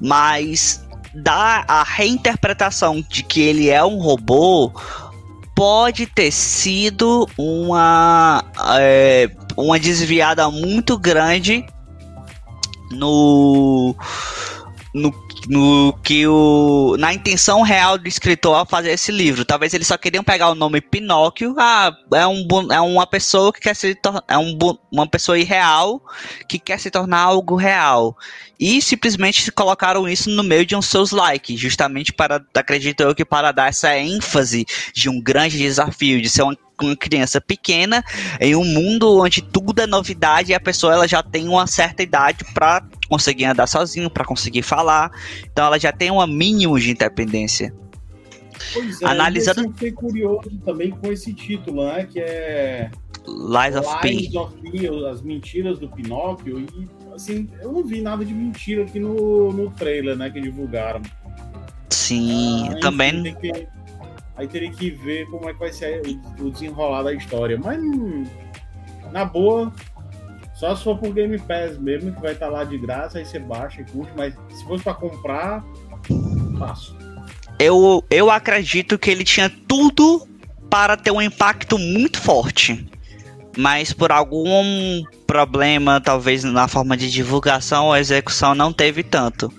mas 0.00 0.84
da 1.14 1.64
a 1.66 1.82
reinterpretação 1.82 3.04
de 3.08 3.22
que 3.24 3.40
ele 3.40 3.70
é 3.70 3.84
um 3.84 3.98
robô 3.98 4.72
pode 5.54 6.06
ter 6.06 6.30
sido 6.30 7.28
uma 7.36 8.44
é, 8.78 9.30
uma 9.56 9.78
desviada 9.78 10.48
muito 10.50 10.98
grande 10.98 11.64
no 12.90 13.94
no 14.94 15.12
no 15.48 15.92
que 16.02 16.26
o 16.26 16.96
na 16.98 17.12
intenção 17.12 17.62
real 17.62 17.98
do 17.98 18.08
escritor 18.08 18.56
ao 18.56 18.66
fazer 18.66 18.92
esse 18.92 19.10
livro. 19.10 19.44
Talvez 19.44 19.74
eles 19.74 19.86
só 19.86 19.98
queriam 19.98 20.22
pegar 20.24 20.48
o 20.50 20.54
nome 20.54 20.80
Pinóquio, 20.80 21.54
ah, 21.58 21.94
é, 22.14 22.26
um, 22.26 22.46
é 22.72 22.80
uma 22.80 23.06
pessoa 23.06 23.52
que 23.52 23.60
quer 23.60 23.74
se 23.74 23.98
é 24.28 24.38
um, 24.38 24.56
uma 24.90 25.06
pessoa 25.06 25.38
irreal 25.38 26.00
que 26.48 26.58
quer 26.58 26.78
se 26.78 26.90
tornar 26.90 27.18
algo 27.18 27.56
real. 27.56 28.16
E 28.58 28.80
simplesmente 28.80 29.50
colocaram 29.50 30.08
isso 30.08 30.30
no 30.30 30.44
meio 30.44 30.64
de 30.64 30.76
um 30.76 30.80
seus 30.80 31.10
likes, 31.10 31.58
justamente 31.58 32.12
para, 32.12 32.42
acredito 32.54 33.02
eu, 33.02 33.14
que 33.14 33.24
para 33.24 33.50
dar 33.50 33.68
essa 33.68 33.98
ênfase 33.98 34.64
de 34.94 35.08
um 35.08 35.20
grande 35.20 35.58
desafio, 35.58 36.22
de 36.22 36.30
ser 36.30 36.42
uma 36.42 36.56
uma 36.82 36.96
criança 36.96 37.40
pequena 37.40 38.04
em 38.40 38.56
um 38.56 38.64
mundo 38.64 39.20
onde 39.20 39.42
tudo 39.42 39.80
é 39.80 39.86
novidade 39.86 40.50
e 40.50 40.54
a 40.54 40.60
pessoa 40.60 40.92
ela 40.92 41.06
já 41.06 41.22
tem 41.22 41.48
uma 41.48 41.66
certa 41.66 42.02
idade 42.02 42.44
para 42.52 42.82
conseguir 43.14 43.44
andar 43.44 43.66
sozinho, 43.68 44.10
para 44.10 44.24
conseguir 44.24 44.62
falar. 44.62 45.10
Então 45.44 45.64
ela 45.66 45.78
já 45.78 45.92
tem 45.92 46.10
um 46.10 46.26
mínimo 46.26 46.78
de 46.78 46.90
independência. 46.90 47.72
Pois 48.72 49.00
é, 49.00 49.06
Analisando... 49.06 49.62
eu 49.64 49.72
fiquei 49.72 49.92
curioso 49.92 50.50
também 50.64 50.90
com 50.90 51.12
esse 51.12 51.32
título, 51.32 51.86
né? 51.86 52.06
Que 52.10 52.20
é 52.20 52.90
Lies 53.26 53.76
of 53.76 53.88
Lies 54.06 54.28
P. 54.30 54.38
of 54.38 54.54
P, 54.60 55.06
as 55.08 55.22
mentiras 55.22 55.78
do 55.78 55.88
Pinóquio. 55.88 56.60
E 56.60 56.88
assim, 57.14 57.48
eu 57.62 57.72
não 57.72 57.84
vi 57.84 58.00
nada 58.00 58.24
de 58.24 58.34
mentira 58.34 58.82
aqui 58.82 58.98
no, 58.98 59.52
no 59.52 59.70
trailer, 59.70 60.16
né? 60.16 60.28
Que 60.30 60.40
divulgaram. 60.40 61.02
Sim, 61.90 62.68
Ah, 62.70 62.80
também. 62.80 63.22
tem 63.22 63.34
que- 63.34 63.68
aí 64.36 64.48
teria 64.48 64.70
que 64.72 64.90
ver 64.90 65.26
como 65.26 65.48
é 65.48 65.52
que 65.52 65.60
vai 65.60 65.72
ser 65.72 66.02
o, 66.40 66.50
desenrolar 66.50 67.04
da 67.04 67.12
história. 67.12 67.58
Mas, 67.62 67.80
na 69.12 69.24
boa, 69.24 69.72
só 70.54 70.74
se 70.76 70.84
for 70.84 70.96
por 70.98 71.12
Game 71.12 71.36
Pass 71.38 71.76
mesmo, 71.78 72.12
que 72.14 72.20
vai 72.20 72.32
estar 72.32 72.48
lá 72.48 72.62
de 72.62 72.78
graça, 72.78 73.18
aí 73.18 73.24
você 73.24 73.38
baixa 73.40 73.80
e 73.80 73.84
curte. 73.84 74.12
Mas 74.16 74.34
se 74.50 74.64
fosse 74.64 74.84
pra 74.84 74.94
comprar, 74.94 75.64
passo. 76.58 76.96
Eu, 77.58 78.04
eu 78.08 78.30
acredito 78.30 78.98
que 78.98 79.10
ele 79.10 79.24
tinha 79.24 79.50
tudo 79.68 80.26
para 80.70 80.96
ter 80.96 81.10
um 81.10 81.20
impacto 81.20 81.76
muito 81.76 82.20
forte. 82.20 82.86
Mas 83.56 83.92
por 83.92 84.12
algum 84.12 85.02
problema, 85.26 86.00
talvez 86.00 86.44
na 86.44 86.68
forma 86.68 86.96
de 86.96 87.10
divulgação 87.10 87.86
ou 87.86 87.96
execução, 87.96 88.54
não 88.54 88.72
teve 88.72 89.02
tanto. 89.02 89.52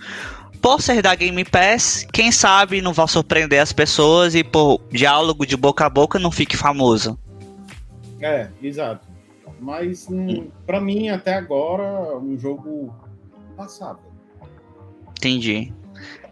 Por 0.62 0.82
ser 0.82 1.02
da 1.02 1.14
Game 1.14 1.44
Pass, 1.46 2.06
quem 2.12 2.32
sabe 2.32 2.82
não 2.82 2.92
vai 2.92 3.08
surpreender 3.08 3.62
as 3.62 3.72
pessoas 3.72 4.34
e 4.34 4.44
por 4.44 4.82
diálogo 4.92 5.46
de 5.46 5.56
boca 5.56 5.86
a 5.86 5.90
boca 5.90 6.18
não 6.18 6.32
fique 6.32 6.58
famoso. 6.58 7.20
É, 8.20 8.48
exato. 8.62 9.15
Mas, 9.60 10.08
hum, 10.10 10.50
pra 10.66 10.80
mim, 10.82 11.10
até 11.10 11.34
agora, 11.34 12.18
um 12.18 12.38
jogo 12.38 12.94
passável. 13.56 14.12
Entendi. 15.12 15.74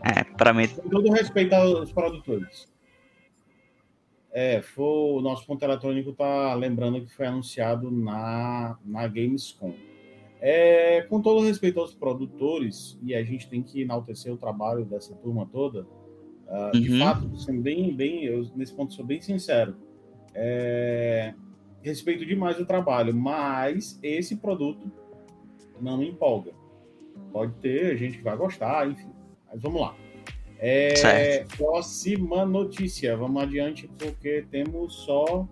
É, 0.03 0.23
pra 0.23 0.53
mim. 0.53 0.67
Com 0.67 0.89
todo 0.89 1.11
respeito 1.11 1.53
aos 1.53 1.91
produtores. 1.91 2.67
É, 4.31 4.61
foi, 4.61 4.83
o 4.83 5.21
nosso 5.21 5.45
ponto 5.45 5.63
eletrônico 5.63 6.11
tá 6.13 6.53
lembrando 6.55 7.01
que 7.01 7.13
foi 7.13 7.27
anunciado 7.27 7.91
na, 7.91 8.77
na 8.83 9.07
Gamescom. 9.07 9.73
É, 10.41 11.03
com 11.03 11.21
todo 11.21 11.45
respeito 11.45 11.79
aos 11.79 11.93
produtores, 11.93 12.99
e 13.01 13.15
a 13.15 13.23
gente 13.23 13.47
tem 13.47 13.63
que 13.63 13.81
enaltecer 13.81 14.33
o 14.33 14.37
trabalho 14.37 14.83
dessa 14.83 15.15
turma 15.15 15.47
toda, 15.51 15.87
de 16.73 16.89
Uhum. 16.89 16.99
fato, 16.99 17.37
sendo 17.37 17.61
bem, 17.61 17.95
bem, 17.95 18.25
eu, 18.25 18.45
nesse 18.55 18.73
ponto 18.73 18.93
sou 18.93 19.05
bem 19.05 19.21
sincero, 19.21 19.75
é, 20.35 21.33
respeito 21.83 22.25
demais 22.25 22.59
o 22.59 22.65
trabalho, 22.65 23.13
mas 23.13 23.99
esse 24.01 24.37
produto 24.37 24.91
não 25.81 25.97
me 25.97 26.09
empolga. 26.09 26.51
Pode 27.31 27.53
ter 27.55 27.97
gente 27.97 28.17
que 28.17 28.23
vai 28.23 28.37
gostar, 28.37 28.87
enfim. 28.89 29.11
Mas 29.51 29.61
vamos 29.61 29.81
lá. 29.81 29.95
É, 30.59 30.95
Certo. 30.95 31.57
próxima 31.57 32.45
notícia. 32.45 33.17
Vamos 33.17 33.43
adiante, 33.43 33.89
porque 33.99 34.45
temos 34.49 34.93
só 34.95 35.47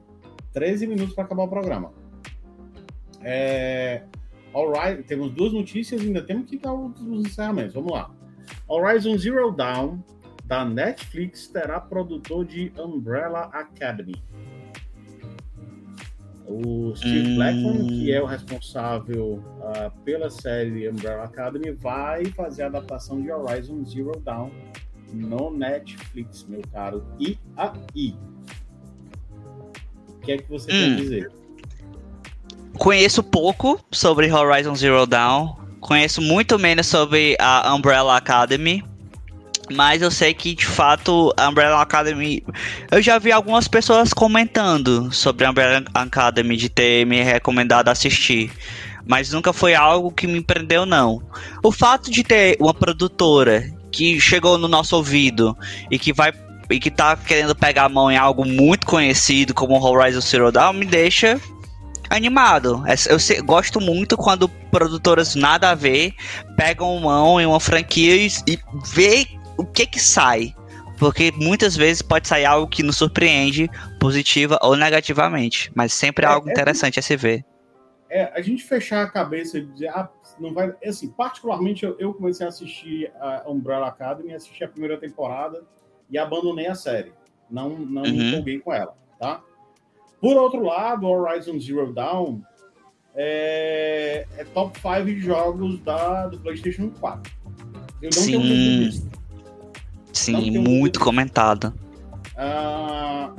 13 0.54 0.88
minutos 0.88 1.14
para 1.14 1.26
acabar 1.26 1.44
o 1.44 1.48
programa. 1.50 1.92
É, 3.24 4.04
alright, 4.54 5.04
temos 5.04 5.32
duas 5.32 5.54
notícias 5.54 6.02
ainda 6.02 6.22
temos 6.22 6.50
que 6.50 6.58
dar 6.58 6.74
os 6.74 7.00
os 7.02 7.26
encerramentos. 7.26 7.74
Vamos 7.74 7.92
lá. 7.92 8.10
Horizon 8.68 9.18
Zero 9.18 9.52
Dawn, 9.52 10.00
da 10.46 10.66
Netflix, 10.66 11.48
terá 11.48 11.80
produtor 11.80 12.46
de 12.46 12.72
Umbrella 12.78 13.50
Academy. 13.54 14.16
O 16.52 16.94
Steve 16.96 17.30
Hum. 17.32 17.36
Blackman, 17.36 17.88
que 17.88 18.12
é 18.12 18.22
o 18.22 18.26
responsável 18.26 19.42
ah, 19.64 19.90
pela 20.04 20.30
série 20.30 20.90
Umbrella 20.90 21.24
Academy, 21.24 21.72
vai 21.72 22.26
fazer 22.26 22.64
a 22.64 22.66
adaptação 22.68 23.22
de 23.22 23.32
Horizon 23.32 23.84
Zero 23.86 24.12
Dawn 24.20 24.50
no 25.14 25.50
Netflix, 25.52 26.46
meu 26.50 26.62
caro. 26.74 27.06
E 27.20 27.38
aí? 27.56 28.16
O 30.10 30.20
que 30.22 30.32
é 30.34 30.38
que 30.38 30.50
você 30.50 30.72
Hum. 30.72 30.96
quer 30.96 30.96
dizer? 30.96 31.32
Conheço 32.78 33.24
pouco 33.24 33.80
sobre 33.92 34.32
Horizon 34.32 34.76
Zero 34.76 35.06
Dawn. 35.06 35.56
Conheço 35.80 36.22
muito 36.22 36.60
menos 36.60 36.88
sobre 36.88 37.36
a 37.40 37.74
Umbrella 37.74 38.18
Academy. 38.18 38.84
Mas 39.72 40.02
eu 40.02 40.12
sei 40.12 40.34
que 40.34 40.54
de 40.54 40.66
fato 40.66 41.34
a 41.38 41.50
Umbrella 41.50 41.82
Academy. 41.82 42.44
Eu 42.92 43.02
já 43.02 43.18
vi 43.18 43.32
algumas 43.32 43.68
pessoas 43.68 44.14
comentando 44.14 45.12
sobre 45.12 45.46
a 45.46 45.52
Umbrella 45.52 45.84
Academy 45.94 46.58
de 46.58 46.70
ter 46.70 47.06
me 47.06 47.22
recomendado 47.22 47.90
assistir. 47.90 48.52
Mas 49.06 49.32
nunca 49.32 49.52
foi 49.52 49.74
algo 49.74 50.12
que 50.12 50.28
me 50.28 50.42
prendeu, 50.42 50.86
não. 50.86 51.22
O 51.64 51.72
fato 51.72 52.12
de 52.12 52.24
ter 52.24 52.58
uma 52.60 52.74
produtora 52.74 53.64
que 53.92 54.20
chegou 54.20 54.58
no 54.58 54.68
nosso 54.68 54.96
ouvido 54.96 55.58
e 55.90 55.98
que 55.98 56.14
vai. 56.14 56.32
E 56.70 56.80
que 56.80 56.90
tá 56.90 57.18
querendo 57.18 57.54
pegar 57.54 57.86
a 57.86 57.90
mão 57.90 58.10
em 58.10 58.16
algo 58.16 58.46
muito 58.46 58.88
conhecido 58.88 59.54
como 59.54 59.78
Horizon 59.84 60.22
Zero 60.22 60.52
Dawn 60.54 60.72
me 60.72 60.86
deixa 60.86 61.38
animado. 62.10 62.84
É, 62.86 62.94
Eu 63.12 63.44
gosto 63.44 63.82
muito 63.82 64.16
quando 64.16 64.48
produtoras 64.48 65.36
nada 65.36 65.72
a 65.72 65.76
ver 65.76 66.14
pegam 66.56 67.00
mão 67.00 67.42
em 67.42 67.46
uma 67.46 67.60
franquia 67.60 68.16
e, 68.16 68.28
e 68.48 68.60
vê 68.86 69.28
o 69.62 69.66
que 69.66 69.86
que 69.86 70.00
sai. 70.00 70.54
Porque 71.00 71.32
muitas 71.36 71.76
vezes 71.76 72.02
pode 72.02 72.28
sair 72.28 72.46
algo 72.46 72.68
que 72.68 72.84
nos 72.84 72.98
surpreende, 72.98 73.68
positiva 74.00 74.60
ou 74.62 74.76
negativamente. 74.76 75.72
Mas 75.76 75.94
sempre 75.94 76.26
é, 76.26 76.30
É, 76.30 76.32
algo 76.32 76.48
é- 76.48 76.52
interessante 76.52 77.00
a 77.00 77.02
se 77.02 77.16
ver. 77.16 77.44
É, 78.10 78.24
a 78.38 78.42
gente 78.42 78.64
fechar 78.64 79.04
a 79.04 79.10
cabeça 79.10 79.58
e 79.58 79.66
dizer, 79.66 79.88
ah, 79.88 80.10
não 80.38 80.54
vai. 80.54 80.74
Assim, 80.86 81.10
particularmente 81.10 81.86
eu, 81.86 81.96
eu 81.98 82.14
comecei 82.14 82.46
a 82.46 82.50
assistir 82.50 83.10
a 83.20 83.44
Umbrella 83.50 83.88
Academy, 83.88 84.34
assisti 84.34 84.64
a 84.64 84.68
primeira 84.68 84.98
temporada 84.98 85.64
e 86.10 86.18
abandonei 86.18 86.68
a 86.68 86.76
série. 86.76 87.14
Não, 87.50 87.70
não 87.70 88.04
Uhum. 88.04 88.12
me 88.12 88.28
empolguei 88.28 88.60
com 88.60 88.74
ela, 88.74 88.94
tá? 89.20 89.42
Por 90.20 90.36
outro 90.38 90.62
lado, 90.62 91.08
Horizon 91.08 91.58
Zero 91.60 91.92
Dawn 91.94 92.42
é, 93.16 94.26
é 94.38 94.44
top 94.54 94.78
5 94.80 95.06
de 95.06 95.20
jogos 95.20 95.80
da, 95.80 96.28
do 96.28 96.38
PlayStation 96.40 96.90
4. 97.00 97.32
Eu 98.02 98.10
não 98.16 98.24
tenho 98.24 98.44
Sim. 98.44 98.80
disso. 98.86 99.10
Sim, 100.14 100.34
tenho 100.40 100.62
muito 100.62 100.94
dúvida. 101.00 101.00
comentado. 101.00 101.74
Ah, 102.38 103.32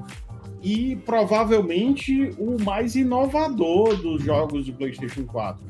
e 0.62 0.96
provavelmente 1.04 2.30
o 2.38 2.56
mais 2.62 2.94
inovador 2.94 3.96
dos 3.96 4.22
jogos 4.22 4.66
do 4.66 4.72
PlayStation 4.72 5.24
4. 5.24 5.64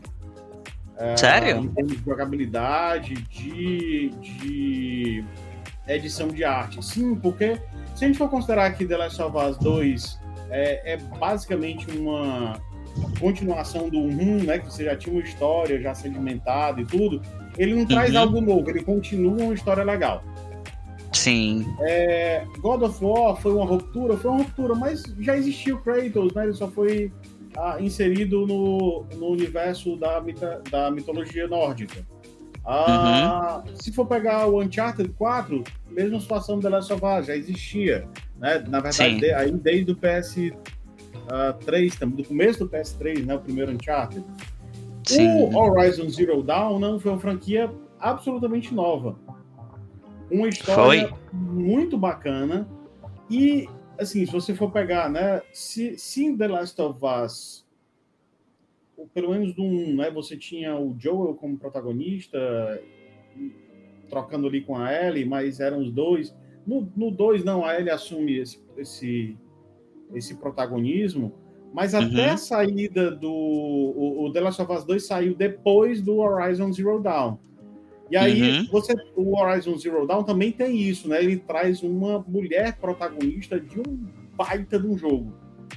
Ah, 0.99 1.17
Sério? 1.17 1.59
Em 1.65 1.69
termos 1.69 1.97
de 1.97 2.05
jogabilidade, 2.05 3.15
de, 3.15 4.11
de 4.21 5.25
edição 5.89 6.29
de 6.29 6.45
arte. 6.45 6.85
Sim, 6.85 7.15
porque 7.17 7.59
se 7.95 8.05
a 8.05 8.07
gente 8.09 8.19
for 8.19 8.29
considerar 8.29 8.71
que 8.73 8.85
The 8.85 8.97
Last 8.97 9.21
of 9.23 9.37
Us 9.37 9.57
2 9.59 10.21
é, 10.51 10.93
é 10.95 10.97
basicamente 11.19 11.87
uma 11.97 12.61
continuação 13.19 13.89
do 13.89 13.99
1, 13.99 14.45
né, 14.45 14.59
que 14.59 14.67
você 14.67 14.85
já 14.85 14.95
tinha 14.95 15.15
uma 15.15 15.23
história 15.23 15.81
já 15.81 15.95
sedimentada 15.95 16.81
e 16.83 16.85
tudo, 16.85 17.23
ele 17.57 17.75
não 17.75 17.87
traz 17.87 18.13
Uhum. 18.15 18.21
algo 18.21 18.41
novo, 18.43 18.69
ele 18.69 18.83
continua 18.83 19.45
uma 19.45 19.55
história 19.55 19.83
legal. 19.83 20.23
Sim, 21.23 21.67
É, 21.81 22.45
God 22.59 22.83
of 22.83 23.05
War 23.05 23.37
foi 23.37 23.53
uma 23.53 23.65
ruptura, 23.65 24.17
foi 24.17 24.31
uma 24.31 24.43
ruptura, 24.43 24.75
mas 24.75 25.03
já 25.21 25.37
existia 25.37 25.75
o 25.75 25.79
Kratos, 25.81 26.33
né? 26.35 26.45
Ele 26.45 26.55
só 26.55 26.69
foi 26.69 27.13
ah, 27.57 27.77
inserido 27.81 28.47
no, 28.47 29.05
no 29.17 29.29
universo 29.29 29.97
da, 29.97 30.21
mita- 30.21 30.63
da 30.71 30.91
mitologia 30.91 31.47
nórdica. 31.47 32.05
Ah, 32.65 33.63
Se 33.75 33.93
for 33.93 34.07
pegar 34.07 34.47
o 34.47 34.61
Uncharted 34.63 35.11
4, 35.19 35.65
mesma 35.91 36.21
situação 36.21 36.57
do 36.57 36.63
The 36.63 36.69
Last 36.69 36.93
of 36.93 37.03
Us, 37.05 37.27
já 37.27 37.37
existia. 37.37 38.09
Né? 38.39 38.65
Na 38.69 38.81
verdade, 38.81 39.21
de- 39.21 39.33
aí 39.33 39.51
desde 39.53 39.93
o 39.93 39.97
PS3, 39.97 41.99
também, 41.99 42.17
do 42.17 42.25
começo 42.25 42.65
do 42.65 42.71
PS3, 42.71 43.25
né? 43.25 43.35
O 43.35 43.41
primeiro 43.41 43.73
Uncharted. 43.73 44.25
sim. 45.07 45.29
O 45.29 45.57
Horizon 45.57 46.09
Zero 46.09 46.43
Dawn 46.43 46.79
não 46.79 46.99
foi 47.01 47.11
uma 47.13 47.21
franquia 47.21 47.71
absolutamente 48.01 48.75
nova. 48.75 49.17
Uma 50.31 50.49
história 50.49 51.09
Foi. 51.09 51.19
muito 51.33 51.99
bacana. 51.99 52.69
E, 53.31 53.69
assim, 53.99 54.25
se 54.27 54.33
você 54.33 54.55
for 54.55 54.71
pegar, 54.71 55.11
né? 55.11 55.43
Se, 55.53 55.97
se 55.99 56.25
em 56.25 56.37
The 56.37 56.49
Last 56.49 56.81
of 56.81 56.99
Us, 57.05 57.67
ou 58.97 59.07
pelo 59.09 59.31
menos 59.31 59.57
no 59.57 59.65
1, 59.65 59.97
né? 59.97 60.11
Você 60.11 60.37
tinha 60.37 60.77
o 60.79 60.95
Joel 60.99 61.35
como 61.35 61.59
protagonista, 61.59 62.39
trocando 64.09 64.47
ali 64.47 64.61
com 64.63 64.77
a 64.77 64.93
Ellie, 64.93 65.25
mas 65.25 65.61
eram 65.61 65.81
os 65.81 65.91
dois. 65.91 66.35
No 66.67 67.11
2, 67.11 67.45
não, 67.45 67.65
a 67.65 67.75
Ellie 67.79 67.91
assume 67.91 68.39
esse, 68.39 68.63
esse, 68.77 69.37
esse 70.15 70.37
protagonismo. 70.37 71.33
Mas 71.75 71.95
até 71.95 72.27
Uhum. 72.29 72.33
a 72.35 72.37
saída 72.37 73.11
do. 73.11 73.33
O, 73.33 74.27
o 74.27 74.33
The 74.33 74.41
Last 74.41 74.61
of 74.63 74.73
Us 74.73 74.85
2 74.85 75.07
saiu 75.07 75.35
depois 75.35 76.03
do 76.03 76.19
Horizon 76.19 76.71
Zero 76.73 77.01
Dawn. 77.01 77.39
E 78.13 78.17
aí, 78.19 78.59
Uhum. 78.59 78.67
você, 78.71 78.93
o 79.17 79.41
Horizon 79.41 79.75
Zero 79.79 80.07
Dawn 80.07 80.23
também 80.23 80.53
tem 80.53 80.77
isso, 80.77 81.09
né? 81.09 81.25
Ele 81.25 81.39
traz 81.39 81.83
uma 81.83 82.19
mulher 82.29 82.77
protagonista 82.77 83.59
de 83.59 83.81
um 83.81 84.07
baita 84.37 84.79
de 84.79 84.87
um 84.87 84.99
jogo. 84.99 85.33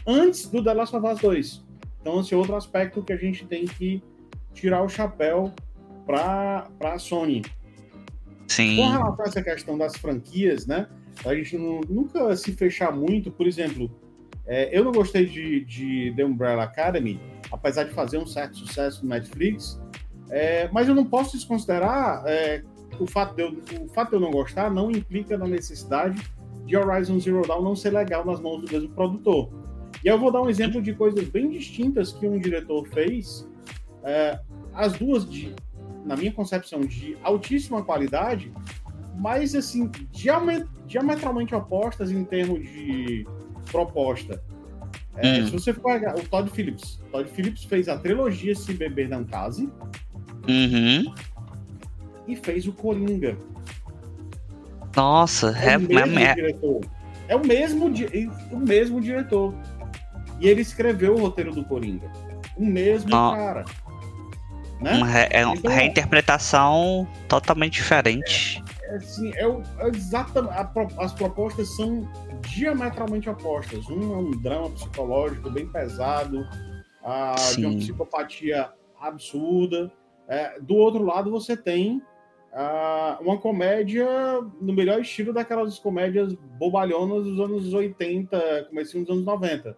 Antes 0.05 0.49
do 0.49 0.61
The 0.61 0.73
Last 0.73 0.93
of 0.97 1.07
Us 1.07 1.19
2. 1.21 1.65
Então, 2.01 2.19
esse 2.19 2.33
é 2.33 2.37
outro 2.37 2.57
aspecto 2.57 3.01
que 3.01 3.13
a 3.13 3.15
gente 3.15 3.45
tem 3.45 3.63
que 3.63 4.03
tirar 4.53 4.83
o 4.83 4.89
chapéu 4.89 5.53
para 6.05 6.67
a 6.81 6.99
Sony. 6.99 7.41
Sim. 8.49 8.75
Com 8.75 8.89
relação 8.89 9.25
a 9.25 9.27
essa 9.29 9.41
questão 9.41 9.77
das 9.77 9.95
franquias, 9.95 10.67
né? 10.67 10.89
A 11.25 11.33
gente 11.33 11.57
não, 11.57 11.79
nunca 11.89 12.35
se 12.35 12.51
fechar 12.51 12.91
muito. 12.91 13.31
Por 13.31 13.47
exemplo, 13.47 13.89
é, 14.45 14.77
eu 14.77 14.83
não 14.83 14.91
gostei 14.91 15.25
de, 15.25 15.63
de 15.63 16.13
The 16.17 16.25
Umbrella 16.25 16.63
Academy, 16.63 17.17
apesar 17.49 17.85
de 17.85 17.91
fazer 17.93 18.17
um 18.17 18.27
certo 18.27 18.57
sucesso 18.57 19.03
no 19.03 19.09
Netflix, 19.11 19.79
é, 20.29 20.69
mas 20.71 20.87
eu 20.87 20.95
não 20.95 21.05
posso 21.05 21.33
desconsiderar 21.33 22.23
é, 22.25 22.63
o, 22.99 23.05
fato 23.05 23.35
de 23.35 23.41
eu, 23.43 23.61
o 23.83 23.87
fato 23.89 24.09
de 24.09 24.15
eu 24.15 24.19
não 24.19 24.31
gostar 24.31 24.71
não 24.71 24.89
implica 24.89 25.37
na 25.37 25.47
necessidade 25.47 26.21
de 26.65 26.75
Horizon 26.75 27.19
Zero 27.19 27.43
Dawn 27.47 27.61
não 27.61 27.75
ser 27.75 27.91
legal 27.91 28.25
nas 28.25 28.39
mãos 28.39 28.61
do 28.61 28.71
mesmo 28.71 28.89
produtor. 28.89 29.49
E 30.03 30.07
eu 30.07 30.19
vou 30.19 30.31
dar 30.31 30.41
um 30.41 30.49
exemplo 30.49 30.81
de 30.81 30.93
coisas 30.93 31.27
bem 31.29 31.49
distintas 31.49 32.11
que 32.11 32.27
um 32.27 32.39
diretor 32.39 32.87
fez, 32.87 33.47
é, 34.03 34.39
as 34.73 34.93
duas, 34.93 35.29
de, 35.29 35.55
na 36.05 36.15
minha 36.15 36.31
concepção, 36.31 36.81
de 36.81 37.17
altíssima 37.23 37.83
qualidade, 37.83 38.51
mas 39.17 39.55
assim, 39.55 39.89
diametralmente 40.85 41.55
opostas 41.55 42.11
em 42.11 42.23
termos 42.23 42.61
de 42.63 43.25
proposta. 43.71 44.43
É, 45.17 45.39
hum. 45.39 45.45
Se 45.45 45.51
você 45.51 45.73
for 45.73 46.01
o 46.19 46.27
Todd 46.27 46.49
Phillips, 46.49 47.01
Todd 47.11 47.29
Phillips 47.29 47.63
fez 47.63 47.87
a 47.87 47.97
trilogia 47.97 48.53
Se 48.53 48.73
Beber 48.73 49.07
Não 49.07 49.23
Case 49.23 49.71
uhum. 50.47 51.13
e 52.27 52.35
fez 52.35 52.67
o 52.67 52.73
Coringa. 52.73 53.37
Nossa, 54.95 55.55
é, 55.57 55.73
é, 55.73 55.77
o 55.77 55.81
mesmo 55.81 56.19
é... 56.19 56.35
diretor. 56.35 56.81
É 57.27 57.35
o 57.35 57.45
mesmo, 57.45 57.91
o 58.51 58.57
mesmo 58.57 59.01
diretor. 59.01 59.53
E 60.39 60.47
ele 60.47 60.61
escreveu 60.61 61.15
o 61.15 61.19
roteiro 61.19 61.51
do 61.51 61.63
Coringa. 61.63 62.09
O 62.55 62.65
mesmo 62.65 63.09
oh. 63.09 63.31
cara. 63.31 63.65
Né? 64.81 64.93
Uma 64.93 65.07
re, 65.07 65.27
é 65.31 65.45
uma 65.45 65.55
então, 65.55 65.71
reinterpretação 65.71 67.07
totalmente 67.27 67.73
diferente. 67.73 68.63
É, 68.83 68.95
assim, 68.95 69.31
é, 69.35 69.45
é 69.45 69.87
exatamente, 69.87 70.53
as 70.99 71.13
propostas 71.13 71.75
são 71.75 72.07
diametralmente 72.41 73.29
opostas. 73.29 73.87
Um 73.89 74.13
é 74.13 74.17
um 74.17 74.31
drama 74.31 74.69
psicológico 74.71 75.49
bem 75.49 75.67
pesado, 75.67 76.45
a, 77.03 77.35
de 77.55 77.65
uma 77.65 77.77
psicopatia 77.77 78.69
absurda. 78.99 79.91
É, 80.27 80.59
do 80.59 80.75
outro 80.75 81.03
lado, 81.03 81.29
você 81.29 81.55
tem 81.55 82.01
uh, 82.51 83.21
uma 83.21 83.37
comédia 83.37 84.07
no 84.59 84.73
melhor 84.73 85.01
estilo 85.01 85.33
daquelas 85.33 85.77
comédias 85.77 86.33
bobalhonas 86.57 87.23
dos 87.25 87.39
anos 87.39 87.73
80, 87.73 88.65
comecinho 88.69 89.03
dos 89.03 89.13
anos 89.13 89.25
90, 89.25 89.77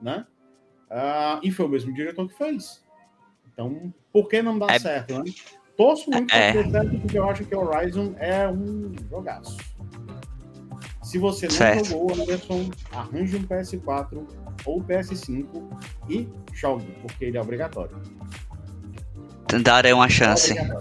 né? 0.00 0.26
Uh, 0.90 1.40
e 1.42 1.50
foi 1.50 1.66
o 1.66 1.68
mesmo 1.68 1.94
diretor 1.94 2.28
que 2.28 2.34
fez. 2.34 2.84
Então, 3.52 3.92
por 4.12 4.28
que 4.28 4.42
não 4.42 4.58
dá 4.58 4.66
é... 4.70 4.78
certo, 4.78 5.18
né? 5.18 5.24
Torço 5.76 6.10
muito 6.10 6.34
é... 6.34 6.52
certo 6.52 7.00
porque 7.00 7.18
eu 7.18 7.28
acho 7.28 7.44
que 7.44 7.54
Horizon 7.54 8.14
é 8.18 8.48
um 8.48 8.92
jogaço. 9.08 9.56
Se 11.02 11.18
você 11.18 11.46
não 11.46 11.54
certo. 11.54 11.86
jogou, 11.86 12.12
Anderson, 12.12 12.70
arranje 12.92 13.36
um 13.36 13.42
PS4 13.42 14.26
ou 14.64 14.80
PS5 14.82 15.46
e 16.08 16.28
jogue, 16.52 16.86
porque 17.02 17.24
ele 17.24 17.38
é 17.38 17.40
obrigatório. 17.40 17.96
Darei 19.62 19.92
uma 19.92 20.08
chance. 20.08 20.56
É 20.56 20.78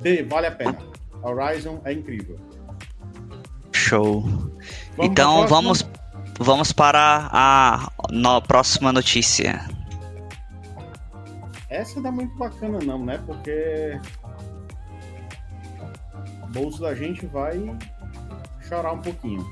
Dê, 0.00 0.22
vale 0.22 0.48
a 0.48 0.52
pena. 0.52 0.78
Horizon 1.22 1.80
é 1.84 1.92
incrível. 1.92 2.36
Show. 3.72 4.22
Vamos 4.22 4.52
então 4.98 5.46
vamos 5.46 5.86
vamos 6.38 6.72
para 6.72 7.28
a 7.32 7.90
no, 8.10 8.42
próxima 8.42 8.92
notícia. 8.92 9.64
Essa 11.70 12.00
não 12.00 12.08
é 12.10 12.12
muito 12.12 12.36
bacana 12.36 12.78
não, 12.84 13.04
né? 13.04 13.18
Porque 13.24 13.98
o 16.42 16.46
bolso 16.48 16.82
da 16.82 16.94
gente 16.94 17.24
vai 17.26 17.58
chorar 18.68 18.92
um 18.92 19.00
pouquinho. 19.00 19.46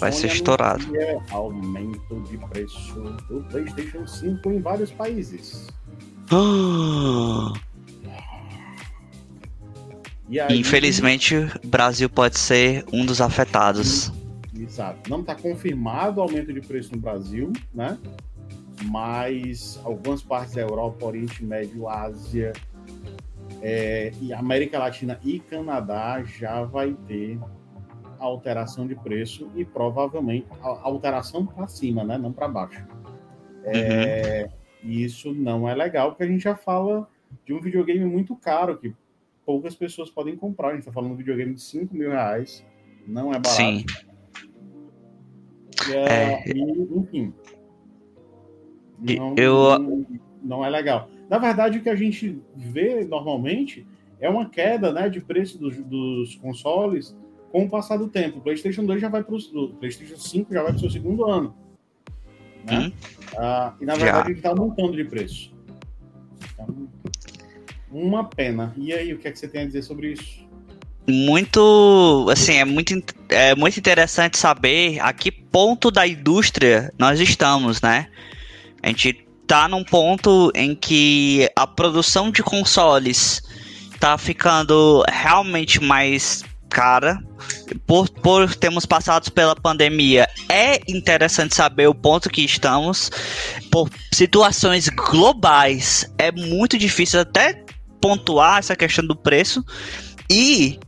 Vai 0.00 0.10
Sony 0.10 0.22
ser 0.22 0.36
estourado. 0.36 0.84
Aumento 1.30 2.20
de 2.22 2.38
preço 2.48 3.00
do 3.28 3.44
PlayStation 3.48 4.06
5 4.06 4.50
em 4.50 4.60
vários 4.60 4.90
países. 4.90 5.68
Aí, 10.28 10.58
Infelizmente, 10.58 11.36
o 11.36 11.68
Brasil 11.68 12.10
pode 12.10 12.38
ser 12.38 12.84
um 12.92 13.06
dos 13.06 13.20
afetados. 13.20 14.12
Exato. 14.58 15.08
Não 15.08 15.20
está 15.20 15.34
confirmado 15.34 16.20
o 16.20 16.22
aumento 16.22 16.52
de 16.52 16.60
preço 16.60 16.92
no 16.92 17.00
Brasil, 17.00 17.52
né? 17.72 17.96
Mas 18.84 19.80
algumas 19.84 20.22
partes 20.22 20.54
da 20.54 20.62
Europa, 20.62 21.06
Oriente 21.06 21.44
Médio, 21.44 21.88
Ásia, 21.88 22.52
é, 23.62 24.12
e 24.20 24.32
América 24.32 24.78
Latina 24.78 25.18
e 25.24 25.38
Canadá 25.38 26.22
já 26.24 26.62
vai 26.64 26.94
ter 27.06 27.38
alteração 28.18 28.86
de 28.86 28.94
preço 28.94 29.50
e 29.54 29.64
provavelmente 29.64 30.46
alteração 30.60 31.46
para 31.46 31.68
cima, 31.68 32.02
né? 32.02 32.18
Não 32.18 32.32
para 32.32 32.48
baixo. 32.48 32.84
É, 33.64 34.48
uhum. 34.48 34.55
E 34.86 35.02
isso 35.02 35.34
não 35.34 35.68
é 35.68 35.74
legal, 35.74 36.10
porque 36.10 36.22
a 36.22 36.28
gente 36.28 36.44
já 36.44 36.54
fala 36.54 37.08
de 37.44 37.52
um 37.52 37.60
videogame 37.60 38.04
muito 38.04 38.36
caro 38.36 38.78
que 38.78 38.94
poucas 39.44 39.74
pessoas 39.74 40.08
podem 40.08 40.36
comprar. 40.36 40.68
A 40.68 40.70
gente 40.72 40.80
está 40.80 40.92
falando 40.92 41.10
de 41.10 41.14
um 41.14 41.18
videogame 41.18 41.54
de 41.54 41.60
5 41.60 41.94
mil 41.94 42.10
reais, 42.10 42.64
não 43.04 43.30
é 43.30 43.38
barato. 43.38 43.48
Sim. 43.48 43.84
E, 45.88 45.92
é, 45.92 46.44
e, 46.46 46.98
enfim. 46.98 47.34
Não, 48.98 49.34
eu... 49.36 49.78
não, 49.78 50.06
não 50.42 50.64
é 50.64 50.70
legal. 50.70 51.10
Na 51.28 51.38
verdade, 51.38 51.78
o 51.78 51.82
que 51.82 51.90
a 51.90 51.96
gente 51.96 52.40
vê 52.54 53.04
normalmente 53.04 53.84
é 54.20 54.30
uma 54.30 54.48
queda 54.48 54.92
né, 54.92 55.08
de 55.08 55.20
preço 55.20 55.58
dos, 55.58 55.76
dos 55.78 56.36
consoles 56.36 57.16
com 57.50 57.64
o 57.64 57.68
passar 57.68 57.96
do 57.96 58.08
tempo. 58.08 58.38
O 58.38 58.40
PlayStation 58.40 58.84
2 58.84 59.00
já 59.00 59.08
vai 59.08 59.24
para 59.24 59.34
o 59.34 59.68
PlayStation 59.80 60.16
5 60.16 60.54
já 60.54 60.62
vai 60.62 60.70
para 60.70 60.76
o 60.76 60.80
seu 60.80 60.90
segundo 60.90 61.24
ano. 61.24 61.54
Né? 62.66 62.78
Hum, 62.78 62.92
ah, 63.38 63.72
e 63.80 63.84
na 63.84 63.94
verdade 63.94 64.18
já. 64.18 64.30
ele 64.30 64.38
está 64.38 64.48
aumentando 64.50 64.96
de 64.96 65.04
preço. 65.04 65.52
Então, 66.52 66.88
uma 67.90 68.24
pena. 68.24 68.74
E 68.76 68.92
aí, 68.92 69.12
o 69.12 69.18
que 69.18 69.28
é 69.28 69.32
que 69.32 69.38
você 69.38 69.48
tem 69.48 69.62
a 69.62 69.66
dizer 69.66 69.82
sobre 69.82 70.12
isso? 70.12 70.46
Muito, 71.08 72.26
assim, 72.30 72.54
é 72.54 72.64
muito, 72.64 72.94
é 73.28 73.54
muito 73.54 73.78
interessante 73.78 74.36
saber 74.36 74.98
a 75.00 75.12
que 75.12 75.30
ponto 75.30 75.90
da 75.90 76.06
indústria 76.06 76.92
nós 76.98 77.20
estamos, 77.20 77.80
né? 77.80 78.08
A 78.82 78.88
gente 78.88 79.26
tá 79.46 79.68
num 79.68 79.84
ponto 79.84 80.50
em 80.54 80.74
que 80.74 81.48
a 81.54 81.66
produção 81.66 82.30
de 82.30 82.42
consoles 82.42 83.40
tá 84.00 84.18
ficando 84.18 85.04
realmente 85.08 85.80
mais 85.80 86.44
cara. 86.68 87.18
Por, 87.86 88.08
por 88.08 88.54
termos 88.54 88.86
passado 88.86 89.30
pela 89.30 89.54
pandemia, 89.54 90.28
é 90.48 90.80
interessante 90.88 91.54
saber 91.54 91.86
o 91.86 91.94
ponto 91.94 92.30
que 92.30 92.42
estamos. 92.42 93.10
Por 93.70 93.90
situações 94.12 94.88
globais, 94.88 96.10
é 96.18 96.32
muito 96.32 96.78
difícil 96.78 97.20
até 97.20 97.64
pontuar 98.00 98.58
essa 98.58 98.76
questão 98.76 99.06
do 99.06 99.16
preço 99.16 99.64
e 100.30 100.78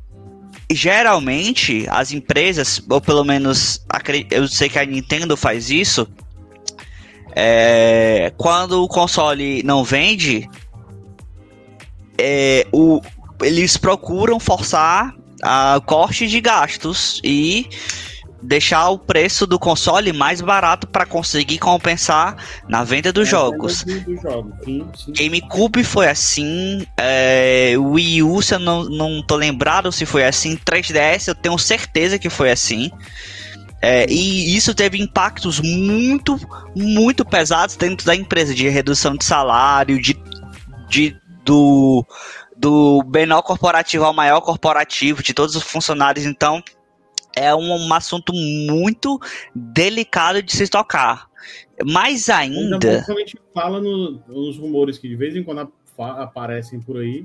geralmente 0.70 1.86
as 1.88 2.12
empresas, 2.12 2.82
ou 2.88 3.00
pelo 3.00 3.24
menos 3.24 3.84
eu 4.30 4.46
sei 4.46 4.68
que 4.68 4.78
a 4.78 4.84
Nintendo 4.84 5.36
faz 5.36 5.70
isso, 5.70 6.06
é, 7.34 8.32
quando 8.36 8.82
o 8.82 8.88
console 8.88 9.62
não 9.62 9.84
vende, 9.84 10.48
é, 12.18 12.66
o, 12.72 13.00
eles 13.42 13.76
procuram 13.76 14.40
forçar 14.40 15.14
a 15.42 15.80
corte 15.84 16.26
de 16.26 16.40
gastos 16.40 17.20
e 17.24 17.68
deixar 18.42 18.88
o 18.90 18.98
preço 18.98 19.46
do 19.46 19.58
console 19.58 20.12
mais 20.12 20.40
barato 20.40 20.86
para 20.86 21.04
conseguir 21.04 21.58
compensar 21.58 22.36
na 22.68 22.84
venda 22.84 23.12
dos 23.12 23.28
jogos. 23.28 23.82
Do 23.82 24.16
jogo. 24.16 24.54
sim, 24.64 24.86
sim. 24.94 25.12
GameCube 25.12 25.82
foi 25.82 26.08
assim, 26.08 26.86
é, 26.96 27.74
Wii 27.76 28.22
U, 28.22 28.40
se 28.40 28.54
eu 28.54 28.58
não, 28.58 28.84
não 28.84 29.22
tô 29.22 29.36
lembrado 29.36 29.90
se 29.90 30.06
foi 30.06 30.24
assim, 30.24 30.56
3DS 30.56 31.28
eu 31.28 31.34
tenho 31.34 31.58
certeza 31.58 32.18
que 32.18 32.30
foi 32.30 32.50
assim. 32.50 32.90
É, 33.80 34.06
e 34.10 34.56
isso 34.56 34.74
teve 34.74 35.00
impactos 35.00 35.60
muito, 35.60 36.38
muito 36.74 37.24
pesados 37.24 37.76
dentro 37.76 38.04
da 38.04 38.14
empresa, 38.14 38.52
de 38.52 38.68
redução 38.68 39.16
de 39.16 39.24
salário, 39.24 40.00
de, 40.02 40.16
de 40.88 41.16
do, 41.44 42.04
do 42.58 43.04
menor 43.06 43.42
corporativo 43.42 44.04
ao 44.04 44.12
maior 44.12 44.40
corporativo, 44.40 45.22
de 45.22 45.32
todos 45.32 45.54
os 45.54 45.62
funcionários. 45.62 46.26
Então, 46.26 46.62
é 47.36 47.54
um, 47.54 47.86
um 47.86 47.94
assunto 47.94 48.32
muito 48.32 49.20
delicado 49.54 50.42
de 50.42 50.52
se 50.52 50.68
tocar. 50.68 51.28
Mais 51.86 52.28
ainda. 52.28 53.04
A 53.08 53.12
gente 53.14 53.38
fala 53.54 53.80
no, 53.80 54.20
nos 54.26 54.58
rumores 54.58 54.98
que 54.98 55.08
de 55.08 55.14
vez 55.14 55.36
em 55.36 55.44
quando 55.44 55.72
aparecem 55.96 56.80
por 56.80 56.98
aí. 56.98 57.24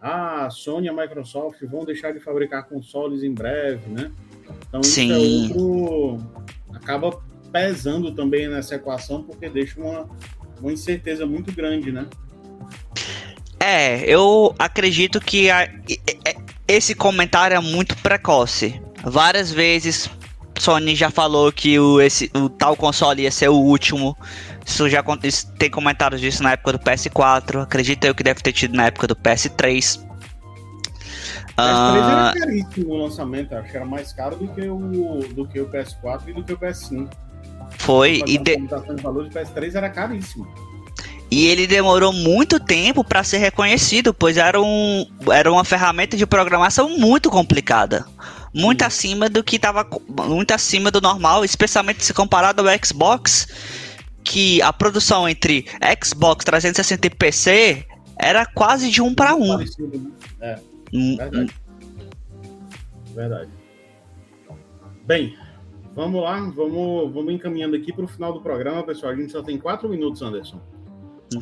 Ah, 0.00 0.46
a 0.46 0.50
Sony 0.50 0.86
e 0.86 0.88
a 0.90 0.92
Microsoft 0.92 1.60
vão 1.62 1.84
deixar 1.84 2.12
de 2.12 2.20
fabricar 2.20 2.68
consoles 2.68 3.22
em 3.22 3.32
breve, 3.32 3.88
né? 3.90 4.12
Então 4.68 4.82
Sim. 4.82 5.46
isso 5.46 5.54
é 5.54 5.58
outro. 5.58 6.26
acaba 6.74 7.18
pesando 7.50 8.12
também 8.12 8.46
nessa 8.46 8.74
equação, 8.74 9.22
porque 9.22 9.48
deixa 9.48 9.80
uma, 9.80 10.06
uma 10.60 10.72
incerteza 10.72 11.24
muito 11.24 11.50
grande, 11.50 11.90
né? 11.90 12.06
É, 13.58 14.00
eu 14.04 14.54
acredito 14.58 15.20
que 15.20 15.50
a, 15.50 15.68
esse 16.68 16.94
comentário 16.94 17.56
é 17.56 17.60
muito 17.60 17.96
precoce. 17.98 18.80
Várias 19.02 19.50
vezes 19.50 20.10
Sony 20.58 20.94
já 20.94 21.10
falou 21.10 21.52
que 21.52 21.78
o, 21.78 22.00
esse, 22.00 22.30
o 22.34 22.48
tal 22.48 22.76
console 22.76 23.22
ia 23.22 23.30
ser 23.30 23.48
o 23.48 23.56
último. 23.56 24.16
Isso 24.64 24.88
já 24.88 25.02
tem 25.58 25.70
comentários 25.70 26.20
disso 26.20 26.42
na 26.42 26.52
época 26.52 26.72
do 26.72 26.78
PS4. 26.78 27.62
Acredito 27.62 28.04
eu 28.04 28.14
que 28.14 28.22
deve 28.22 28.40
ter 28.40 28.52
tido 28.52 28.74
na 28.74 28.86
época 28.86 29.06
do 29.06 29.14
PS3. 29.14 30.04
O 30.04 31.62
PS3 31.62 31.96
era 31.96 32.28
ah, 32.28 32.34
caríssimo 32.38 32.88
no 32.88 33.04
lançamento, 33.04 33.54
acho 33.54 33.70
que 33.70 33.76
era 33.76 33.86
mais 33.86 34.12
caro 34.12 34.36
do 34.36 34.48
que 34.48 34.68
o, 34.68 35.20
do 35.34 35.46
que 35.48 35.60
o 35.60 35.70
PS4 35.70 36.28
e 36.28 36.32
do 36.34 36.44
que 36.44 36.52
o 36.52 36.58
PS5. 36.58 37.08
Foi, 37.78 38.22
e 38.26 38.36
de... 38.36 38.56
de 38.56 38.66
PS3 38.66 39.74
era 39.74 39.88
caríssimo. 39.88 40.46
E 41.30 41.46
ele 41.46 41.66
demorou 41.66 42.12
muito 42.12 42.60
tempo 42.60 43.02
para 43.02 43.24
ser 43.24 43.38
reconhecido, 43.38 44.14
pois 44.14 44.36
era, 44.36 44.60
um, 44.60 45.06
era 45.30 45.50
uma 45.50 45.64
ferramenta 45.64 46.16
de 46.16 46.24
programação 46.24 46.88
muito 46.98 47.30
complicada. 47.30 48.06
Muito 48.54 48.80
Sim. 48.80 48.86
acima 48.86 49.28
do 49.28 49.42
que 49.42 49.56
estava. 49.56 49.86
Muito 50.26 50.52
acima 50.52 50.90
do 50.90 51.00
normal, 51.00 51.44
especialmente 51.44 52.04
se 52.04 52.14
comparado 52.14 52.62
ao 52.62 52.84
Xbox, 52.84 53.48
que 54.24 54.62
a 54.62 54.72
produção 54.72 55.28
entre 55.28 55.66
Xbox 56.02 56.44
360 56.44 57.06
e 57.06 57.10
PC 57.10 57.86
era 58.18 58.46
quase 58.46 58.90
de 58.90 59.02
um 59.02 59.14
para 59.14 59.34
um. 59.34 59.58
Né? 59.58 59.66
É, 60.40 60.58
hum, 60.92 61.16
verdade. 61.16 61.54
Verdade. 63.14 63.50
Bem, 65.04 65.36
vamos 65.94 66.22
lá, 66.22 66.40
vamos, 66.40 67.12
vamos 67.12 67.34
encaminhando 67.34 67.76
aqui 67.76 67.92
para 67.92 68.04
o 68.04 68.08
final 68.08 68.32
do 68.32 68.40
programa, 68.40 68.82
pessoal. 68.82 69.12
A 69.12 69.16
gente 69.16 69.32
só 69.32 69.42
tem 69.42 69.58
quatro 69.58 69.88
minutos, 69.88 70.22
Anderson. 70.22 70.60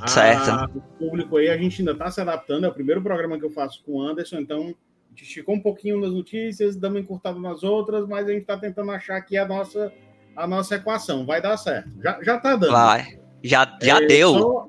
Certo. 0.07 0.51
A, 0.51 0.71
o 0.75 0.81
público 0.99 1.37
aí, 1.37 1.49
a 1.49 1.57
gente 1.57 1.81
ainda 1.81 1.93
está 1.93 2.11
se 2.11 2.21
adaptando. 2.21 2.65
É 2.65 2.69
o 2.69 2.75
primeiro 2.75 3.03
programa 3.03 3.39
que 3.39 3.45
eu 3.45 3.51
faço 3.51 3.83
com 3.85 3.93
o 3.93 4.03
Anderson, 4.03 4.39
então 4.39 4.63
a 4.63 4.67
gente 5.11 5.23
esticou 5.23 5.55
um 5.55 5.61
pouquinho 5.61 6.01
nas 6.01 6.11
notícias, 6.11 6.77
damos 6.77 7.01
encurtado 7.01 7.41
nas 7.41 7.63
outras, 7.63 8.07
mas 8.07 8.27
a 8.27 8.33
gente 8.33 8.43
está 8.43 8.57
tentando 8.57 8.91
achar 8.91 9.17
aqui 9.17 9.37
a 9.37 9.47
nossa, 9.47 9.93
a 10.35 10.47
nossa 10.47 10.77
equação. 10.77 11.27
Vai 11.27 11.41
dar 11.41 11.57
certo. 11.57 11.91
Já, 12.03 12.23
já 12.23 12.39
tá 12.39 12.57
dando. 12.57 12.73
Vai. 12.73 13.19
Já, 13.43 13.79
já 13.83 14.03
é, 14.03 14.07
deu. 14.07 14.33
Só, 14.33 14.69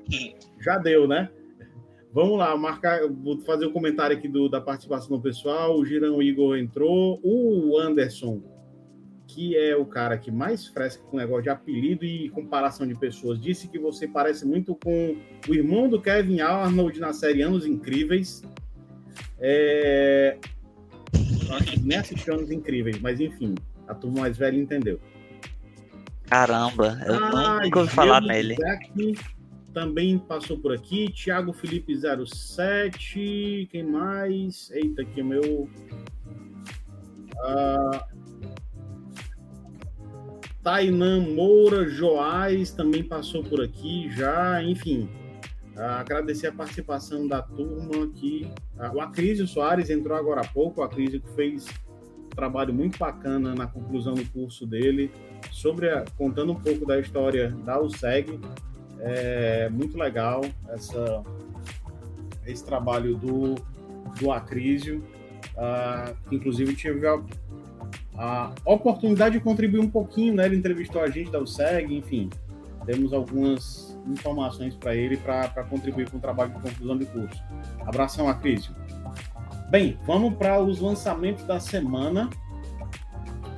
já 0.60 0.78
deu, 0.78 1.08
né? 1.08 1.30
Vamos 2.12 2.38
lá, 2.38 2.56
marcar, 2.56 3.00
vou 3.08 3.38
fazer 3.42 3.66
o 3.66 3.68
um 3.68 3.72
comentário 3.72 4.16
aqui 4.16 4.26
do, 4.26 4.48
da 4.48 4.60
participação 4.60 5.16
do 5.16 5.22
pessoal. 5.22 5.78
O 5.78 5.84
Girão 5.84 6.22
Igor 6.22 6.56
entrou. 6.56 7.20
O 7.22 7.78
Anderson 7.78 8.42
que 9.36 9.54
é 9.54 9.76
o 9.76 9.84
cara 9.84 10.16
que 10.16 10.30
mais 10.30 10.66
fresca 10.66 11.04
com 11.04 11.18
o 11.18 11.20
negócio 11.20 11.42
de 11.42 11.50
apelido 11.50 12.06
e 12.06 12.30
comparação 12.30 12.86
de 12.86 12.94
pessoas, 12.94 13.38
disse 13.38 13.68
que 13.68 13.78
você 13.78 14.08
parece 14.08 14.46
muito 14.46 14.74
com 14.74 15.14
o 15.46 15.54
irmão 15.54 15.90
do 15.90 16.00
Kevin 16.00 16.40
Arnold 16.40 16.98
na 16.98 17.12
série 17.12 17.42
Anos 17.42 17.66
Incríveis. 17.66 18.42
É... 19.38 20.38
Acho 21.50 21.64
que 21.72 21.80
nem 21.80 21.98
assisti 21.98 22.30
Anos 22.30 22.50
Incríveis, 22.50 22.98
mas 22.98 23.20
enfim, 23.20 23.54
a 23.86 23.94
turma 23.94 24.22
mais 24.22 24.38
velha 24.38 24.56
entendeu. 24.56 24.98
Caramba, 26.24 26.98
eu 27.06 27.22
ah, 27.22 27.60
nunca 27.62 27.80
ouvi 27.80 27.92
falar 27.92 28.22
nele. 28.22 28.56
também 29.74 30.18
passou 30.18 30.58
por 30.58 30.72
aqui. 30.72 31.12
Thiago 31.12 31.52
Felipe 31.52 31.94
07. 31.94 33.68
Quem 33.70 33.82
mais? 33.84 34.70
Eita, 34.70 35.02
aqui 35.02 35.20
o 35.20 35.26
meu. 35.26 35.68
Ah, 37.44 38.06
Tainan 40.66 41.20
Moura 41.20 41.88
Joás 41.88 42.72
também 42.72 43.04
passou 43.04 43.40
por 43.44 43.62
aqui 43.62 44.10
já, 44.10 44.60
enfim. 44.60 45.08
Agradecer 45.76 46.48
a 46.48 46.52
participação 46.52 47.28
da 47.28 47.40
turma 47.40 48.02
aqui. 48.06 48.50
O 48.92 49.00
Acrísio 49.00 49.46
Soares 49.46 49.90
entrou 49.90 50.18
agora 50.18 50.40
há 50.40 50.48
pouco, 50.48 50.80
o 50.80 50.82
Acrísio 50.82 51.20
que 51.20 51.30
fez 51.36 51.68
um 52.18 52.30
trabalho 52.30 52.74
muito 52.74 52.98
bacana 52.98 53.54
na 53.54 53.68
conclusão 53.68 54.14
do 54.14 54.24
curso 54.32 54.66
dele, 54.66 55.08
sobre 55.52 55.88
a, 55.88 56.04
contando 56.18 56.50
um 56.50 56.60
pouco 56.60 56.84
da 56.84 56.98
história 56.98 57.52
da 57.64 57.80
USEG. 57.80 58.40
É 58.98 59.68
muito 59.68 59.96
legal 59.96 60.40
essa, 60.70 61.22
esse 62.44 62.66
trabalho 62.66 63.16
do, 63.16 63.54
do 64.18 64.32
Acrísio. 64.32 65.00
Uh, 65.54 66.16
inclusive 66.32 66.74
tive 66.74 67.06
a 67.06 67.22
a 68.18 68.52
oportunidade 68.64 69.38
de 69.38 69.44
contribuir 69.44 69.80
um 69.80 69.90
pouquinho, 69.90 70.34
né? 70.34 70.46
Ele 70.46 70.56
entrevistou 70.56 71.02
a 71.02 71.08
gente 71.08 71.30
da 71.30 71.40
USEG, 71.40 71.94
enfim, 71.94 72.30
temos 72.86 73.12
algumas 73.12 73.98
informações 74.06 74.74
para 74.76 74.94
ele 74.94 75.16
para 75.16 75.64
contribuir 75.64 76.08
com 76.08 76.16
o 76.16 76.20
trabalho 76.20 76.52
de 76.52 76.60
conclusão 76.60 76.96
de 76.96 77.04
curso. 77.06 77.42
Abração, 77.84 78.28
Acrísio. 78.28 78.74
Bem, 79.70 79.98
vamos 80.06 80.34
para 80.34 80.60
os 80.60 80.80
lançamentos 80.80 81.44
da 81.44 81.58
semana. 81.58 82.30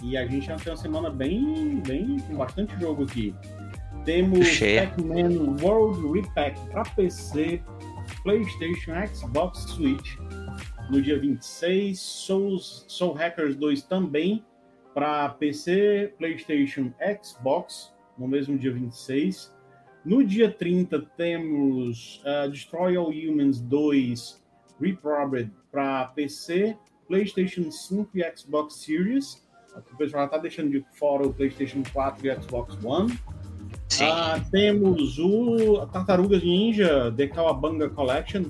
E 0.02 0.16
a 0.16 0.26
gente 0.26 0.46
já 0.46 0.56
tem 0.56 0.72
uma 0.72 0.78
semana 0.78 1.10
bem, 1.10 1.82
bem 1.86 2.18
com 2.20 2.36
bastante 2.36 2.78
jogo 2.80 3.04
aqui. 3.04 3.34
Temos 4.04 4.48
Pac-Man 4.58 5.56
World 5.60 6.12
Repack 6.12 6.58
para 6.70 6.82
PC, 6.84 7.60
PlayStation, 8.22 8.92
Xbox, 9.12 9.58
Switch 9.70 10.16
no 10.90 11.00
dia 11.02 11.18
26. 11.18 11.98
Soul, 11.98 12.58
Soul 12.58 13.12
Hackers 13.12 13.56
2 13.56 13.82
também 13.82 14.44
para 14.94 15.28
PC, 15.30 16.14
PlayStation, 16.18 16.92
Xbox, 17.22 17.92
no 18.18 18.26
mesmo 18.26 18.58
dia 18.58 18.72
26. 18.72 19.54
No 20.04 20.24
dia 20.24 20.50
30 20.50 21.00
temos 21.16 22.22
uh, 22.24 22.50
Destroy 22.50 22.96
All 22.96 23.10
Humans 23.10 23.60
2 23.60 24.42
Reprobed 24.80 25.50
para 25.70 26.06
PC, 26.06 26.76
PlayStation 27.06 27.70
5 27.70 28.10
e 28.14 28.36
Xbox 28.36 28.76
Series. 28.76 29.46
O 29.76 29.96
pessoal 29.96 30.22
já 30.22 30.24
está 30.26 30.38
deixando 30.38 30.70
de 30.70 30.84
fora 30.94 31.26
o 31.26 31.32
PlayStation 31.32 31.82
4 31.92 32.26
e 32.26 32.42
Xbox 32.42 32.76
One. 32.82 33.12
Uh, 33.12 34.50
temos 34.50 35.18
o 35.18 35.86
Tartarugas 35.86 36.42
Ninja 36.42 37.12
The 37.16 37.26
Kawabanga 37.28 37.88
Collection 37.88 38.44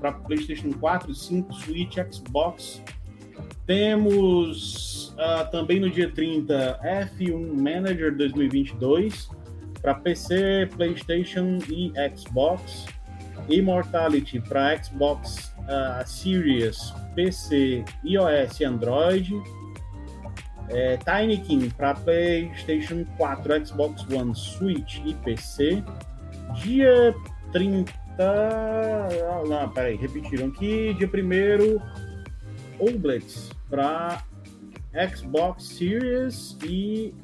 para 0.00 0.12
PlayStation 0.12 0.72
4, 0.72 1.14
5, 1.14 1.54
Switch, 1.54 1.96
Xbox. 1.96 2.82
Temos 3.66 5.10
uh, 5.10 5.50
também 5.50 5.78
no 5.78 5.90
dia 5.90 6.10
30 6.10 6.80
F1 6.82 7.52
Manager 7.54 8.16
2022 8.16 9.30
para 9.80 9.94
PC, 9.94 10.68
PlayStation 10.76 11.58
e 11.68 11.92
Xbox. 12.16 12.86
Immortality 13.48 14.40
para 14.40 14.82
Xbox 14.82 15.54
uh, 15.60 16.06
Series, 16.06 16.92
PC, 17.14 17.84
iOS 18.04 18.60
e 18.60 18.64
Android. 18.64 19.42
É, 20.72 20.96
Tiny 20.98 21.38
King 21.38 21.68
para 21.70 21.94
PlayStation 21.94 23.04
4, 23.16 23.66
Xbox 23.66 24.06
One, 24.08 24.32
Switch 24.34 25.00
e 25.04 25.14
PC. 25.14 25.82
Dia 26.62 27.12
30 27.52 27.99
ah, 28.20 29.42
não, 29.46 29.68
peraí, 29.70 29.96
repetiram 29.96 30.48
aqui. 30.48 30.94
Dia 30.94 31.08
1 31.08 31.80
Oblets 32.78 33.50
para 33.68 34.22
Xbox 35.14 35.64
Series 35.64 36.56
e 36.64 37.14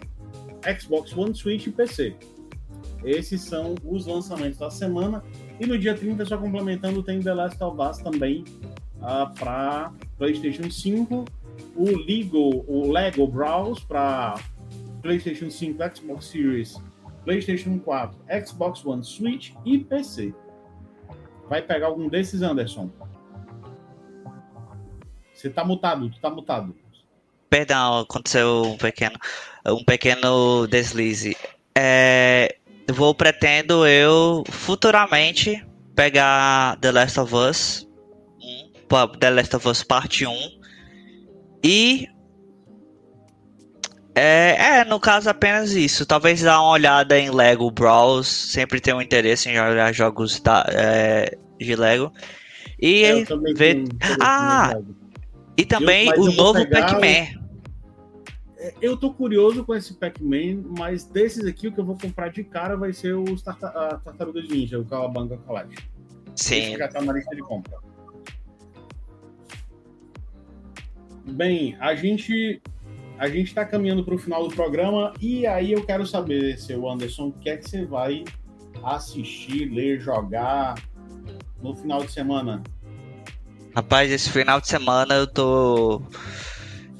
Xbox 0.78 1.16
One, 1.16 1.34
Switch 1.34 1.66
e 1.66 1.70
PC. 1.70 2.14
Esses 3.05 3.42
são 3.42 3.74
os 3.84 4.07
lançamentos 4.07 4.59
da 4.59 4.70
semana. 4.70 5.22
E 5.61 5.66
no 5.66 5.78
dia 5.78 5.94
30, 5.94 6.24
só 6.24 6.36
complementando, 6.36 7.03
tem 7.03 7.20
The 7.20 7.32
Last 7.32 7.62
of 7.62 7.80
Us 7.80 7.99
também 7.99 8.44
uh, 8.97 9.32
para 9.38 9.92
PlayStation 10.18 10.70
5, 10.70 11.24
o 11.74 11.84
Lego, 11.84 12.64
o 12.66 12.90
Lego 12.90 13.26
Browse 13.26 13.84
para 13.86 14.34
PlayStation 15.03 15.51
5, 15.51 15.78
Xbox 15.94 16.26
Series, 16.26 16.80
PlayStation 17.24 17.78
4, 17.78 18.18
Xbox 18.47 18.84
One, 18.84 19.05
Switch 19.05 19.53
e 19.64 19.78
PC. 19.78 20.34
Vai 21.49 21.62
pegar 21.62 21.86
algum 21.86 22.09
desses, 22.09 22.42
Anderson? 22.42 22.90
Você 25.32 25.51
tá 25.51 25.64
mutado, 25.64 26.11
tu 26.11 26.20
tá 26.20 26.30
mutado. 26.30 26.74
Perdão, 27.49 28.01
aconteceu 28.01 28.62
um 28.64 28.76
pequeno, 28.76 29.18
um 29.66 29.84
pequeno 29.84 30.66
deslize. 30.66 31.36
É, 31.76 32.57
vou 32.90 33.14
pretendo 33.14 33.86
eu 33.86 34.42
futuramente 34.51 35.64
pegar 35.94 36.76
The 36.80 36.90
Last 36.90 37.20
of 37.20 37.34
Us, 37.34 37.88
The 39.20 39.30
Last 39.30 39.57
of 39.57 39.68
Us 39.68 39.84
Parte 39.84 40.26
1 40.26 40.61
e 41.62 42.09
é, 44.18 44.78
é, 44.78 44.84
no 44.86 44.98
caso 44.98 45.28
apenas 45.28 45.72
isso. 45.72 46.06
Talvez 46.06 46.40
dar 46.40 46.62
uma 46.62 46.70
olhada 46.70 47.18
em 47.18 47.30
Lego 47.30 47.70
Brawls. 47.70 48.26
Sempre 48.26 48.80
tenho 48.80 48.96
um 48.96 49.02
interesse 49.02 49.50
em 49.50 49.54
jogar 49.54 49.92
jogos 49.92 50.40
da, 50.40 50.64
é, 50.70 51.36
de 51.60 51.76
Lego. 51.76 52.10
E 52.80 53.24
ver. 53.54 53.84
Ah! 54.18 54.74
E 55.54 55.66
também 55.66 56.08
eu, 56.08 56.22
o 56.22 56.32
novo 56.32 56.66
Pac-Man. 56.70 57.44
É, 58.56 58.74
eu 58.80 58.96
tô 58.96 59.12
curioso 59.12 59.62
com 59.64 59.74
esse 59.74 59.92
Pac-Man, 59.92 60.62
mas 60.78 61.04
desses 61.04 61.44
aqui, 61.44 61.68
o 61.68 61.72
que 61.72 61.80
eu 61.80 61.84
vou 61.84 61.98
comprar 61.98 62.30
de 62.30 62.42
cara 62.42 62.74
vai 62.74 62.94
ser 62.94 63.14
os 63.14 63.42
tarta 63.42 64.00
Tartarugas 64.02 64.48
Ninja, 64.48 64.78
o 64.78 64.84
Cowabunga 64.86 65.36
Collection. 65.38 65.84
Sim. 66.34 66.68
Esse 66.68 66.78
já 66.78 66.88
tá 66.88 67.02
na 67.02 67.12
lista 67.12 67.36
de 67.36 67.42
compra. 67.42 67.76
Bem, 71.26 71.76
a 71.80 71.94
gente 71.94 72.62
a 73.18 73.28
gente 73.28 73.48
está 73.48 73.64
caminhando 73.64 74.04
para 74.04 74.14
o 74.14 74.18
final 74.18 74.46
do 74.46 74.54
programa 74.54 75.12
e 75.20 75.46
aí 75.46 75.72
eu 75.72 75.84
quero 75.84 76.06
saber, 76.06 76.58
seu 76.58 76.88
Anderson, 76.88 77.28
o 77.28 77.32
que 77.32 77.48
é 77.48 77.56
que 77.56 77.68
você 77.68 77.84
vai 77.84 78.24
assistir, 78.82 79.66
ler, 79.66 80.00
jogar 80.00 80.74
no 81.62 81.74
final 81.74 82.04
de 82.04 82.12
semana? 82.12 82.62
Rapaz, 83.74 84.10
esse 84.10 84.30
final 84.30 84.60
de 84.60 84.68
semana 84.68 85.14
eu 85.14 85.26
tô. 85.26 86.02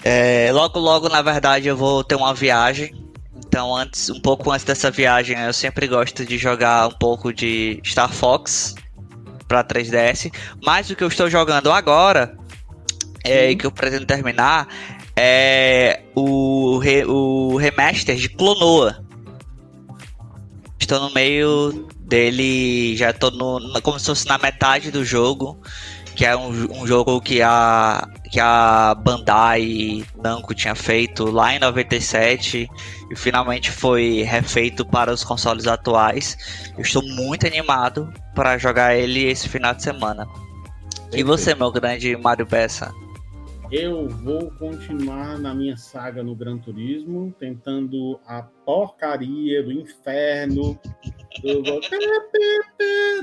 É, 0.05 0.51
logo, 0.53 0.79
logo, 0.79 1.09
na 1.09 1.23
verdade, 1.23 1.69
eu 1.69 1.77
vou 1.77 2.05
ter 2.05 2.15
uma 2.15 2.35
viagem. 2.35 2.95
Então, 3.35 3.75
antes, 3.75 4.11
um 4.11 4.21
pouco 4.21 4.51
antes 4.51 4.65
dessa 4.65 4.91
viagem, 4.91 5.39
eu 5.39 5.53
sempre 5.53 5.87
gosto 5.87 6.25
de 6.25 6.37
jogar 6.37 6.89
um 6.89 6.93
pouco 6.93 7.33
de 7.33 7.81
Star 7.85 8.13
Fox 8.13 8.75
para 9.49 9.65
3DS. 9.65 10.31
Mas 10.63 10.91
o 10.91 10.97
que 10.97 11.03
eu 11.03 11.09
estou 11.09 11.31
jogando 11.31 11.73
agora, 11.73 12.37
é, 13.25 13.55
que 13.55 13.67
eu 13.67 13.73
pretendo 13.73 14.05
terminar, 14.05 14.69
é 15.17 15.96
o, 16.17 16.79
re, 16.79 17.05
o 17.05 17.57
remaster 17.57 18.17
de 18.17 18.31
Clonoa. 18.31 19.05
Estou 20.81 21.01
no 21.01 21.13
meio 21.13 21.87
dele, 22.01 22.97
já 22.97 23.11
estou 23.11 23.31
no, 23.31 23.81
como 23.83 23.99
se 23.99 24.07
fosse 24.07 24.27
na 24.27 24.39
metade 24.39 24.91
do 24.91 25.05
jogo, 25.05 25.61
que 26.15 26.25
é 26.25 26.35
um, 26.35 26.81
um 26.81 26.87
jogo 26.87 27.21
que 27.21 27.43
a, 27.43 28.09
que 28.31 28.41
a 28.41 28.95
Bandai 28.95 30.05
Namco 30.17 30.55
tinha 30.55 30.75
feito 30.75 31.31
lá 31.31 31.55
em 31.55 31.59
97 31.59 32.71
e 33.11 33.17
finalmente 33.17 33.71
foi 33.71 34.23
refeito 34.23 34.87
para 34.87 35.13
os 35.13 35.23
consoles 35.23 35.67
atuais. 35.67 36.39
Eu 36.77 36.83
estou 36.83 37.03
muito 37.03 37.47
animado 37.47 38.11
para 38.35 38.57
jogar 38.57 38.97
ele 38.97 39.25
esse 39.25 39.49
final 39.49 39.75
de 39.75 39.83
semana. 39.83 40.27
E 41.13 41.23
você, 41.23 41.55
meu 41.55 41.71
grande 41.71 42.17
Mario 42.17 42.47
Peça? 42.47 42.95
Eu 43.71 44.09
vou 44.09 44.51
continuar 44.53 45.39
na 45.39 45.53
minha 45.53 45.77
saga 45.77 46.23
no 46.23 46.37
Gran 46.37 46.57
Turismo, 46.57 47.35
tentando 47.37 48.21
a 48.25 48.43
porcaria 48.43 49.63
do 49.63 49.73
inferno 49.73 50.79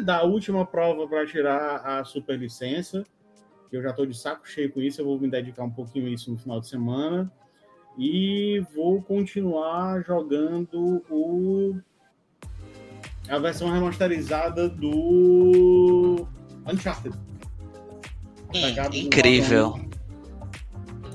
da 0.03 0.23
última 0.23 0.65
prova 0.65 1.07
para 1.07 1.25
tirar 1.25 1.77
a 1.77 2.03
superlicença. 2.03 3.05
Eu 3.71 3.81
já 3.81 3.91
estou 3.91 4.05
de 4.05 4.17
saco 4.17 4.47
cheio 4.47 4.71
com 4.71 4.81
isso, 4.81 4.99
eu 4.99 5.05
vou 5.05 5.17
me 5.17 5.29
dedicar 5.29 5.63
um 5.63 5.71
pouquinho 5.71 6.07
a 6.07 6.09
isso 6.09 6.29
no 6.29 6.37
final 6.37 6.59
de 6.59 6.67
semana. 6.67 7.31
E 7.97 8.61
vou 8.75 9.01
continuar 9.01 10.03
jogando 10.03 11.03
o 11.09 11.79
a 13.29 13.39
versão 13.39 13.71
remasterizada 13.71 14.67
do 14.67 16.27
Uncharted. 16.67 17.17
Incrível. 19.05 19.92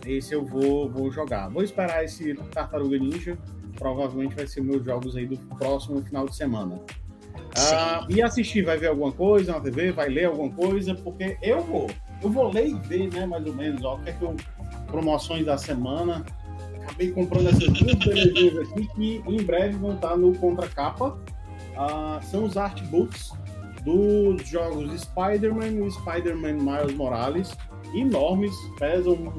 Esse 0.09 0.35
eu 0.35 0.43
vou, 0.43 0.89
vou 0.89 1.13
jogar. 1.13 1.49
Vou 1.51 1.63
esperar 1.63 2.03
esse 2.03 2.35
Tartaruga 2.51 2.99
Ninja. 2.99 3.37
Provavelmente 3.77 4.35
vai 4.35 4.47
ser 4.47 4.63
meus 4.63 4.83
jogos 4.83 5.15
aí 5.15 5.27
do 5.27 5.37
próximo 5.57 6.03
final 6.03 6.27
de 6.27 6.35
semana. 6.35 6.81
Ah, 7.55 8.07
e 8.09 8.23
assistir, 8.23 8.65
vai 8.65 8.79
ver 8.79 8.87
alguma 8.87 9.13
coisa 9.13 9.53
na 9.53 9.61
TV, 9.61 9.93
vai 9.93 10.09
ler 10.09 10.25
alguma 10.25 10.51
coisa, 10.51 10.95
porque 10.95 11.37
eu 11.43 11.61
vou. 11.61 11.91
Eu 12.23 12.31
vou 12.31 12.51
ler 12.51 12.69
e 12.69 12.75
ver, 12.75 13.13
né, 13.13 13.27
mais 13.27 13.45
ou 13.47 13.55
menos, 13.55 13.85
ó, 13.85 13.97
o 13.97 13.99
que 14.01 14.09
é 14.09 14.13
que 14.15 14.23
eu. 14.23 14.35
Promoções 14.87 15.45
da 15.45 15.59
semana. 15.59 16.25
Acabei 16.83 17.11
comprando 17.11 17.49
essas 17.49 17.69
duas 17.69 17.95
belezinhas 17.97 18.71
aqui 18.71 18.89
que 18.95 19.23
em 19.27 19.43
breve 19.43 19.77
vão 19.77 19.95
estar 19.95 20.17
no 20.17 20.35
contracapa. 20.39 21.19
Ah, 21.77 22.19
são 22.23 22.45
os 22.45 22.57
artbooks 22.57 23.33
dos 23.85 24.49
jogos 24.49 25.03
Spider-Man 25.03 25.87
e 25.87 25.91
Spider-Man 25.91 26.55
Miles 26.55 26.95
Morales. 26.97 27.51
Enormes, 27.95 28.55
pesam 28.79 29.33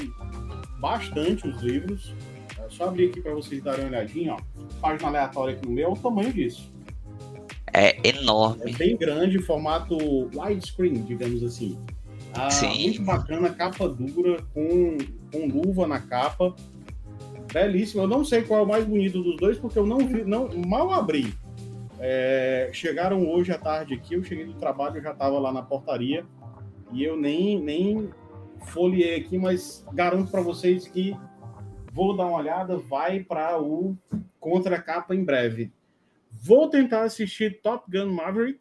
bastante 0.79 1.47
os 1.47 1.61
livros. 1.61 2.13
É 2.57 2.69
só 2.69 2.85
abrir 2.85 3.09
aqui 3.09 3.21
para 3.21 3.33
vocês 3.33 3.61
darem 3.61 3.85
uma 3.85 3.89
olhadinha, 3.89 4.33
ó. 4.33 4.39
Página 4.81 5.09
aleatória 5.09 5.55
aqui 5.55 5.67
no 5.67 5.73
meu, 5.73 5.89
é 5.89 5.91
o 5.91 5.95
tamanho 5.95 6.33
disso. 6.33 6.71
É 7.73 8.07
enorme. 8.07 8.71
É 8.71 8.73
bem 8.73 8.97
grande, 8.97 9.39
formato 9.39 9.95
widescreen, 10.35 11.03
digamos 11.03 11.43
assim. 11.43 11.77
Ah, 12.33 12.49
Sim. 12.49 12.83
Muito 12.83 13.03
bacana, 13.03 13.49
capa 13.49 13.87
dura, 13.87 14.41
com, 14.53 14.97
com 15.31 15.47
luva 15.47 15.87
na 15.87 15.99
capa. 15.99 16.55
Belíssimo. 17.51 18.03
Eu 18.03 18.07
não 18.07 18.23
sei 18.23 18.43
qual 18.43 18.61
é 18.61 18.63
o 18.63 18.67
mais 18.67 18.85
bonito 18.85 19.21
dos 19.21 19.37
dois, 19.37 19.57
porque 19.57 19.77
eu 19.77 19.85
não 19.85 19.99
vi, 19.99 20.23
não, 20.23 20.49
mal 20.67 20.91
abri. 20.91 21.33
É, 21.99 22.69
chegaram 22.71 23.29
hoje 23.29 23.51
à 23.51 23.57
tarde 23.57 23.93
aqui, 23.93 24.13
eu 24.13 24.23
cheguei 24.23 24.45
do 24.45 24.53
trabalho, 24.53 24.97
eu 24.97 25.01
já 25.01 25.11
estava 25.11 25.37
lá 25.37 25.51
na 25.51 25.61
portaria 25.61 26.25
e 26.93 27.03
eu 27.03 27.17
nem, 27.17 27.59
nem 27.61 28.09
folheei 28.69 29.15
aqui, 29.15 29.37
mas 29.37 29.85
garanto 29.93 30.31
para 30.31 30.41
vocês 30.41 30.87
que 30.87 31.15
vou 31.91 32.15
dar 32.15 32.27
uma 32.27 32.37
olhada, 32.37 32.77
vai 32.77 33.23
para 33.23 33.61
o 33.61 33.97
contra 34.39 34.81
capa 34.81 35.15
em 35.15 35.23
breve. 35.23 35.71
Vou 36.31 36.69
tentar 36.69 37.03
assistir 37.03 37.61
Top 37.61 37.89
Gun 37.91 38.11
Maverick. 38.13 38.59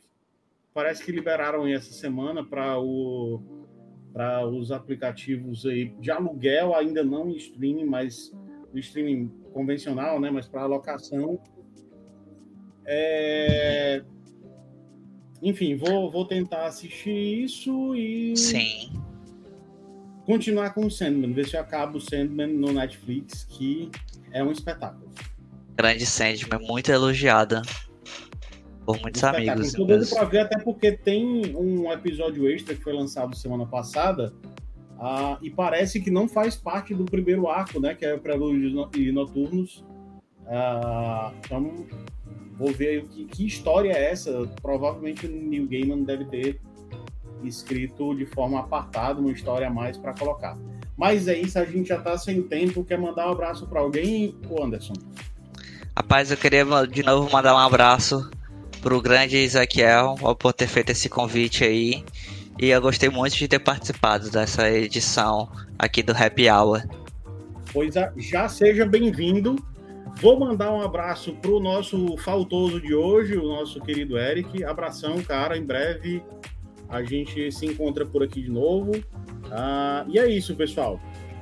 Parece 0.72 1.04
que 1.04 1.12
liberaram 1.12 1.66
essa 1.66 1.92
semana 1.92 2.44
para 2.44 2.78
o 2.80 3.40
para 4.12 4.44
os 4.48 4.72
aplicativos 4.72 5.64
aí 5.66 5.90
de 6.00 6.10
aluguel, 6.10 6.74
ainda 6.74 7.04
não 7.04 7.28
em 7.28 7.36
streaming, 7.36 7.84
mas 7.84 8.34
no 8.72 8.78
streaming 8.80 9.28
convencional, 9.52 10.18
né? 10.18 10.30
Mas 10.30 10.48
para 10.48 10.62
alocação. 10.62 11.38
É... 12.84 14.02
Enfim, 15.40 15.76
vou, 15.76 16.10
vou 16.10 16.26
tentar 16.26 16.66
assistir 16.66 17.44
isso 17.44 17.94
e. 17.94 18.36
Sim 18.36 19.07
continuar 20.28 20.74
com 20.74 20.84
o 20.84 20.90
Sandman, 20.90 21.32
ver 21.32 21.48
se 21.48 21.56
eu 21.56 21.60
acabo 21.62 21.96
o 21.96 22.00
Sandman 22.02 22.48
no 22.48 22.70
Netflix, 22.70 23.44
que 23.44 23.90
é 24.30 24.44
um 24.44 24.52
espetáculo. 24.52 25.10
Grande 25.74 26.04
Sandman, 26.04 26.60
muito 26.68 26.92
elogiada 26.92 27.62
por 28.84 29.00
muitos 29.00 29.22
um 29.22 29.26
amigos. 29.28 29.68
Estou 29.68 29.86
doido 29.86 30.06
para 30.06 30.24
ver, 30.26 30.40
até 30.40 30.58
porque 30.58 30.92
tem 30.92 31.56
um 31.56 31.90
episódio 31.90 32.46
extra 32.46 32.74
que 32.74 32.82
foi 32.82 32.92
lançado 32.92 33.34
semana 33.34 33.64
passada, 33.64 34.34
uh, 34.98 35.38
e 35.40 35.48
parece 35.48 35.98
que 35.98 36.10
não 36.10 36.28
faz 36.28 36.54
parte 36.54 36.94
do 36.94 37.06
primeiro 37.06 37.48
arco, 37.48 37.80
né? 37.80 37.94
Que 37.94 38.04
é 38.04 38.12
o 38.12 38.18
Prelúdios 38.18 38.74
e 38.94 39.10
Noturnos. 39.10 39.82
Uh, 40.42 41.32
então, 41.42 41.86
vou 42.58 42.70
ver 42.70 43.04
que, 43.04 43.24
que 43.24 43.46
história 43.46 43.92
é 43.92 44.10
essa. 44.10 44.46
Provavelmente 44.60 45.26
o 45.26 45.30
Neil 45.30 45.66
Gaiman 45.66 46.02
deve 46.02 46.26
ter 46.26 46.60
escrito 47.44 48.14
de 48.14 48.26
forma 48.26 48.60
apartada, 48.60 49.20
uma 49.20 49.32
história 49.32 49.66
a 49.66 49.70
mais 49.70 49.96
para 49.96 50.12
colocar. 50.12 50.56
Mas 50.96 51.28
é 51.28 51.38
isso, 51.38 51.58
a 51.58 51.64
gente 51.64 51.88
já 51.88 51.96
está 51.96 52.18
sem 52.18 52.42
tempo. 52.42 52.84
Quer 52.84 52.98
mandar 52.98 53.28
um 53.28 53.32
abraço 53.32 53.66
para 53.66 53.80
alguém, 53.80 54.34
o 54.48 54.62
Anderson? 54.62 54.94
Rapaz, 55.96 56.30
eu 56.30 56.36
queria 56.36 56.64
de 56.86 57.02
novo 57.02 57.30
mandar 57.32 57.54
um 57.54 57.58
abraço 57.58 58.28
pro 58.80 59.00
grande 59.00 59.36
Ezequiel 59.36 60.16
por 60.38 60.52
ter 60.52 60.66
feito 60.66 60.90
esse 60.90 61.08
convite 61.08 61.64
aí. 61.64 62.04
E 62.58 62.70
eu 62.70 62.80
gostei 62.80 63.08
muito 63.08 63.36
de 63.36 63.46
ter 63.46 63.60
participado 63.60 64.30
dessa 64.30 64.68
edição 64.68 65.48
aqui 65.78 66.02
do 66.02 66.12
Happy 66.12 66.50
Hour. 66.50 66.82
Pois 67.72 67.94
é, 67.94 68.12
já 68.16 68.48
seja 68.48 68.84
bem-vindo. 68.84 69.56
Vou 70.20 70.40
mandar 70.40 70.72
um 70.72 70.80
abraço 70.80 71.32
pro 71.34 71.60
nosso 71.60 72.16
faltoso 72.16 72.80
de 72.80 72.92
hoje, 72.92 73.36
o 73.36 73.46
nosso 73.46 73.80
querido 73.80 74.18
Eric. 74.18 74.64
Abração, 74.64 75.22
cara. 75.22 75.56
Em 75.56 75.64
breve 75.64 76.20
a 76.88 77.02
gente 77.02 77.52
se 77.52 77.66
encontra 77.66 78.06
por 78.06 78.22
aqui 78.22 78.42
de 78.42 78.50
novo. 78.50 78.92
Ah, 79.50 80.04
e 80.08 80.18
é 80.18 80.28
isso, 80.28 80.54
pessoal. 80.54 81.00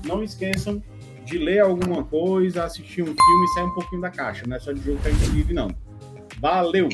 não 0.06 0.24
esqueçam 0.24 0.82
de 1.26 1.38
ler 1.38 1.60
alguma 1.60 2.04
coisa, 2.04 2.64
assistir 2.64 3.02
um 3.02 3.08
filme 3.08 3.16
e 3.18 3.54
sair 3.54 3.64
um 3.64 3.74
pouquinho 3.74 4.02
da 4.02 4.10
caixa. 4.10 4.44
Não 4.48 4.56
é 4.56 4.60
só 4.60 4.72
de 4.72 4.82
jogo 4.82 5.00
que 5.02 5.10
a 5.10 5.12
gente 5.12 5.30
vive, 5.32 5.54
não. 5.54 5.70
Valeu! 6.40 6.88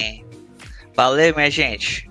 Valeu, 0.96 1.36
minha 1.36 1.52
gente! 1.52 2.10